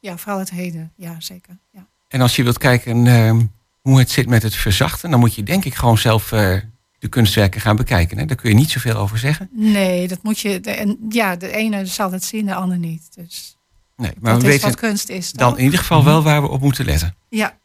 Ja, 0.01 0.17
vooral 0.17 0.39
het 0.39 0.51
heden. 0.51 0.93
Ja, 0.97 1.15
zeker. 1.19 1.57
Ja. 1.73 1.87
En 2.09 2.21
als 2.21 2.37
je 2.37 2.43
wilt 2.43 2.59
kijken 2.59 3.07
ehm, 3.07 3.41
hoe 3.89 3.99
het 3.99 4.11
zit 4.11 4.29
met 4.29 4.43
het 4.43 4.55
verzachten... 4.55 5.11
dan 5.11 5.21
moet 5.21 5.35
je 5.35 5.43
denk 5.43 5.65
ik 5.65 5.75
gewoon 5.75 5.99
zelf 5.99 6.33
eh, 6.33 6.57
de 6.99 7.09
kunstwerken 7.09 7.61
gaan 7.61 7.77
bekijken. 7.77 8.19
Hè? 8.19 8.25
Daar 8.25 8.37
kun 8.37 8.51
je 8.51 8.57
niet 8.57 8.71
zoveel 8.71 8.95
over 8.97 9.19
zeggen. 9.19 9.49
Nee, 9.53 10.09
dat 10.09 10.23
moet 10.23 10.39
je. 10.39 10.61
De, 10.61 10.71
en, 10.71 10.97
ja, 11.09 11.37
de 11.37 11.51
ene 11.51 11.87
zal 11.87 12.13
het 12.13 12.25
zien, 12.25 12.47
de 12.47 12.55
ander 12.55 12.79
niet. 12.79 13.15
Dus 13.15 13.57
Nee, 13.97 14.13
maar 14.21 14.33
dat 14.33 14.43
we 14.43 14.49
is 14.49 14.53
weten 14.55 14.69
wat 14.69 14.79
kunst 14.79 15.09
is. 15.09 15.33
dan 15.33 15.59
in 15.59 15.65
ieder 15.65 15.79
geval 15.79 16.05
wel 16.05 16.23
waar 16.23 16.43
we 16.43 16.49
op 16.49 16.61
moeten 16.61 16.85
letten. 16.85 17.17
Ja, 17.29 17.57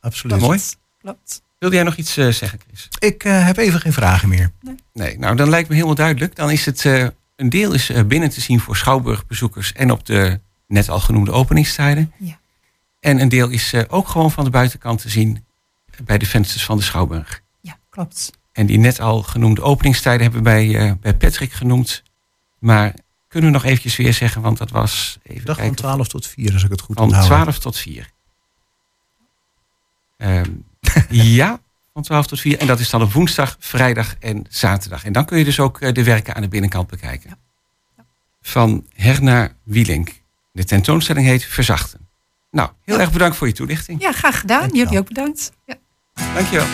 Absoluut. 0.00 0.36
klopt. 0.36 0.52
Mooi. 0.52 0.60
Klopt. 1.00 1.42
Wilde 1.58 1.74
jij 1.74 1.84
nog 1.84 1.96
iets 1.96 2.16
eh, 2.16 2.28
zeggen, 2.28 2.58
Chris? 2.66 2.88
Ik 2.98 3.24
eh, 3.24 3.46
heb 3.46 3.56
even 3.56 3.80
geen 3.80 3.92
vragen 3.92 4.28
meer. 4.28 4.52
Nee, 4.92 5.18
nou 5.18 5.36
dan 5.36 5.48
lijkt 5.48 5.68
me 5.68 5.74
helemaal 5.74 5.94
duidelijk. 5.96 6.36
Dan 6.36 6.50
is 6.50 6.66
het 6.66 6.84
eh, 6.84 7.06
een 7.36 7.48
deel 7.48 7.72
is 7.72 7.90
eh, 7.90 8.04
binnen 8.04 8.30
te 8.30 8.40
zien 8.40 8.60
voor 8.60 8.76
schouwburgbezoekers 8.76 9.72
en 9.72 9.90
op 9.90 10.06
de 10.06 10.40
net 10.66 10.88
al 10.88 11.00
genoemde 11.00 11.32
openingstijden. 11.32 12.12
Ja. 12.18 12.39
En 13.00 13.20
een 13.20 13.28
deel 13.28 13.48
is 13.48 13.72
eh, 13.72 13.82
ook 13.88 14.08
gewoon 14.08 14.30
van 14.30 14.44
de 14.44 14.50
buitenkant 14.50 15.00
te 15.00 15.08
zien 15.08 15.44
bij 16.04 16.18
de 16.18 16.26
vensters 16.26 16.64
van 16.64 16.76
de 16.76 16.82
schouwburg. 16.82 17.42
Ja, 17.60 17.78
klopt. 17.88 18.30
En 18.52 18.66
die 18.66 18.78
net 18.78 19.00
al 19.00 19.22
genoemde 19.22 19.62
openingstijden 19.62 20.22
hebben 20.22 20.42
we 20.42 20.50
bij, 20.50 20.78
eh, 20.78 20.92
bij 21.00 21.16
Patrick 21.16 21.52
genoemd. 21.52 22.02
Maar 22.58 22.94
kunnen 23.28 23.50
we 23.50 23.56
nog 23.56 23.64
eventjes 23.64 23.96
weer 23.96 24.14
zeggen, 24.14 24.42
want 24.42 24.58
dat 24.58 24.70
was 24.70 25.18
even 25.22 25.44
dacht 25.44 25.58
van 25.58 25.68
kijken, 25.68 25.84
12 25.84 26.08
tot 26.08 26.26
4, 26.26 26.52
als 26.52 26.64
ik 26.64 26.70
het 26.70 26.80
goed 26.80 26.96
van 26.96 27.04
onthoud. 27.04 27.26
12 27.26 27.58
tot 27.58 27.76
4. 27.76 28.10
Ehm, 30.16 30.50
ja, 31.38 31.60
van 31.92 32.02
12 32.02 32.26
tot 32.26 32.40
4. 32.40 32.58
En 32.58 32.66
dat 32.66 32.80
is 32.80 32.90
dan 32.90 33.02
op 33.02 33.12
woensdag, 33.12 33.56
vrijdag 33.58 34.14
en 34.18 34.46
zaterdag. 34.48 35.04
En 35.04 35.12
dan 35.12 35.24
kun 35.24 35.38
je 35.38 35.44
dus 35.44 35.60
ook 35.60 35.80
eh, 35.80 35.92
de 35.92 36.04
werken 36.04 36.34
aan 36.34 36.42
de 36.42 36.48
binnenkant 36.48 36.88
bekijken. 36.88 37.38
Van 38.42 38.86
Herna 38.94 39.52
Wielink. 39.62 40.22
De 40.52 40.64
tentoonstelling 40.64 41.26
heet 41.26 41.44
Verzachten. 41.44 42.08
Nou, 42.50 42.70
heel 42.84 43.00
erg 43.00 43.12
bedankt 43.12 43.36
voor 43.36 43.46
je 43.46 43.52
toelichting. 43.52 44.02
Ja, 44.02 44.12
graag 44.12 44.40
gedaan. 44.40 44.58
Dankjewel. 44.60 44.84
Jullie 44.84 44.98
ook 44.98 45.08
bedankt. 45.08 45.52
Ja. 45.64 45.74
Dankjewel. 46.34 46.66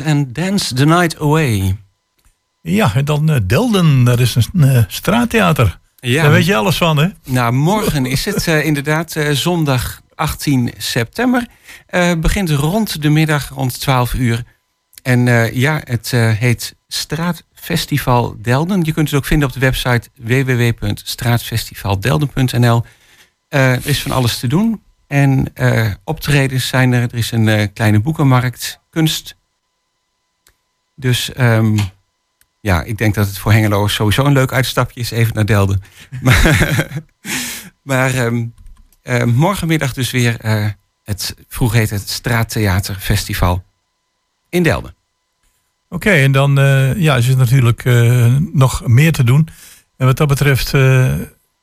En 0.00 0.32
Dance 0.32 0.74
the 0.74 0.84
Night 0.84 1.20
Away. 1.20 1.76
Ja, 2.66 2.94
en 2.94 3.04
dan 3.04 3.30
eh, 3.30 3.36
Delden, 3.42 4.04
daar 4.04 4.20
is 4.20 4.34
een 4.34 4.62
eh, 4.62 4.84
straattheater. 4.88 5.78
Ja. 5.96 6.22
Daar 6.22 6.32
weet 6.32 6.46
je 6.46 6.56
alles 6.56 6.76
van, 6.76 6.96
hè? 6.96 7.08
Nou, 7.24 7.52
morgen 7.52 8.06
is 8.06 8.24
het 8.24 8.48
eh, 8.48 8.64
inderdaad 8.64 9.16
zondag 9.32 10.02
18 10.14 10.72
september. 10.76 11.46
Begint 12.18 12.50
rond 12.50 13.02
de 13.02 13.08
middag, 13.08 13.48
rond 13.48 13.80
12 13.80 14.14
uur. 14.14 14.42
En 15.02 15.26
ja, 15.54 15.80
het 15.84 16.10
heet 16.10 16.74
Straatfestival 16.88 18.36
Delden. 18.42 18.82
Je 18.82 18.92
kunt 18.92 19.10
het 19.10 19.18
ook 19.18 19.24
vinden 19.24 19.48
op 19.48 19.54
de 19.54 19.60
website 19.60 20.08
www.straatfestivaldelden.nl. 20.14 22.84
Er 23.48 23.86
is 23.86 24.02
van 24.02 24.10
alles 24.10 24.38
te 24.38 24.46
doen. 24.46 24.82
En 25.06 25.52
optredens 26.04 26.68
zijn 26.68 26.92
er. 26.92 27.02
Er 27.02 27.14
is 27.14 27.30
een 27.30 27.72
kleine 27.72 28.00
boekenmarkt, 28.00 28.80
kunst. 28.90 29.36
Dus 30.94 31.32
ehm, 31.32 31.78
ja, 32.60 32.82
ik 32.82 32.98
denk 32.98 33.14
dat 33.14 33.26
het 33.26 33.38
voor 33.38 33.52
Hengelo 33.52 33.86
sowieso 33.86 34.24
een 34.24 34.32
leuk 34.32 34.52
uitstapje 34.52 35.00
is. 35.00 35.10
Even 35.10 35.34
naar 35.34 35.46
Delden. 35.46 35.82
maar 36.22 37.02
maar 37.84 38.14
ehm, 38.14 38.46
eh, 39.02 39.24
morgenmiddag 39.24 39.92
dus 39.92 40.10
weer 40.10 40.40
eh, 40.40 40.66
het, 41.04 41.34
vroeger 41.48 41.78
heette 41.78 41.94
het 41.94 42.08
Straattheaterfestival 42.08 43.64
in 44.48 44.62
Delden. 44.62 44.94
Oké, 45.88 46.10
en 46.10 46.32
dan 46.32 46.58
eh, 46.58 46.96
ja, 46.96 47.16
is 47.16 47.28
er 47.28 47.36
natuurlijk 47.36 47.84
eh, 47.84 48.36
nog 48.52 48.86
meer 48.86 49.12
te 49.12 49.24
doen. 49.24 49.48
En 49.96 50.06
wat 50.06 50.16
dat 50.16 50.28
betreft, 50.28 50.74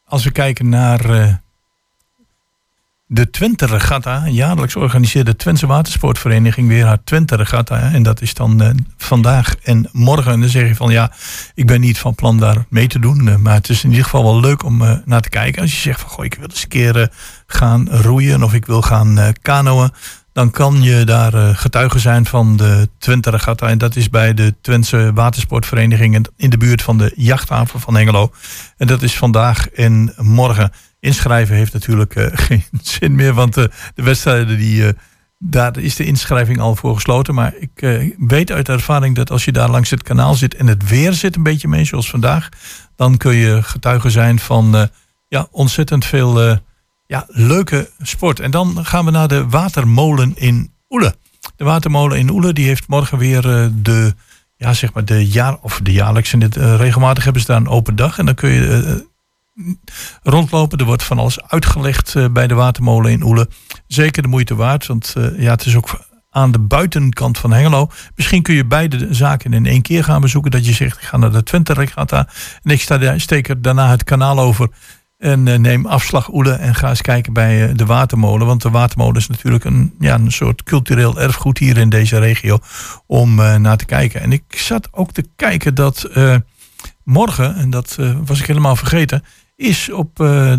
als 0.05 0.23
we 0.23 0.31
kijken 0.31 0.69
naar 0.69 1.41
de 3.13 3.29
Twente 3.29 3.65
Regatta, 3.65 4.27
jaarlijks 4.27 4.75
organiseerde 4.75 5.35
Twentse 5.35 5.67
Watersportvereniging 5.67 6.67
weer 6.67 6.85
haar 6.85 7.03
Twente 7.03 7.35
Regatta. 7.35 7.79
En 7.91 8.03
dat 8.03 8.21
is 8.21 8.33
dan 8.33 8.61
eh, 8.61 8.69
vandaag 8.97 9.55
en 9.63 9.89
morgen. 9.91 10.31
En 10.31 10.39
dan 10.39 10.49
zeg 10.49 10.67
je 10.67 10.75
van 10.75 10.91
ja, 10.91 11.11
ik 11.55 11.67
ben 11.67 11.81
niet 11.81 11.97
van 11.99 12.15
plan 12.15 12.37
daar 12.37 12.65
mee 12.69 12.87
te 12.87 12.99
doen. 12.99 13.27
eh, 13.27 13.35
maar 13.35 13.53
het 13.53 13.69
is 13.69 13.83
in 13.83 13.89
ieder 13.89 14.03
geval 14.05 14.23
wel 14.23 14.39
leuk 14.39 14.63
om 14.63 14.81
eh, 14.81 14.93
naar 15.05 15.21
te 15.21 15.29
kijken. 15.29 15.61
Als 15.61 15.71
je 15.73 15.79
zegt 15.79 15.99
van 16.01 16.09
goh, 16.09 16.25
ik 16.25 16.33
wil 16.33 16.47
eens 16.49 16.63
een 16.63 16.67
keer 16.69 17.11
gaan 17.47 17.89
roeien 17.89 18.43
of 18.43 18.53
ik 18.53 18.65
wil 18.65 18.81
gaan 18.81 19.19
kanoën. 19.41 19.91
Dan 20.33 20.51
kan 20.51 20.81
je 20.81 21.03
daar 21.05 21.55
getuige 21.55 21.99
zijn 21.99 22.25
van 22.25 22.57
de 22.57 22.89
Twente 22.97 23.29
Regatta. 23.29 23.67
En 23.67 23.77
dat 23.77 23.95
is 23.95 24.09
bij 24.09 24.33
de 24.33 24.55
Twentse 24.61 25.11
Watersportvereniging 25.13 26.15
in- 26.15 26.25
in 26.37 26.49
de 26.49 26.57
buurt 26.57 26.81
van 26.81 26.97
de 26.97 27.11
jachthaven 27.15 27.79
van 27.79 27.95
Hengelo. 27.95 28.31
En 28.77 28.87
dat 28.87 29.01
is 29.01 29.17
vandaag 29.17 29.69
en 29.69 30.13
morgen. 30.17 30.71
Inschrijven 31.01 31.55
heeft 31.55 31.73
natuurlijk 31.73 32.15
eh, 32.15 32.25
geen 32.47 32.63
zin 32.81 33.15
meer, 33.15 33.33
want 33.33 33.57
eh, 33.57 33.63
de 33.95 34.03
wedstrijden 34.03 34.57
die, 34.57 34.87
eh, 34.87 34.93
daar 35.39 35.77
is 35.77 35.95
de 35.95 36.05
inschrijving 36.05 36.59
al 36.59 36.75
voor 36.75 36.95
gesloten. 36.95 37.33
Maar 37.33 37.53
ik 37.59 38.03
weet 38.17 38.51
uit 38.51 38.69
ervaring 38.69 39.15
dat 39.15 39.31
als 39.31 39.45
je 39.45 39.51
daar 39.51 39.69
langs 39.69 39.89
het 39.89 40.03
kanaal 40.03 40.35
zit 40.35 40.55
en 40.55 40.67
het 40.67 40.89
weer 40.89 41.13
zit 41.13 41.35
een 41.35 41.43
beetje 41.43 41.67
mee, 41.67 41.85
zoals 41.85 42.09
vandaag, 42.09 42.49
dan 42.95 43.17
kun 43.17 43.35
je 43.35 43.63
getuige 43.63 44.09
zijn 44.09 44.39
van 44.39 44.89
ja, 45.27 45.47
ontzettend 45.51 46.05
veel 46.05 46.59
ja, 47.05 47.25
leuke 47.27 47.89
sport. 48.01 48.39
En 48.39 48.51
dan 48.51 48.85
gaan 48.85 49.05
we 49.05 49.11
naar 49.11 49.27
de 49.27 49.47
watermolen 49.47 50.33
in 50.35 50.73
Oele. 50.89 51.15
De 51.55 51.63
watermolen 51.63 52.17
in 52.17 52.29
Oele 52.29 52.53
die 52.53 52.65
heeft 52.65 52.87
morgen 52.87 53.17
weer 53.17 53.41
de, 53.81 54.13
ja, 54.55 54.73
zeg 54.73 54.93
maar 54.93 55.05
de 55.05 55.27
jaar 55.27 55.57
of 55.61 55.79
de 55.83 55.91
jaarlijks 55.91 56.31
dit, 56.31 56.55
regelmatig 56.55 57.23
hebben 57.23 57.41
ze 57.41 57.47
daar 57.47 57.57
een 57.57 57.67
open 57.67 57.95
dag. 57.95 58.17
En 58.17 58.25
dan 58.25 58.35
kun 58.35 58.49
je 58.49 59.09
rondlopen. 60.23 60.77
Er 60.77 60.85
wordt 60.85 61.03
van 61.03 61.19
alles 61.19 61.41
uitgelegd 61.41 62.15
eh, 62.15 62.25
bij 62.31 62.47
de 62.47 62.53
watermolen 62.53 63.11
in 63.11 63.23
Oele. 63.23 63.49
Zeker 63.87 64.21
de 64.21 64.27
moeite 64.27 64.55
waard, 64.55 64.85
want 64.85 65.13
eh, 65.17 65.39
ja, 65.39 65.51
het 65.51 65.65
is 65.65 65.75
ook 65.75 65.99
aan 66.31 66.51
de 66.51 66.59
buitenkant 66.59 67.37
van 67.37 67.51
Hengelo. 67.51 67.89
Misschien 68.15 68.41
kun 68.41 68.55
je 68.55 68.65
beide 68.65 69.07
zaken 69.13 69.53
in 69.53 69.65
één 69.65 69.81
keer 69.81 70.03
gaan 70.03 70.21
bezoeken. 70.21 70.51
Dat 70.51 70.65
je 70.65 70.73
zegt, 70.73 70.97
ik 70.97 71.03
ga 71.03 71.17
naar 71.17 71.31
de 71.31 71.43
Twente 71.43 71.73
Regatta 71.73 72.27
en 72.63 72.71
ik 72.71 72.81
sta 72.81 72.97
daar, 72.97 73.19
steek 73.19 73.49
er 73.49 73.61
daarna 73.61 73.89
het 73.89 74.03
kanaal 74.03 74.39
over. 74.39 74.69
En 75.17 75.47
eh, 75.47 75.59
neem 75.59 75.85
afslag 75.85 76.33
Oele 76.33 76.51
en 76.51 76.75
ga 76.75 76.89
eens 76.89 77.01
kijken 77.01 77.33
bij 77.33 77.73
de 77.73 77.85
watermolen. 77.85 78.47
Want 78.47 78.61
de 78.61 78.69
watermolen 78.69 79.15
is 79.15 79.27
natuurlijk 79.27 79.63
een, 79.63 79.93
ja, 79.99 80.15
een 80.15 80.31
soort 80.31 80.63
cultureel 80.63 81.19
erfgoed 81.19 81.57
hier 81.57 81.77
in 81.77 81.89
deze 81.89 82.19
regio 82.19 82.59
om 83.07 83.39
eh, 83.39 83.55
naar 83.55 83.77
te 83.77 83.85
kijken. 83.85 84.21
En 84.21 84.31
ik 84.31 84.43
zat 84.47 84.87
ook 84.91 85.11
te 85.11 85.25
kijken 85.35 85.75
dat 85.75 86.09
morgen, 87.03 87.55
en 87.55 87.69
dat 87.69 87.97
was 88.25 88.39
ik 88.39 88.45
helemaal 88.45 88.75
vergeten, 88.75 89.23
is 89.61 89.91
op 89.91 90.19
eh, 90.19 90.53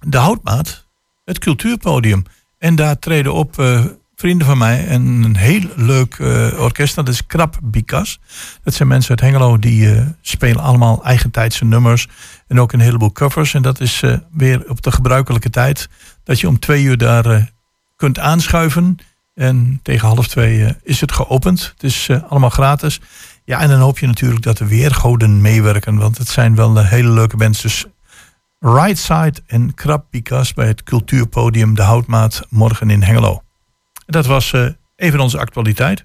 de 0.00 0.18
Houtmaat 0.18 0.86
het 1.24 1.38
cultuurpodium. 1.38 2.24
En 2.58 2.76
daar 2.76 2.98
treden 2.98 3.32
op 3.32 3.58
eh, 3.58 3.84
vrienden 4.14 4.46
van 4.46 4.58
mij 4.58 4.86
en 4.86 5.02
een 5.02 5.36
heel 5.36 5.62
leuk 5.76 6.14
eh, 6.14 6.60
orkest. 6.60 6.94
Dat 6.94 7.08
is 7.08 7.26
Krap 7.26 7.58
Bikas. 7.62 8.20
Dat 8.62 8.74
zijn 8.74 8.88
mensen 8.88 9.10
uit 9.10 9.20
Hengelo 9.20 9.58
die 9.58 10.04
spelen 10.20 10.62
allemaal 10.62 11.04
eigentijdse 11.04 11.64
nummers. 11.64 12.08
En 12.46 12.60
ook 12.60 12.72
een 12.72 12.80
heleboel 12.80 13.12
covers. 13.12 13.54
En 13.54 13.62
dat 13.62 13.80
is 13.80 14.02
weer 14.32 14.68
op 14.68 14.82
de 14.82 14.92
gebruikelijke 14.92 15.50
tijd. 15.50 15.88
Dat 16.24 16.40
je 16.40 16.48
om 16.48 16.58
twee 16.58 16.82
uur 16.82 16.98
daar 16.98 17.52
kunt 17.96 18.18
aanschuiven. 18.18 18.96
En 19.34 19.80
tegen 19.82 20.08
half 20.08 20.28
twee 20.28 20.76
is 20.82 21.00
het 21.00 21.12
geopend. 21.12 21.72
Het 21.74 21.82
is 21.82 22.10
allemaal 22.28 22.50
gratis. 22.50 23.00
Ja, 23.48 23.60
en 23.60 23.68
dan 23.68 23.80
hoop 23.80 23.98
je 23.98 24.06
natuurlijk 24.06 24.42
dat 24.42 24.56
de 24.56 24.66
weergoden 24.66 25.40
meewerken. 25.40 25.96
Want 25.96 26.18
het 26.18 26.28
zijn 26.28 26.54
wel 26.54 26.78
eh, 26.78 26.88
hele 26.88 27.10
leuke 27.10 27.36
bands. 27.36 27.62
Dus 27.62 27.86
Right 28.58 28.98
Side 28.98 29.34
en 29.46 29.74
Krap 29.74 30.04
Bikas 30.10 30.54
bij 30.54 30.66
het 30.66 30.82
cultuurpodium 30.82 31.74
De 31.74 31.82
Houtmaat 31.82 32.46
morgen 32.48 32.90
in 32.90 33.02
Hengelo. 33.02 33.42
Dat 34.06 34.26
was 34.26 34.52
eh, 34.52 34.68
even 34.96 35.20
onze 35.20 35.38
actualiteit. 35.38 36.04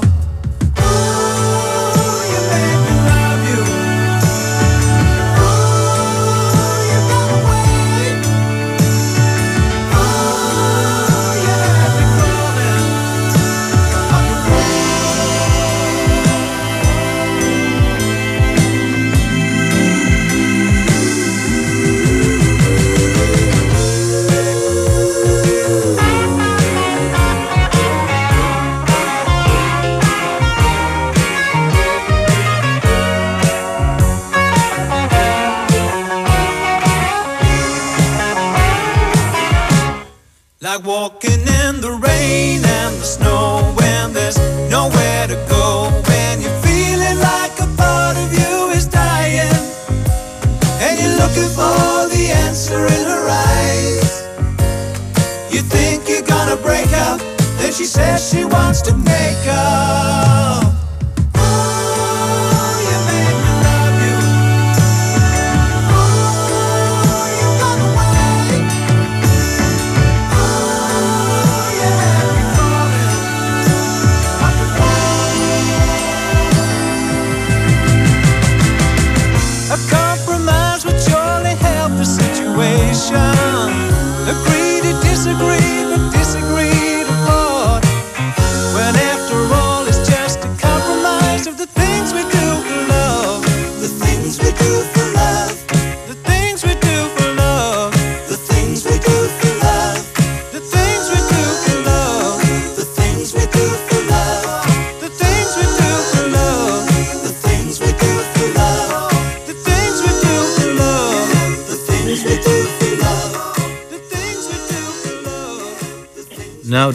She 57.71 57.85
says 57.85 58.29
she 58.29 58.43
wants 58.43 58.81
to 58.81 58.95
make 58.97 59.47
up. 59.47 60.80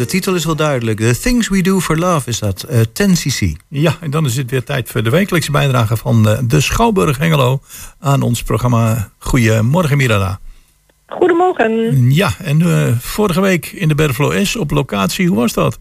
Titel 0.07 0.35
is 0.35 0.45
wel 0.45 0.57
duidelijk. 0.57 0.99
The 0.99 1.19
Things 1.21 1.49
We 1.49 1.61
Do 1.63 1.81
For 1.81 1.97
Love 1.99 2.29
is 2.29 2.39
dat. 2.39 2.63
eh 2.63 2.81
10cc. 2.81 3.47
Ja, 3.69 3.97
en 4.01 4.11
dan 4.11 4.25
is 4.25 4.37
het 4.37 4.51
weer 4.51 4.65
tijd 4.65 4.89
voor 4.91 5.03
de 5.03 5.11
wekelijkse 5.11 5.51
bijdrage 5.51 5.97
van 5.97 6.29
eh, 6.29 6.39
de 6.45 6.61
Schouwburg 6.61 7.19
Hengelo 7.19 7.61
aan 8.01 8.23
ons 8.23 8.43
programma 8.43 9.11
Goedemorgen 9.19 9.97
Mirada. 9.97 10.39
Goedemorgen. 11.07 12.13
Ja, 12.13 12.31
en 12.39 12.63
eh, 12.63 12.93
vorige 12.99 13.41
week 13.41 13.67
in 13.67 13.89
de 13.89 13.95
Berflo 13.95 14.45
S 14.45 14.57
op 14.57 14.71
locatie, 14.71 15.27
hoe 15.29 15.37
was 15.37 15.53
dat? 15.53 15.79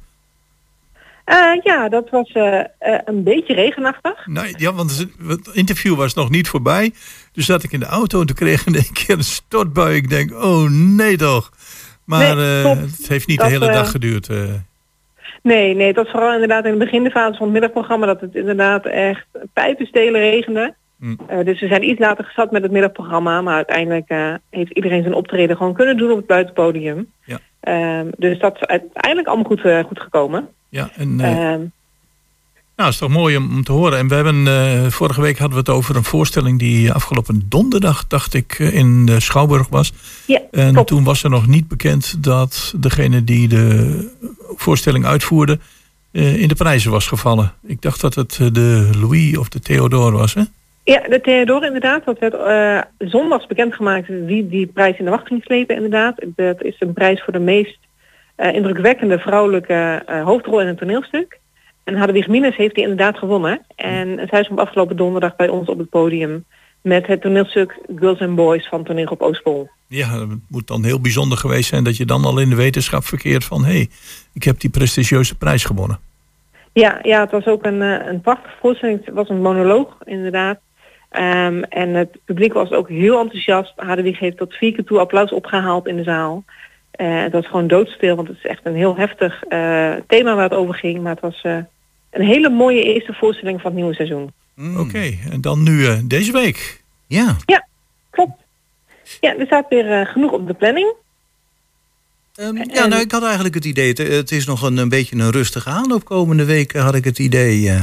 Eh, 1.26 1.38
ja, 1.64 1.90
dat 1.90 2.10
was 2.10 2.32
eh, 2.32 2.60
eh, 2.60 2.66
een 3.06 3.24
beetje 3.24 3.54
regenachtig. 3.54 4.26
Nee, 4.28 4.54
ja, 4.58 4.74
want 4.74 4.98
het- 4.98 5.10
het 5.28 5.50
interview 5.54 5.96
was 5.96 6.14
nog 6.14 6.30
niet 6.30 6.48
voorbij. 6.48 6.94
Dus 7.32 7.46
zat 7.46 7.64
ik 7.64 7.72
in 7.72 7.80
de 7.80 7.86
auto 7.86 8.20
en 8.20 8.26
toen 8.26 8.36
kreeg 8.36 8.60
ik 8.62 8.66
in 8.68 8.76
één 8.76 8.94
keer 8.94 9.18
een 9.18 9.24
stortbui. 9.24 9.96
Ik 9.96 10.10
denk, 10.10 10.32
oh 10.34 10.70
nee 10.70 11.18
toch. 11.18 11.52
Maar 12.06 12.36
Nee, 12.36 12.62
eh, 12.64 12.70
het 12.82 13.08
heeft 13.08 13.28
niet 13.28 13.38
Dat, 13.38 13.48
de 13.48 13.54
hele 13.54 13.68
eh, 13.68 13.74
dag 13.74 13.92
geduurd. 13.92 14.30
eh. 14.30 14.38
Nee, 15.44 15.76
nee, 15.76 15.88
het 15.88 15.96
was 15.96 16.10
vooral 16.10 16.34
inderdaad 16.34 16.66
in 16.66 16.72
de 16.72 16.86
beginfase 16.86 17.34
van 17.38 17.44
het 17.44 17.52
middagprogramma 17.52 18.06
dat 18.06 18.22
het 18.22 18.36
inderdaad 18.36 18.86
echt 18.86 19.26
pijpenstelen 19.54 20.22
regende. 20.22 20.74
Eh, 21.28 21.46
dus 21.46 21.60
we 21.60 21.68
zijn 21.68 21.90
iets 21.90 22.00
later 22.00 22.24
gestart 22.26 22.52
met 22.52 22.62
het 22.64 22.72
middagprogramma, 22.72 23.42
maar 23.42 23.56
uiteindelijk 23.56 24.08
eh, 24.10 24.34
heeft 24.50 24.72
iedereen 24.72 25.02
zijn 25.02 25.14
optreden 25.14 25.58
gewoon 25.58 25.74
kunnen 25.74 25.98
doen 25.98 26.12
op 26.12 26.18
het 26.18 26.26
buitenpodium. 26.28 27.12
Ja. 27.26 27.40
Ehm, 27.60 28.08
dus 28.18 28.40
dat 28.40 28.56
is 28.56 28.68
uiteindelijk 28.68 29.28
allemaal 29.28 29.46
goed, 29.46 29.66
eh, 29.66 29.84
goed 29.84 30.00
gekomen. 30.00 30.48
ja, 30.70 30.90
en 30.96 31.20
eh, 31.20 31.52
Ehm, 31.54 31.62
nou, 32.76 32.90
is 32.90 32.98
toch 32.98 33.10
mooi 33.10 33.38
om, 33.38 33.64
te 33.64 33.72
horen. 33.72 33.98
En 33.98 34.08
we 34.08 34.16
hebben, 34.16 34.48
eh, 34.48 34.92
vorige 34.92 35.22
week 35.22 35.38
hadden 35.38 35.58
we 35.58 35.72
het 35.72 35.78
over 35.78 35.96
een 35.96 36.04
voorstelling 36.04 36.60
die 36.60 36.92
afgelopen 36.92 37.46
donderdag, 37.50 38.08
dacht 38.08 38.34
ik, 38.34 38.56
eh, 38.60 38.74
in 38.74 39.06
de 39.06 39.20
Schouwburg 39.20 39.68
was. 39.70 39.94
ja, 40.26 40.42
En 40.52 40.86
toen 40.86 41.04
was 41.04 41.24
er 41.24 41.30
nog 41.30 41.48
niet 41.48 41.68
bekend 41.68 42.24
dat 42.24 42.74
degene 42.78 43.24
die 43.24 43.48
de 43.48 44.10
voorstelling 44.56 45.06
uitvoerde 45.06 45.60
eh, 46.12 46.42
in 46.42 46.48
de 46.48 46.56
prijzen 46.56 46.92
was 46.92 47.08
gevallen. 47.08 47.54
Ik 47.66 47.82
dacht 47.82 48.02
dat 48.02 48.16
het 48.16 48.40
de 48.54 48.90
Louis 49.02 49.38
of 49.38 49.50
de 49.50 49.60
Theodore 49.60 50.18
was, 50.18 50.34
hè? 50.34 50.42
Ja, 50.84 51.00
de 51.00 51.22
Theodore 51.22 51.66
inderdaad. 51.66 52.06
Dat 52.06 52.20
werd 52.20 52.34
eh, 52.34 53.08
zondags 53.10 53.48
bekendgemaakt 53.48 54.08
wie 54.08 54.48
die 54.48 54.68
prijs 54.68 54.98
in 54.98 55.06
de 55.06 55.12
wacht 55.12 55.28
ging 55.28 55.44
slepen 55.44 55.76
inderdaad. 55.76 56.16
Dat 56.36 56.64
is 56.64 56.76
een 56.80 56.94
prijs 56.94 57.24
voor 57.24 57.34
de 57.34 57.40
meest 57.40 57.78
indrukwekkende 58.38 59.20
vrouwelijke 59.20 60.04
hoofdrol 60.26 60.62
in 60.62 60.68
een 60.68 60.76
toneelstuk. 60.76 61.40
En 61.86 61.96
Hadewig 61.96 62.28
Minus 62.28 62.56
heeft 62.56 62.76
die 62.76 62.84
inderdaad 62.84 63.18
gewonnen. 63.18 63.66
En 63.76 64.28
zij 64.30 64.44
stond 64.44 64.60
afgelopen 64.60 64.98
donderdag 64.98 65.36
bij 65.36 65.50
ons 65.50 65.68
op 65.68 65.78
het 65.78 65.90
podium 65.90 66.46
met 66.82 67.08
het 67.08 67.22
toneelstuk 67.22 67.80
Girls 67.96 68.20
and 68.20 68.36
Boys 68.36 68.68
van 68.68 68.84
Toneelgroep 68.84 69.22
Oostpol. 69.22 69.70
Ja, 69.88 70.20
het 70.20 70.40
moet 70.48 70.68
dan 70.68 70.84
heel 70.84 71.00
bijzonder 71.00 71.38
geweest 71.38 71.70
zijn 71.70 71.84
dat 71.84 71.98
je 71.98 72.06
dan 72.06 72.26
al 72.26 72.40
in 72.40 72.50
de 72.50 72.56
wetenschap 72.56 73.04
verkeert 73.04 73.44
van... 73.44 73.66
hé, 73.66 73.72
hey, 73.72 73.90
ik 74.34 74.44
heb 74.44 74.60
die 74.60 74.70
prestigieuze 74.70 75.38
prijs 75.38 75.64
gewonnen. 75.64 76.00
Ja, 76.74 77.00
ja, 77.02 77.20
het 77.20 77.32
was 77.32 77.46
ook 77.46 77.66
een, 77.66 77.82
eh, 77.82 78.08
een 78.08 78.22
prachtige 78.22 78.56
voorstelling. 78.60 79.06
Het 79.06 79.14
was 79.14 79.30
een 79.30 79.42
monoloog, 79.42 79.98
inderdaad. 80.04 80.60
Ehm, 81.10 81.64
en 81.64 81.94
het 81.94 82.18
publiek 82.26 82.54
was 82.54 82.72
ook 82.72 82.90
heel 82.90 83.20
enthousiast. 83.20 83.74
Hadewig 83.76 84.20
heeft 84.20 84.38
tot 84.38 84.54
vier 84.54 84.74
keer 84.74 84.84
toe 84.84 85.00
applaus 85.00 85.32
opgehaald 85.32 85.88
in 85.88 85.96
de 85.96 86.04
zaal. 86.04 86.44
Eh, 86.92 87.22
het 87.22 87.32
was 87.32 87.46
gewoon 87.48 87.68
doodstil, 87.68 88.16
want 88.16 88.28
het 88.28 88.38
is 88.38 88.46
echt 88.46 88.62
een 88.64 88.76
heel 88.76 88.96
heftig 88.96 89.44
eh, 89.44 89.94
thema 90.08 90.36
waar 90.36 90.50
het 90.50 90.60
over 90.60 90.76
ging. 90.76 91.02
Maar 91.02 91.12
het 91.12 91.22
was 91.22 91.44
een 92.16 92.26
hele 92.26 92.50
mooie 92.50 92.84
eerste 92.94 93.14
voorstelling 93.14 93.62
van 93.62 93.72
het 93.72 93.80
nieuwe 93.80 93.96
seizoen. 93.96 94.34
Oké, 94.78 95.18
en 95.32 95.42
dan 95.42 95.64
nu 95.64 95.86
eh, 95.86 96.00
deze 96.04 96.32
week. 96.32 96.84
Ja. 97.08 97.36
Ja, 97.46 97.68
klopt. 98.10 98.42
Ja, 99.22 99.36
er 99.38 99.46
staat 99.46 99.66
weer 99.70 99.92
eh, 100.02 100.06
genoeg 100.12 100.32
op 100.32 100.48
de 100.48 100.54
planning. 100.54 100.94
Ehm, 102.36 102.56
ja, 102.58 102.86
nou, 102.86 103.02
ik 103.02 103.12
had 103.12 103.24
eigenlijk 103.24 103.56
het 103.56 103.66
idee, 103.66 103.88
het, 103.88 103.98
het 103.98 104.32
is 104.32 104.46
nog 104.46 104.62
een, 104.62 104.78
een 104.78 104.90
beetje 104.90 105.16
een 105.16 105.32
rustige 105.32 105.70
aanloop 105.70 106.06
komende 106.06 106.46
weken, 106.46 106.82
had 106.82 106.96
ik 106.96 107.04
het 107.04 107.20
idee. 107.20 107.70
eh. 107.70 107.82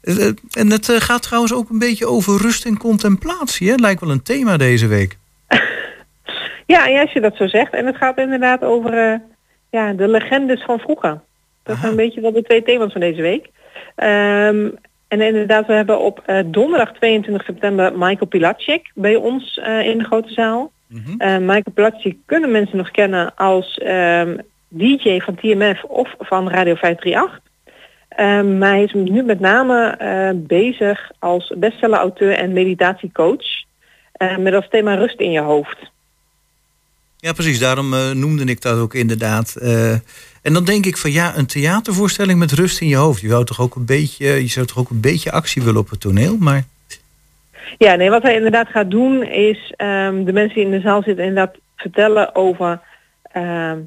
Eh, 0.00 0.26
eh, 0.26 0.32
en 0.52 0.70
het 0.70 0.88
eh, 0.88 0.96
gaat 0.96 1.22
trouwens 1.22 1.52
ook 1.54 1.70
een 1.70 1.78
beetje 1.78 2.06
over 2.06 2.40
rust 2.40 2.64
en 2.66 2.78
contemplatie, 2.78 3.68
hè? 3.68 3.74
Lijkt 3.74 4.00
wel 4.00 4.10
een 4.10 4.22
thema 4.22 4.56
deze 4.56 4.86
week. 4.86 5.16
Ja, 6.66 6.86
ja, 6.86 7.00
als 7.00 7.12
je 7.12 7.20
dat 7.20 7.36
zo 7.36 7.46
zegt. 7.46 7.72
En 7.72 7.86
het 7.86 7.96
gaat 7.96 8.18
inderdaad 8.18 8.62
over 8.62 8.92
eh, 9.12 9.18
ja, 9.70 9.92
de 9.92 10.08
legendes 10.08 10.64
van 10.64 10.78
vroeger. 10.78 11.20
Dat 11.68 11.76
zijn 11.76 11.90
een 11.90 11.96
beetje 11.96 12.20
wel 12.20 12.32
de 12.32 12.42
twee 12.42 12.62
thema's 12.62 12.92
van 12.92 13.00
deze 13.00 13.22
week. 13.22 13.50
Ehm, 13.94 14.68
en 15.08 15.20
inderdaad, 15.20 15.66
we 15.66 15.72
hebben 15.72 16.00
op 16.00 16.22
eh, 16.26 16.38
donderdag 16.46 16.92
22 16.92 17.44
september 17.44 17.92
Michael 17.92 18.26
Pilacek 18.26 18.90
bij 18.94 19.16
ons 19.16 19.58
eh, 19.58 19.86
in 19.86 19.98
de 19.98 20.04
grote 20.04 20.32
zaal. 20.32 20.70
Eh, 21.18 21.36
Michael 21.38 21.72
Pilacek 21.74 22.16
kunnen 22.26 22.50
mensen 22.50 22.76
nog 22.76 22.90
kennen 22.90 23.34
als 23.34 23.78
ehm, 23.78 24.36
DJ 24.68 25.18
van 25.18 25.34
TMF 25.34 25.84
of 25.84 26.14
van 26.18 26.50
Radio 26.50 26.74
538. 26.74 27.40
Ehm, 28.08 28.58
maar 28.58 28.70
hij 28.70 28.82
is 28.82 28.92
nu 28.92 29.22
met 29.22 29.40
name 29.40 29.96
bezig 30.36 31.10
als 31.18 31.52
bestseller-auteur 31.56 32.32
en 32.32 32.52
meditatiecoach. 32.52 33.66
met 34.38 34.54
als 34.54 34.68
thema 34.68 34.94
rust 34.94 35.20
in 35.20 35.30
je 35.30 35.40
hoofd. 35.40 35.78
Ja, 37.20 37.32
precies. 37.32 37.58
Daarom 37.58 37.94
eh, 37.94 38.10
noemde 38.10 38.44
ik 38.44 38.62
dat 38.62 38.78
ook 38.78 38.94
inderdaad. 38.94 39.56
Eh, 39.56 39.92
en 40.42 40.52
dan 40.52 40.64
denk 40.64 40.86
ik 40.86 40.96
van 40.96 41.12
ja, 41.12 41.36
een 41.36 41.46
theatervoorstelling 41.46 42.38
met 42.38 42.52
rust 42.52 42.80
in 42.80 42.88
je 42.88 42.96
hoofd. 42.96 43.20
Je, 43.20 43.44
toch 43.44 43.60
ook 43.60 43.74
een 43.74 43.86
beetje, 43.86 44.26
je 44.26 44.48
zou 44.48 44.66
toch 44.66 44.78
ook 44.78 44.90
een 44.90 45.00
beetje 45.00 45.32
actie 45.32 45.62
willen 45.62 45.80
op 45.80 45.90
het 45.90 46.00
toneel, 46.00 46.36
maar... 46.36 46.64
Ja, 47.78 47.94
nee, 47.94 48.10
wat 48.10 48.22
hij 48.22 48.34
inderdaad 48.34 48.68
gaat 48.68 48.90
doen 48.90 49.22
is 49.22 49.72
ehm, 49.76 50.24
de 50.24 50.32
mensen 50.32 50.54
die 50.54 50.64
in 50.64 50.70
de 50.70 50.80
zaal 50.80 51.02
zitten 51.02 51.24
inderdaad 51.24 51.56
vertellen 51.76 52.34
over 52.34 52.80
ehm, 53.22 53.78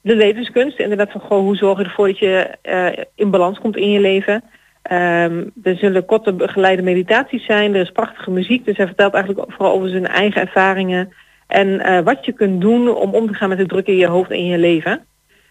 de 0.00 0.16
levenskunst. 0.16 0.78
Inderdaad 0.78 1.10
van 1.10 1.20
goh, 1.20 1.40
hoe 1.40 1.56
zorg 1.56 1.78
je 1.78 1.84
ervoor 1.84 2.06
dat 2.06 2.18
je 2.18 2.56
eh, 2.62 3.04
in 3.14 3.30
balans 3.30 3.58
komt 3.58 3.76
in 3.76 3.90
je 3.90 4.00
leven. 4.00 4.42
Ehm, 4.82 5.44
er 5.62 5.76
zullen 5.76 6.04
korte 6.04 6.32
begeleide 6.32 6.82
meditaties 6.82 7.44
zijn, 7.44 7.74
er 7.74 7.80
is 7.80 7.90
prachtige 7.90 8.30
muziek. 8.30 8.64
Dus 8.64 8.76
hij 8.76 8.86
vertelt 8.86 9.14
eigenlijk 9.14 9.52
vooral 9.52 9.74
over 9.74 9.88
zijn 9.88 10.06
eigen 10.06 10.40
ervaringen. 10.40 11.12
En 11.52 11.80
eh, 11.80 12.04
wat 12.04 12.24
je 12.24 12.32
kunt 12.32 12.60
doen 12.60 12.88
om 12.88 13.14
om 13.14 13.26
te 13.26 13.34
gaan 13.34 13.48
met 13.48 13.58
de 13.58 13.66
druk 13.66 13.86
in 13.86 13.96
je 13.96 14.06
hoofd 14.06 14.30
en 14.30 14.36
in 14.36 14.46
je 14.46 14.58
leven. 14.58 15.06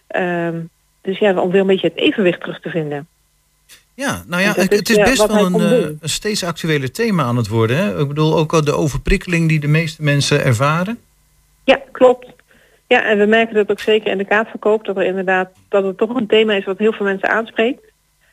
Ehm, 0.08 0.60
dus 1.02 1.20
ja, 1.20 1.42
om 1.42 1.52
weer 1.52 1.62
een 1.62 1.68
beetje 1.68 1.88
het 1.88 1.98
evenwicht 1.98 2.40
terug 2.40 2.60
te 2.60 2.70
vinden. 2.70 3.08
Ja, 3.94 4.24
nou 4.28 4.42
ja, 4.42 4.54
het, 4.54 4.90
is 4.90 4.96
best 4.96 5.28
wel 5.28 5.46
een, 5.46 5.62
eh, 5.62 5.88
een 6.00 6.10
steeds 6.10 6.44
actueler 6.44 6.92
thema 6.92 7.24
aan 7.24 7.38
het 7.38 7.48
worden. 7.48 7.78
Hè? 7.78 8.00
Ik 8.00 8.08
bedoel, 8.08 8.38
ook 8.38 8.54
al 8.54 8.64
de 8.64 8.74
overprikkeling 8.74 9.50
die 9.50 9.60
de 9.60 9.68
meeste 9.68 10.04
mensen 10.04 10.44
ervaren. 10.44 11.00
Ja, 11.64 11.80
klopt. 11.92 12.28
Ja, 12.88 13.04
en 13.04 13.18
we 13.18 13.26
merken 13.26 13.56
dat 13.56 13.72
ook 13.72 13.80
zeker 13.80 14.12
in 14.12 14.18
de 14.18 14.26
kaartverkoop, 14.26 14.86
dat 14.86 14.98
er 14.98 15.04
inderdaad 15.04 15.50
dat 15.70 15.84
het 15.84 15.98
toch 15.98 16.16
een 16.16 16.28
thema 16.28 16.54
is 16.54 16.66
wat 16.66 16.78
heel 16.78 16.94
veel 16.94 17.06
mensen 17.06 17.30
aanspreekt. 17.30 17.91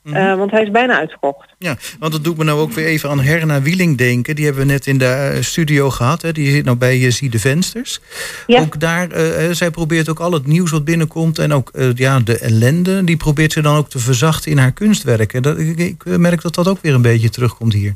Mhm. 0.08 0.16
Eh, 0.16 0.36
want 0.36 0.50
hij 0.50 0.62
is 0.62 0.70
bijna 0.70 0.98
uitverkocht. 0.98 1.48
Ja, 1.58 1.76
want 1.98 2.12
dat 2.12 2.24
doet 2.24 2.36
me 2.36 2.44
nou 2.44 2.60
ook 2.60 2.72
weer 2.72 2.86
even 2.86 3.10
aan 3.10 3.20
Herna 3.20 3.62
Wieling 3.62 3.98
denken. 3.98 4.34
Die 4.36 4.44
hebben 4.44 4.66
we 4.66 4.72
net 4.72 4.86
in 4.86 4.98
de 4.98 5.04
eh, 5.04 5.42
studio 5.42 5.90
gehad. 5.90 6.22
Hè. 6.22 6.32
Die 6.32 6.50
zit 6.50 6.64
nou 6.64 6.76
bij 6.76 6.98
uh, 6.98 7.10
Zie 7.10 7.30
de 7.30 7.38
Vensters. 7.38 8.00
Ja. 8.46 8.60
Ook 8.60 8.80
daar, 8.80 9.10
eh, 9.10 9.44
eh, 9.44 9.52
zij 9.52 9.70
probeert 9.70 10.08
ook 10.08 10.18
al 10.20 10.32
het 10.32 10.46
nieuws 10.46 10.70
wat 10.70 10.84
binnenkomt... 10.84 11.38
en 11.38 11.52
ook 11.52 11.70
eh, 11.70 11.94
ja, 11.94 12.20
de 12.20 12.38
ellende, 12.38 13.04
die 13.04 13.16
probeert 13.16 13.52
ze 13.52 13.62
dan 13.62 13.76
ook 13.76 13.88
te 13.88 13.98
verzachten 13.98 14.50
in 14.50 14.58
haar 14.58 14.72
kunstwerken. 14.72 15.42
Dat, 15.42 15.58
ik, 15.58 15.78
ik 15.78 16.04
merk 16.18 16.42
dat 16.42 16.54
dat 16.54 16.68
ook 16.68 16.80
weer 16.80 16.94
een 16.94 17.02
beetje 17.02 17.30
terugkomt 17.30 17.72
hier. 17.72 17.94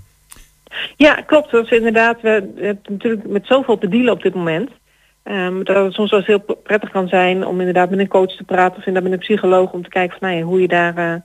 Ja, 0.96 1.14
klopt. 1.14 1.50
Dat 1.50 1.64
is 1.64 1.70
inderdaad, 1.70 2.20
we 2.20 2.28
hebben 2.28 2.78
natuurlijk 2.88 3.26
met 3.26 3.46
zoveel 3.46 3.78
te 3.78 3.88
dealen 3.88 4.12
op 4.12 4.22
dit 4.22 4.34
moment. 4.34 4.70
ehm, 5.22 5.62
dat 5.62 5.84
het 5.84 5.92
soms 5.92 6.10
wel 6.10 6.18
eens 6.18 6.28
heel 6.28 6.56
prettig 6.62 6.90
kan 6.90 7.08
zijn 7.08 7.46
om 7.46 7.58
inderdaad 7.58 7.90
met 7.90 7.98
een 7.98 8.08
coach 8.08 8.36
te 8.36 8.44
praten 8.44 8.78
of 8.78 8.86
inderdaad 8.86 9.10
met 9.10 9.12
een 9.12 9.26
psycholoog 9.26 9.72
om 9.72 9.82
te 9.82 9.88
kijken 9.88 10.18
van 10.18 10.28
nou 10.28 10.40
ja, 10.40 10.46
hoe 10.46 10.60
je 10.60 10.68
daar 10.68 10.96
eh, 10.96 11.20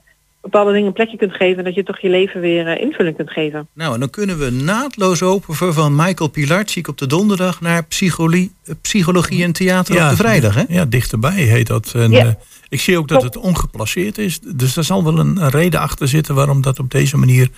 bepaalde 0.50 0.72
dingen 0.72 0.86
een 0.86 0.92
plekje 0.92 1.16
kunt 1.16 1.32
geven 1.32 1.58
en 1.58 1.64
dat 1.64 1.74
je 1.74 1.82
toch 1.82 1.98
je 1.98 2.08
leven 2.08 2.40
weer 2.40 2.66
eh, 2.66 2.82
invulling 2.82 3.16
kunt 3.16 3.30
geven. 3.30 3.68
Nou, 3.74 3.94
en 3.94 4.00
dan 4.00 4.10
kunnen 4.10 4.38
we 4.38 4.50
naadloos 4.50 5.22
over 5.22 5.72
van 5.72 5.96
Michael 5.96 6.30
Pilarczyk 6.30 6.88
op 6.88 6.98
de 6.98 7.06
donderdag... 7.06 7.60
naar 7.60 7.84
psychologie, 7.84 8.52
eh, 8.64 8.74
psychologie 8.80 9.44
en 9.44 9.52
theater 9.52 10.02
op 10.02 10.10
de 10.10 10.16
vrijdag, 10.16 10.54
hè? 10.54 10.62
Ja, 10.68 10.84
dichterbij 10.84 11.42
heet 11.42 11.66
dat. 11.66 11.92
En, 11.94 12.10
Ja. 12.10 12.24
eh, 12.24 12.32
ik 12.68 12.80
zie 12.80 12.98
ook 12.98 13.08
dat 13.08 13.22
het 13.22 13.36
ongeplaceerd 13.36 14.18
is. 14.18 14.40
Dus 14.40 14.74
daar 14.74 14.84
zal 14.84 15.04
wel 15.04 15.18
een, 15.18 15.50
reden 15.50 15.80
achter 15.80 16.08
zitten 16.08 16.34
waarom 16.34 16.62
dat 16.62 16.78
op 16.78 16.90
deze 16.90 17.16
manier 17.16 17.48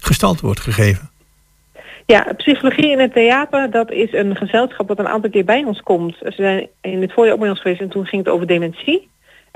gestalte 0.00 0.46
wordt 0.46 0.60
gegeven. 0.60 1.10
Ja, 2.06 2.32
psychologie 2.36 2.90
in 2.90 2.98
het 2.98 3.12
theater, 3.12 3.70
dat 3.70 3.90
is 3.90 4.12
een 4.12 4.36
gezelschap 4.36 4.88
dat 4.88 4.98
een 4.98 5.08
aantal 5.08 5.30
keer 5.30 5.44
bij 5.44 5.64
ons 5.64 5.80
komt. 5.80 6.16
Ze 6.20 6.32
zijn 6.36 6.68
in 6.80 7.00
het 7.02 7.12
voorjaar 7.12 7.34
ook 7.34 7.40
bij 7.40 7.50
ons 7.50 7.60
geweest 7.60 7.80
en 7.80 7.88
toen 7.88 8.06
ging 8.06 8.24
het 8.24 8.34
over 8.34 8.46
dementie. 8.46 9.08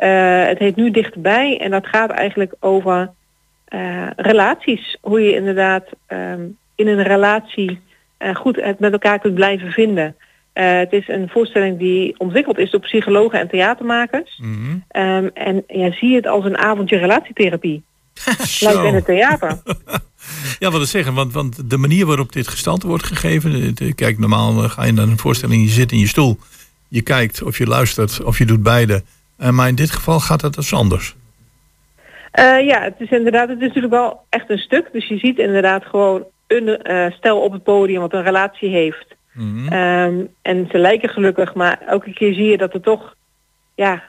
Eh, 0.03 0.45
het 0.47 0.59
heet 0.59 0.77
nu 0.77 0.91
dichterbij 0.91 1.59
en 1.61 1.71
dat 1.71 1.87
gaat 1.87 2.11
eigenlijk 2.11 2.55
over 2.61 3.11
eh, 3.65 4.07
relaties. 4.17 4.97
Hoe 5.01 5.21
je 5.21 5.35
inderdaad 5.35 5.85
ehm, 6.07 6.41
in 6.75 6.89
een 6.89 7.03
relatie 7.03 7.81
eh, 8.17 8.35
goed 8.35 8.57
het 8.57 8.79
met 8.79 8.93
elkaar 8.93 9.19
kunt 9.19 9.35
blijven 9.35 9.71
vinden. 9.71 10.17
Het 10.53 10.93
is 10.93 11.09
een 11.09 11.29
voorstelling 11.29 11.79
die 11.79 12.15
ontwikkeld 12.19 12.59
is 12.59 12.71
door 12.71 12.81
psychologen 12.81 13.41
en 13.41 13.49
theatermakers. 13.49 14.43
Ehm, 14.89 15.29
en 15.35 15.65
ja, 15.67 15.93
zie 15.93 16.15
het 16.15 16.27
als 16.27 16.45
een 16.45 16.59
avondje 16.59 16.97
relatietherapie. 16.97 17.83
Lijkt 18.61 18.85
in 18.85 18.95
het 18.95 19.05
theater. 19.05 19.59
Ja, 20.59 20.71
wat 20.71 20.83
ik 20.83 20.89
zeggen, 20.89 21.15
want, 21.15 21.33
want 21.33 21.71
de 21.71 21.77
manier 21.77 22.07
waarop 22.07 22.33
dit 22.33 22.49
gestalte 22.49 22.87
wordt 22.87 23.05
gegeven. 23.05 23.75
Kijk, 23.95 24.19
normaal 24.19 24.53
ga 24.53 24.85
je 24.85 24.93
naar 24.93 25.09
een 25.09 25.19
voorstelling, 25.19 25.65
je 25.65 25.71
zit 25.71 25.93
in 25.93 25.99
je 25.99 26.07
stoel. 26.07 26.39
Je 26.89 27.03
kijkt 27.03 27.43
of 27.43 27.59
je 27.59 27.67
luistert 27.67 28.23
of 28.23 28.39
je 28.39 28.47
doet 28.47 28.63
beide. 28.63 29.03
Eh, 29.43 29.51
maar 29.51 29.69
in 29.69 29.75
dit 29.75 29.91
geval 29.91 30.21
gaat 30.21 30.41
het 30.41 30.55
dus 30.55 30.75
anders. 30.75 31.17
Eh, 32.31 32.67
ja, 32.67 32.83
het 32.83 32.95
is 32.99 33.11
inderdaad, 33.11 33.49
het 33.49 33.61
is 33.61 33.67
natuurlijk 33.67 33.93
wel 33.93 34.25
echt 34.29 34.51
een 34.51 34.59
stuk. 34.59 34.89
Dus 34.93 35.09
je 35.09 35.19
ziet 35.19 35.39
inderdaad 35.39 35.85
gewoon 35.85 36.25
een 36.47 36.83
eh, 36.83 37.13
stel 37.13 37.41
op 37.41 37.53
het 37.53 37.63
podium 37.63 38.01
wat 38.01 38.13
een 38.13 38.23
relatie 38.23 38.69
heeft. 38.69 39.07
Ehm, 39.69 40.25
en 40.43 40.69
ze 40.71 40.79
lijken 40.79 41.09
gelukkig, 41.09 41.55
maar 41.55 41.81
elke 41.87 42.13
keer 42.13 42.35
zie 42.35 42.45
je 42.45 42.59
dat 42.59 42.75
er 42.75 42.81
toch 42.81 43.15
ja, 43.75 44.03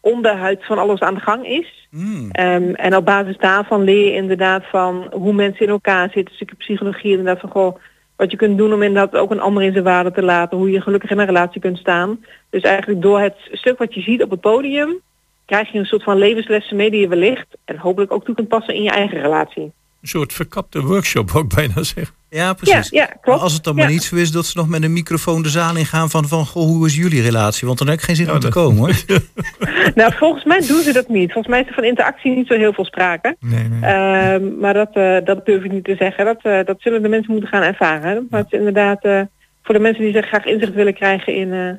onderhuid 0.00 0.64
van 0.64 0.78
alles 0.78 1.00
aan 1.00 1.14
de 1.14 1.20
gang 1.20 1.46
is. 1.46 1.88
Ehm, 2.32 2.74
en 2.74 2.96
op 2.96 3.04
basis 3.04 3.36
daarvan 3.38 3.82
leer 3.82 4.04
je 4.04 4.14
inderdaad 4.14 4.64
van 4.70 5.06
hoe 5.10 5.32
mensen 5.32 5.66
in 5.66 5.72
elkaar 5.72 6.10
zitten. 6.10 6.34
Stukje 6.34 6.56
psychologie 6.56 7.10
inderdaad 7.10 7.40
van 7.40 7.50
goh, 7.50 7.76
wat 8.22 8.30
je 8.30 8.36
kunt 8.36 8.58
doen 8.58 8.72
om 8.72 8.82
inderdaad 8.82 9.20
ook 9.20 9.30
een 9.30 9.40
ander 9.40 9.62
in 9.62 9.72
zijn 9.72 9.84
waarde 9.84 10.12
te 10.12 10.22
laten. 10.22 10.58
Hoe 10.58 10.70
je 10.70 10.80
gelukkig 10.80 11.10
in 11.10 11.18
een 11.18 11.26
relatie 11.26 11.60
kunt 11.60 11.78
staan. 11.78 12.24
Dus 12.50 12.62
eigenlijk 12.62 13.02
door 13.02 13.20
het 13.20 13.36
stuk 13.52 13.78
wat 13.78 13.94
je 13.94 14.00
ziet 14.00 14.22
op 14.22 14.30
het 14.30 14.40
podium 14.40 15.00
krijg 15.44 15.72
je 15.72 15.78
een 15.78 15.84
soort 15.84 16.02
van 16.02 16.18
levenslessen 16.18 16.76
mee 16.76 16.90
die 16.90 17.00
je 17.00 17.08
wellicht 17.08 17.46
en 17.64 17.76
hopelijk 17.76 18.12
ook 18.12 18.24
toe 18.24 18.34
kunt 18.34 18.48
passen 18.48 18.74
in 18.74 18.82
je 18.82 18.90
eigen 18.90 19.20
relatie. 19.20 19.72
Een 20.02 20.08
soort 20.08 20.32
verkapte 20.32 20.80
workshop, 20.80 21.30
ik 21.30 21.48
bijna 21.48 21.82
zeggen. 21.82 22.14
Ja, 22.30 22.52
precies. 22.52 22.90
Ja, 22.90 23.00
ja, 23.00 23.06
klopt. 23.06 23.26
Maar 23.26 23.38
als 23.38 23.52
het 23.52 23.64
dan 23.64 23.74
maar 23.74 23.84
Ja. 23.84 23.90
niet 23.90 24.02
zo 24.02 24.16
is 24.16 24.30
dat 24.30 24.46
ze 24.46 24.58
nog 24.58 24.68
met 24.68 24.82
een 24.82 24.92
microfoon 24.92 25.42
de 25.42 25.48
zaal 25.48 25.76
ingaan 25.76 26.10
van, 26.10 26.28
van 26.28 26.46
goh, 26.46 26.62
hoe 26.66 26.86
is 26.86 26.96
jullie 26.96 27.22
relatie? 27.22 27.66
Want 27.66 27.78
dan 27.78 27.88
heb 27.88 27.98
ik 27.98 28.04
geen 28.04 28.16
zin 28.16 28.30
om 28.32 28.38
te 28.38 28.48
komen 28.48 28.76
hoor. 28.78 28.94
nou, 29.94 30.12
volgens 30.14 30.44
mij 30.44 30.58
doen 30.58 30.82
ze 30.82 30.92
dat 30.92 31.08
niet. 31.08 31.32
Volgens 31.32 31.54
mij 31.54 31.60
is 31.62 31.68
er 31.68 31.74
van 31.74 31.84
interactie 31.84 32.36
niet 32.36 32.46
zo 32.46 32.54
heel 32.54 32.72
veel 32.72 32.84
sprake. 32.84 33.36
Nee, 33.40 33.68
nee. 33.68 33.90
Ehm, 33.90 34.58
maar 34.58 34.74
dat, 34.74 34.90
eh, 34.92 35.16
dat 35.24 35.46
durf 35.46 35.64
ik 35.64 35.72
niet 35.72 35.84
te 35.84 35.96
zeggen. 35.98 36.24
Dat, 36.24 36.38
eh, 36.42 36.64
dat 36.64 36.76
zullen 36.80 37.02
de 37.02 37.08
mensen 37.08 37.32
moeten 37.32 37.50
gaan 37.50 37.62
ervaren. 37.62 38.26
Maar 38.30 38.40
het 38.40 38.52
is 38.52 38.58
inderdaad 38.58 39.04
eh, 39.04 39.20
voor 39.62 39.74
de 39.74 39.80
mensen 39.80 40.04
die 40.04 40.12
zich 40.12 40.26
graag 40.26 40.44
inzicht 40.44 40.72
willen 40.74 40.94
krijgen 40.94 41.34
in, 41.34 41.52
eh, 41.52 41.70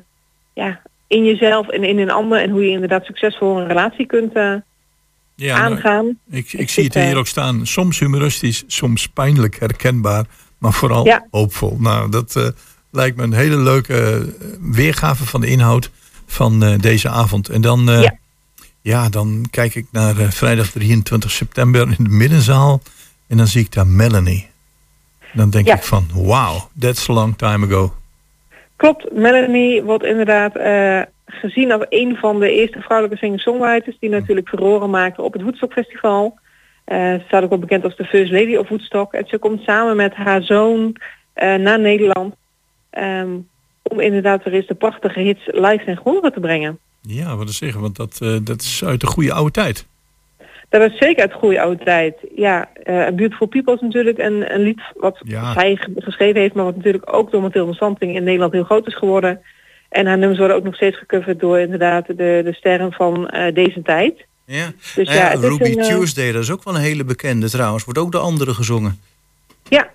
ja, 0.64 0.80
in 1.06 1.24
jezelf 1.24 1.68
en 1.68 1.84
in 1.84 1.98
een 1.98 2.10
ander. 2.10 2.40
En 2.40 2.50
hoe 2.50 2.64
je 2.64 2.70
inderdaad 2.70 3.04
succesvol 3.04 3.58
een 3.60 3.68
relatie 3.68 4.06
kunt 4.06 4.32
Ja, 5.36 5.58
nou, 5.58 5.72
aangaan. 5.74 6.18
ik, 6.30 6.52
ik 6.52 6.70
zie 6.70 6.84
het 6.84 6.94
hier 6.94 7.10
eh, 7.12 7.18
ook 7.18 7.26
staan. 7.26 7.66
Soms 7.66 7.98
humoristisch, 7.98 8.64
soms 8.66 9.08
pijnlijk 9.08 9.58
herkenbaar. 9.58 10.24
Maar 10.58 10.72
vooral 10.72 11.04
Ja. 11.06 11.26
hoopvol. 11.30 11.76
Nou, 11.80 12.10
dat 12.10 12.36
eh, 12.36 12.48
lijkt 12.90 13.16
me 13.16 13.22
een 13.22 13.32
hele 13.32 13.56
leuke 13.56 13.94
eh, 13.96 14.46
weergave 14.60 15.26
van 15.26 15.40
de 15.40 15.46
inhoud 15.46 15.90
van 16.26 16.76
deze 16.80 17.08
avond. 17.08 17.48
En 17.48 17.60
dan, 17.60 17.84
Ja. 17.86 18.14
ja. 18.80 19.08
dan 19.08 19.46
kijk 19.50 19.74
ik 19.74 19.86
naar 19.90 20.14
vrijdag 20.32 20.70
23 20.70 21.30
september 21.30 21.80
in 21.98 22.04
de 22.04 22.10
middenzaal. 22.10 22.82
En 23.26 23.36
dan 23.36 23.46
zie 23.46 23.60
ik 23.64 23.72
daar 23.72 23.86
Melanie. 23.86 24.48
Dan 25.32 25.50
denk 25.50 25.66
Ja. 25.66 25.74
ik 25.74 25.82
van, 25.82 26.06
wow, 26.12 26.60
that's 26.78 27.08
a 27.08 27.12
long 27.12 27.36
time 27.36 27.66
ago. 27.66 27.94
Klopt, 28.76 29.12
Melanie 29.12 29.82
wordt 29.82 30.04
inderdaad 30.04 30.54
gezien 31.36 31.72
als 31.72 31.86
een 31.88 32.16
van 32.16 32.40
de 32.40 32.50
eerste 32.50 32.80
vrouwelijke 32.80 33.24
singer-songwriters 33.24 33.96
die 34.00 34.10
natuurlijk 34.10 34.48
furoren 34.48 34.90
maakte 34.90 35.22
op 35.22 35.32
het 35.32 35.42
Woodstock 35.42 35.72
Festival. 35.72 36.38
Eh, 36.84 36.98
ze 36.98 37.22
staat 37.26 37.42
ook 37.42 37.48
wel 37.48 37.58
bekend 37.58 37.84
als 37.84 37.96
de 37.96 38.04
First 38.04 38.32
Lady 38.32 38.56
of 38.56 38.68
Woodstock. 38.68 39.12
En 39.12 39.24
ze 39.26 39.38
komt 39.38 39.62
samen 39.62 39.96
met 39.96 40.14
haar 40.14 40.42
zoon 40.42 40.96
eh, 41.32 41.54
naar 41.54 41.80
Nederland 41.80 42.34
ehm, 42.90 43.30
om 43.82 44.00
inderdaad 44.00 44.44
weer 44.44 44.54
eens 44.54 44.66
de 44.66 44.74
prachtige 44.74 45.20
hits 45.20 45.46
live 45.46 45.82
ten 45.84 45.96
gehore 45.96 46.30
te 46.30 46.40
brengen. 46.40 46.78
Ja, 47.00 47.36
wat 47.36 47.46
te 47.46 47.52
zeggen, 47.52 47.80
want 47.80 47.96
dat, 47.96 48.18
eh, 48.22 48.36
dat 48.42 48.60
is 48.60 48.84
uit 48.84 49.00
de 49.00 49.06
goede 49.06 49.32
oude 49.32 49.50
tijd. 49.50 49.86
Dat 50.68 50.82
is 50.92 50.98
zeker 50.98 51.22
uit 51.22 51.32
goede 51.32 51.60
oude 51.60 51.84
tijd. 51.84 52.16
Ja, 52.34 52.68
Beautiful 52.84 53.46
People 53.46 53.74
is 53.74 53.80
natuurlijk 53.80 54.18
een, 54.18 54.54
een 54.54 54.60
lied 54.60 54.80
wat 54.94 55.20
Ja. 55.22 55.52
geschreven 55.96 56.40
heeft, 56.40 56.54
maar 56.54 56.64
wat 56.64 56.76
natuurlijk 56.76 57.14
ook 57.14 57.30
door 57.30 57.42
Mathilde 57.42 57.74
Santing 57.74 58.14
in 58.14 58.24
Nederland 58.24 58.52
heel 58.52 58.64
groot 58.64 58.86
is 58.86 58.96
geworden. 58.96 59.40
En 59.94 60.06
haar 60.06 60.18
nummers 60.18 60.38
worden 60.38 60.56
ook 60.56 60.64
nog 60.64 60.74
steeds 60.74 60.98
gecoverd 60.98 61.40
door 61.40 61.58
inderdaad 61.58 62.06
de, 62.06 62.40
de 62.44 62.52
sterren 62.52 62.92
van 62.92 63.28
eh, 63.28 63.54
deze 63.54 63.82
tijd. 63.82 64.26
Ja. 64.44 64.72
Dus 64.94 65.12
ja, 65.12 65.28
Ruby 65.28 65.64
een, 65.64 65.78
eh, 65.78 65.86
Tuesday, 65.86 66.32
dat 66.32 66.42
is 66.42 66.50
ook 66.50 66.64
wel 66.64 66.74
een 66.74 66.80
hele 66.80 67.04
bekende 67.04 67.50
trouwens. 67.50 67.84
Wordt 67.84 68.00
ook 68.00 68.12
de 68.12 68.18
andere 68.18 68.54
gezongen. 68.54 69.00
Ja, 69.68 69.90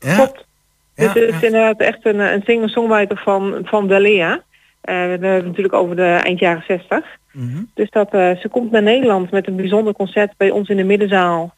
Ja? 0.00 0.14
klopt. 0.14 0.46
Ja, 0.94 1.06
het 1.06 1.16
is 1.16 1.42
inderdaad 1.42 1.80
echt 1.80 2.06
een, 2.06 2.18
een 2.18 2.42
singer-songwriter 2.44 3.16
van, 3.16 3.58
van 3.64 3.88
Dalea. 3.88 4.32
Eh, 4.80 4.94
we 4.94 5.10
hebben 5.10 5.30
het 5.30 5.44
natuurlijk 5.44 5.74
over 5.74 5.96
de 5.96 6.20
eind 6.22 6.38
jaren 6.38 6.64
60. 6.66 7.04
Mhm. 7.32 7.62
Dus 7.74 7.90
dat, 7.90 8.08
ze 8.10 8.46
komt 8.50 8.70
naar 8.70 8.82
Nederland 8.82 9.30
met 9.30 9.46
een 9.46 9.56
bijzonder 9.56 9.92
concert 9.92 10.32
bij 10.36 10.50
ons 10.50 10.68
in 10.68 10.76
de 10.76 10.84
middenzaal. 10.84 11.54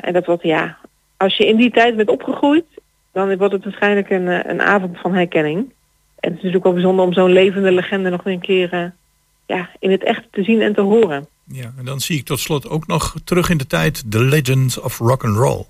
En 0.00 0.12
dat 0.12 0.26
wordt, 0.26 0.42
ja, 0.42 0.78
als 1.16 1.36
je 1.36 1.46
in 1.46 1.56
die 1.56 1.70
tijd 1.70 1.96
bent 1.96 2.08
opgegroeid, 2.08 2.64
dan 3.12 3.36
wordt 3.36 3.54
het 3.54 3.64
waarschijnlijk 3.64 4.10
een, 4.10 4.50
een 4.50 4.62
avond 4.62 4.98
van 4.98 5.14
herkenning. 5.14 5.72
En 6.20 6.30
het 6.30 6.32
is 6.32 6.36
natuurlijk 6.36 6.64
wel 6.64 6.72
bijzonder 6.72 7.04
om 7.04 7.12
zo'n 7.12 7.32
levende 7.32 7.72
legende 7.72 8.10
nog 8.10 8.24
een 8.24 8.40
keer 8.40 8.72
eh, 8.72 8.84
ja, 9.46 9.68
in 9.78 9.90
het 9.90 10.04
echt 10.04 10.24
te 10.30 10.42
zien 10.42 10.60
en 10.60 10.74
te 10.74 10.80
horen. 10.80 11.26
Ja, 11.44 11.72
en 11.78 11.84
dan 11.84 12.00
zie 12.00 12.18
ik 12.18 12.24
tot 12.24 12.40
slot 12.40 12.68
ook 12.68 12.86
nog 12.86 13.14
terug 13.24 13.50
in 13.50 13.56
de 13.56 13.66
tijd 13.66 14.10
The 14.10 14.24
Legends 14.24 14.80
of 14.80 14.98
Rock 14.98 15.24
and 15.24 15.36
Roll. 15.36 15.64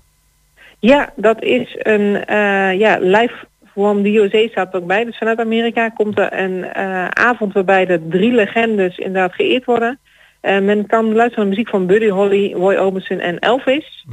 Ja, 0.79 1.13
dat 1.15 1.43
is 1.43 1.75
een 1.77 2.25
eh, 2.25 2.79
ja, 2.79 2.97
live 2.99 3.35
Juan 3.75 4.01
Diosé 4.01 4.47
staat 4.47 4.73
ook 4.73 4.87
bij. 4.87 5.05
Dus 5.05 5.17
vanuit 5.17 5.39
Amerika 5.39 5.89
komt 5.89 6.19
er 6.19 6.33
een 6.33 6.63
eh, 6.63 7.07
avond 7.07 7.53
waarbij 7.53 7.85
de 7.85 8.07
drie 8.09 8.31
legendes 8.31 8.97
inderdaad 8.97 9.33
geëerd 9.33 9.65
worden. 9.65 9.99
Eh, 10.39 10.59
men 10.59 10.85
kan 10.85 11.13
luisteren 11.13 11.39
naar 11.39 11.47
muziek 11.47 11.69
van 11.69 11.85
Buddy 11.85 12.09
Holly, 12.09 12.53
Roy 12.53 12.75
Orbison 12.75 13.19
en 13.19 13.39
Elvis. 13.39 14.05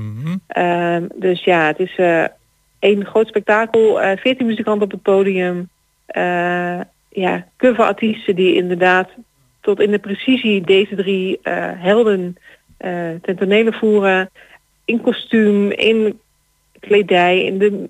Ehm, 0.47 1.07
dus 1.15 1.45
ja, 1.45 1.67
het 1.67 1.79
is 1.79 2.01
één 2.79 3.07
groot 3.07 3.29
spektakel. 3.29 3.99
14 4.17 4.47
muzikanten 4.47 4.85
op 4.85 4.91
het 4.91 5.03
podium. 5.03 5.69
Eh, 6.07 6.81
ja, 7.09 7.47
coverartiesten 7.57 8.37
die 8.37 8.55
inderdaad 8.55 9.09
tot 9.61 9.81
in 9.81 9.91
de 9.91 9.99
precisie 9.99 10.61
deze 10.61 10.97
drie 10.97 11.39
eh, 11.43 11.71
helden 11.77 12.37
eh 12.77 13.11
ten 13.23 13.37
tonele 13.37 13.73
voeren. 13.73 14.31
In 14.85 15.01
kostuum, 15.01 15.71
in 15.71 16.19
kledij, 16.81 17.45
in 17.45 17.59
de 17.59 17.89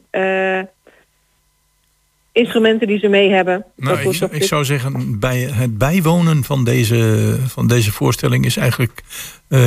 instrumenten 2.33 2.87
die 2.87 2.99
ze 2.99 3.09
mee 3.09 3.31
hebben. 3.31 3.65
Nou, 3.77 4.01
ik, 4.01 4.15
zou, 4.15 4.31
ik 4.33 4.43
zou 4.43 4.65
zeggen, 4.65 5.19
bij 5.19 5.39
het 5.39 5.79
bijwonen 5.79 6.45
van 6.45 6.65
deze, 6.65 7.37
van 7.47 7.67
deze 7.67 7.93
voorstelling 7.93 8.45
is 8.45 8.57
eigenlijk 8.57 9.03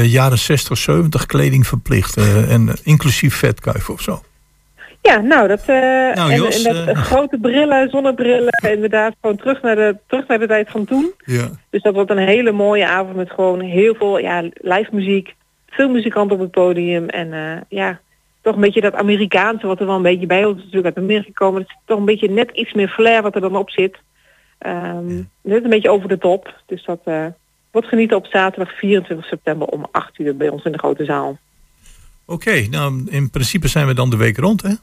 jaren 0.03 0.37
60, 0.37 0.77
70 0.77 1.25
kleding 1.25 1.67
verplicht. 1.67 2.17
en 2.47 2.73
inclusief 2.83 3.35
vetkuif 3.35 3.89
of 3.89 4.01
zo. 4.01 4.21
Ja, 5.01 5.21
nou, 5.21 5.47
dat, 5.47 5.63
eh, 5.65 6.35
Jos, 6.37 6.63
en 6.63 6.73
dat 6.73 6.87
eh, 6.87 7.01
grote 7.01 7.37
brillen, 7.41 7.89
zonnebrillen, 7.89 8.53
inderdaad 8.71 9.15
gewoon 9.21 9.35
terug 9.35 9.61
naar, 9.61 9.75
de, 9.75 9.97
terug 10.07 10.27
naar 10.27 10.39
de 10.39 10.47
tijd 10.47 10.69
van 10.69 10.85
toen. 10.85 11.13
Ja. 11.25 11.49
Dus 11.69 11.81
dat 11.81 11.93
wordt 11.93 12.11
een 12.11 12.17
hele 12.17 12.51
mooie 12.51 12.87
avond 12.87 13.15
met 13.15 13.31
gewoon 13.31 13.59
heel 13.59 13.95
veel 13.95 14.17
ja, 14.17 14.43
live 14.53 14.89
muziek, 14.91 15.35
veel 15.69 15.89
muzikanten 15.89 16.35
op 16.35 16.41
het 16.41 16.51
podium 16.51 17.07
en 17.09 17.33
eh, 17.33 17.61
ja, 17.69 17.99
toch 18.41 18.55
een 18.55 18.61
beetje 18.61 18.81
dat 18.81 18.93
Amerikaanse 18.93 19.67
wat 19.67 19.79
er 19.79 19.85
wel 19.85 19.95
een 19.95 20.01
beetje 20.01 20.25
bij 20.25 20.45
ons 20.45 20.57
natuurlijk 20.57 20.85
uit 20.85 21.05
Amerika 21.05 21.31
komen. 21.33 21.61
Het 21.61 21.69
is 21.69 21.77
toch 21.85 21.97
een 21.97 22.05
beetje 22.05 22.29
net 22.29 22.51
iets 22.51 22.73
meer 22.73 22.89
flair 22.89 23.21
wat 23.21 23.35
er 23.35 23.41
dan 23.41 23.55
op 23.55 23.69
zit. 23.69 23.97
Ehm, 24.57 25.15
Net 25.41 25.63
een 25.63 25.69
beetje 25.69 25.89
over 25.89 26.09
de 26.09 26.17
top. 26.17 26.61
Dus 26.65 26.85
dat 26.85 26.99
wordt 27.71 27.87
genieten 27.87 28.17
op 28.17 28.25
zaterdag 28.25 28.77
24 28.77 29.25
september 29.25 29.67
om 29.67 29.85
8 29.91 30.19
uur 30.19 30.37
bij 30.37 30.49
ons 30.49 30.63
in 30.63 30.71
de 30.71 30.77
grote 30.77 31.05
zaal. 31.05 31.37
Oké, 32.29 32.67
nou 32.69 33.05
in 33.07 33.29
principe 33.29 33.67
zijn 33.67 33.87
we 33.87 33.93
dan 33.93 34.09
de 34.09 34.17
week 34.17 34.37
rond, 34.37 34.61
hè? 34.61 34.73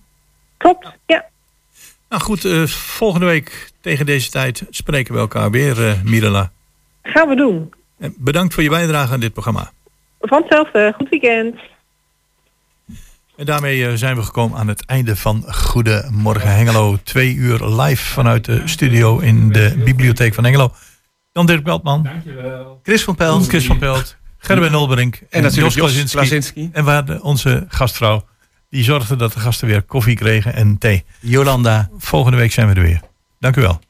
Klopt, 0.56 0.92
ja. 1.06 1.24
Nou 2.08 2.22
goed, 2.22 2.44
eh, 2.44 2.62
volgende 2.66 3.26
week 3.26 3.72
tegen 3.80 4.06
deze 4.06 4.30
tijd 4.30 4.64
spreken 4.70 5.14
we 5.14 5.20
elkaar 5.20 5.50
weer, 5.50 5.88
eh 5.88 6.02
Mirela. 6.02 6.50
Gaan 7.02 7.28
we 7.28 7.36
doen. 7.36 7.72
En 7.98 8.14
bedankt 8.18 8.54
voor 8.54 8.62
je 8.62 8.68
bijdrage 8.68 9.12
aan 9.12 9.20
dit 9.20 9.32
programma. 9.32 9.72
Van 10.20 10.40
hetzelfde. 10.40 10.92
Goed 10.96 11.08
weekend. 11.08 11.56
En 13.36 13.46
daarmee 13.46 13.86
eh, 13.86 13.94
zijn 13.94 14.16
we 14.16 14.22
gekomen 14.22 14.58
aan 14.58 14.68
het 14.68 14.84
einde 14.84 15.16
van 15.16 15.44
Goedemorgen 15.54 16.54
Hengelo. 16.56 16.98
Twee 17.02 17.34
uur 17.34 17.64
live 17.64 18.04
vanuit 18.04 18.44
de 18.44 18.62
studio 18.64 19.18
in 19.18 19.52
de 19.52 19.82
bibliotheek 19.84 20.34
van 20.34 20.44
Hengelo. 20.44 20.72
Jan-Dirk 21.32 21.64
Beltman. 21.64 22.02
Dankjewel. 22.02 22.80
Chris 22.82 23.04
van 23.04 23.14
Pelt. 23.14 23.48
Chris 23.48 23.66
van 23.66 23.78
Pelt. 23.78 24.16
Gerben 24.38 24.72
Nolberink. 24.72 25.22
En 25.30 25.42
natuurlijk 25.42 25.74
Jos 25.74 25.84
Klasinski. 25.84 26.16
Klasinski. 26.16 26.70
En 26.72 26.84
we 26.84 26.90
hadden 26.90 27.22
onze 27.22 27.64
gastvrouw. 27.68 28.24
Die 28.70 28.84
zorgde 28.84 29.16
dat 29.16 29.32
de 29.32 29.40
gasten 29.40 29.68
weer 29.68 29.82
koffie 29.82 30.16
kregen 30.16 30.54
en 30.54 30.78
thee. 30.78 31.04
Jolanda. 31.20 31.88
Volgende 31.98 32.36
week 32.36 32.52
zijn 32.52 32.68
we 32.68 32.74
er 32.74 32.82
weer. 32.82 33.00
Dank 33.38 33.56
u 33.56 33.60
wel. 33.60 33.80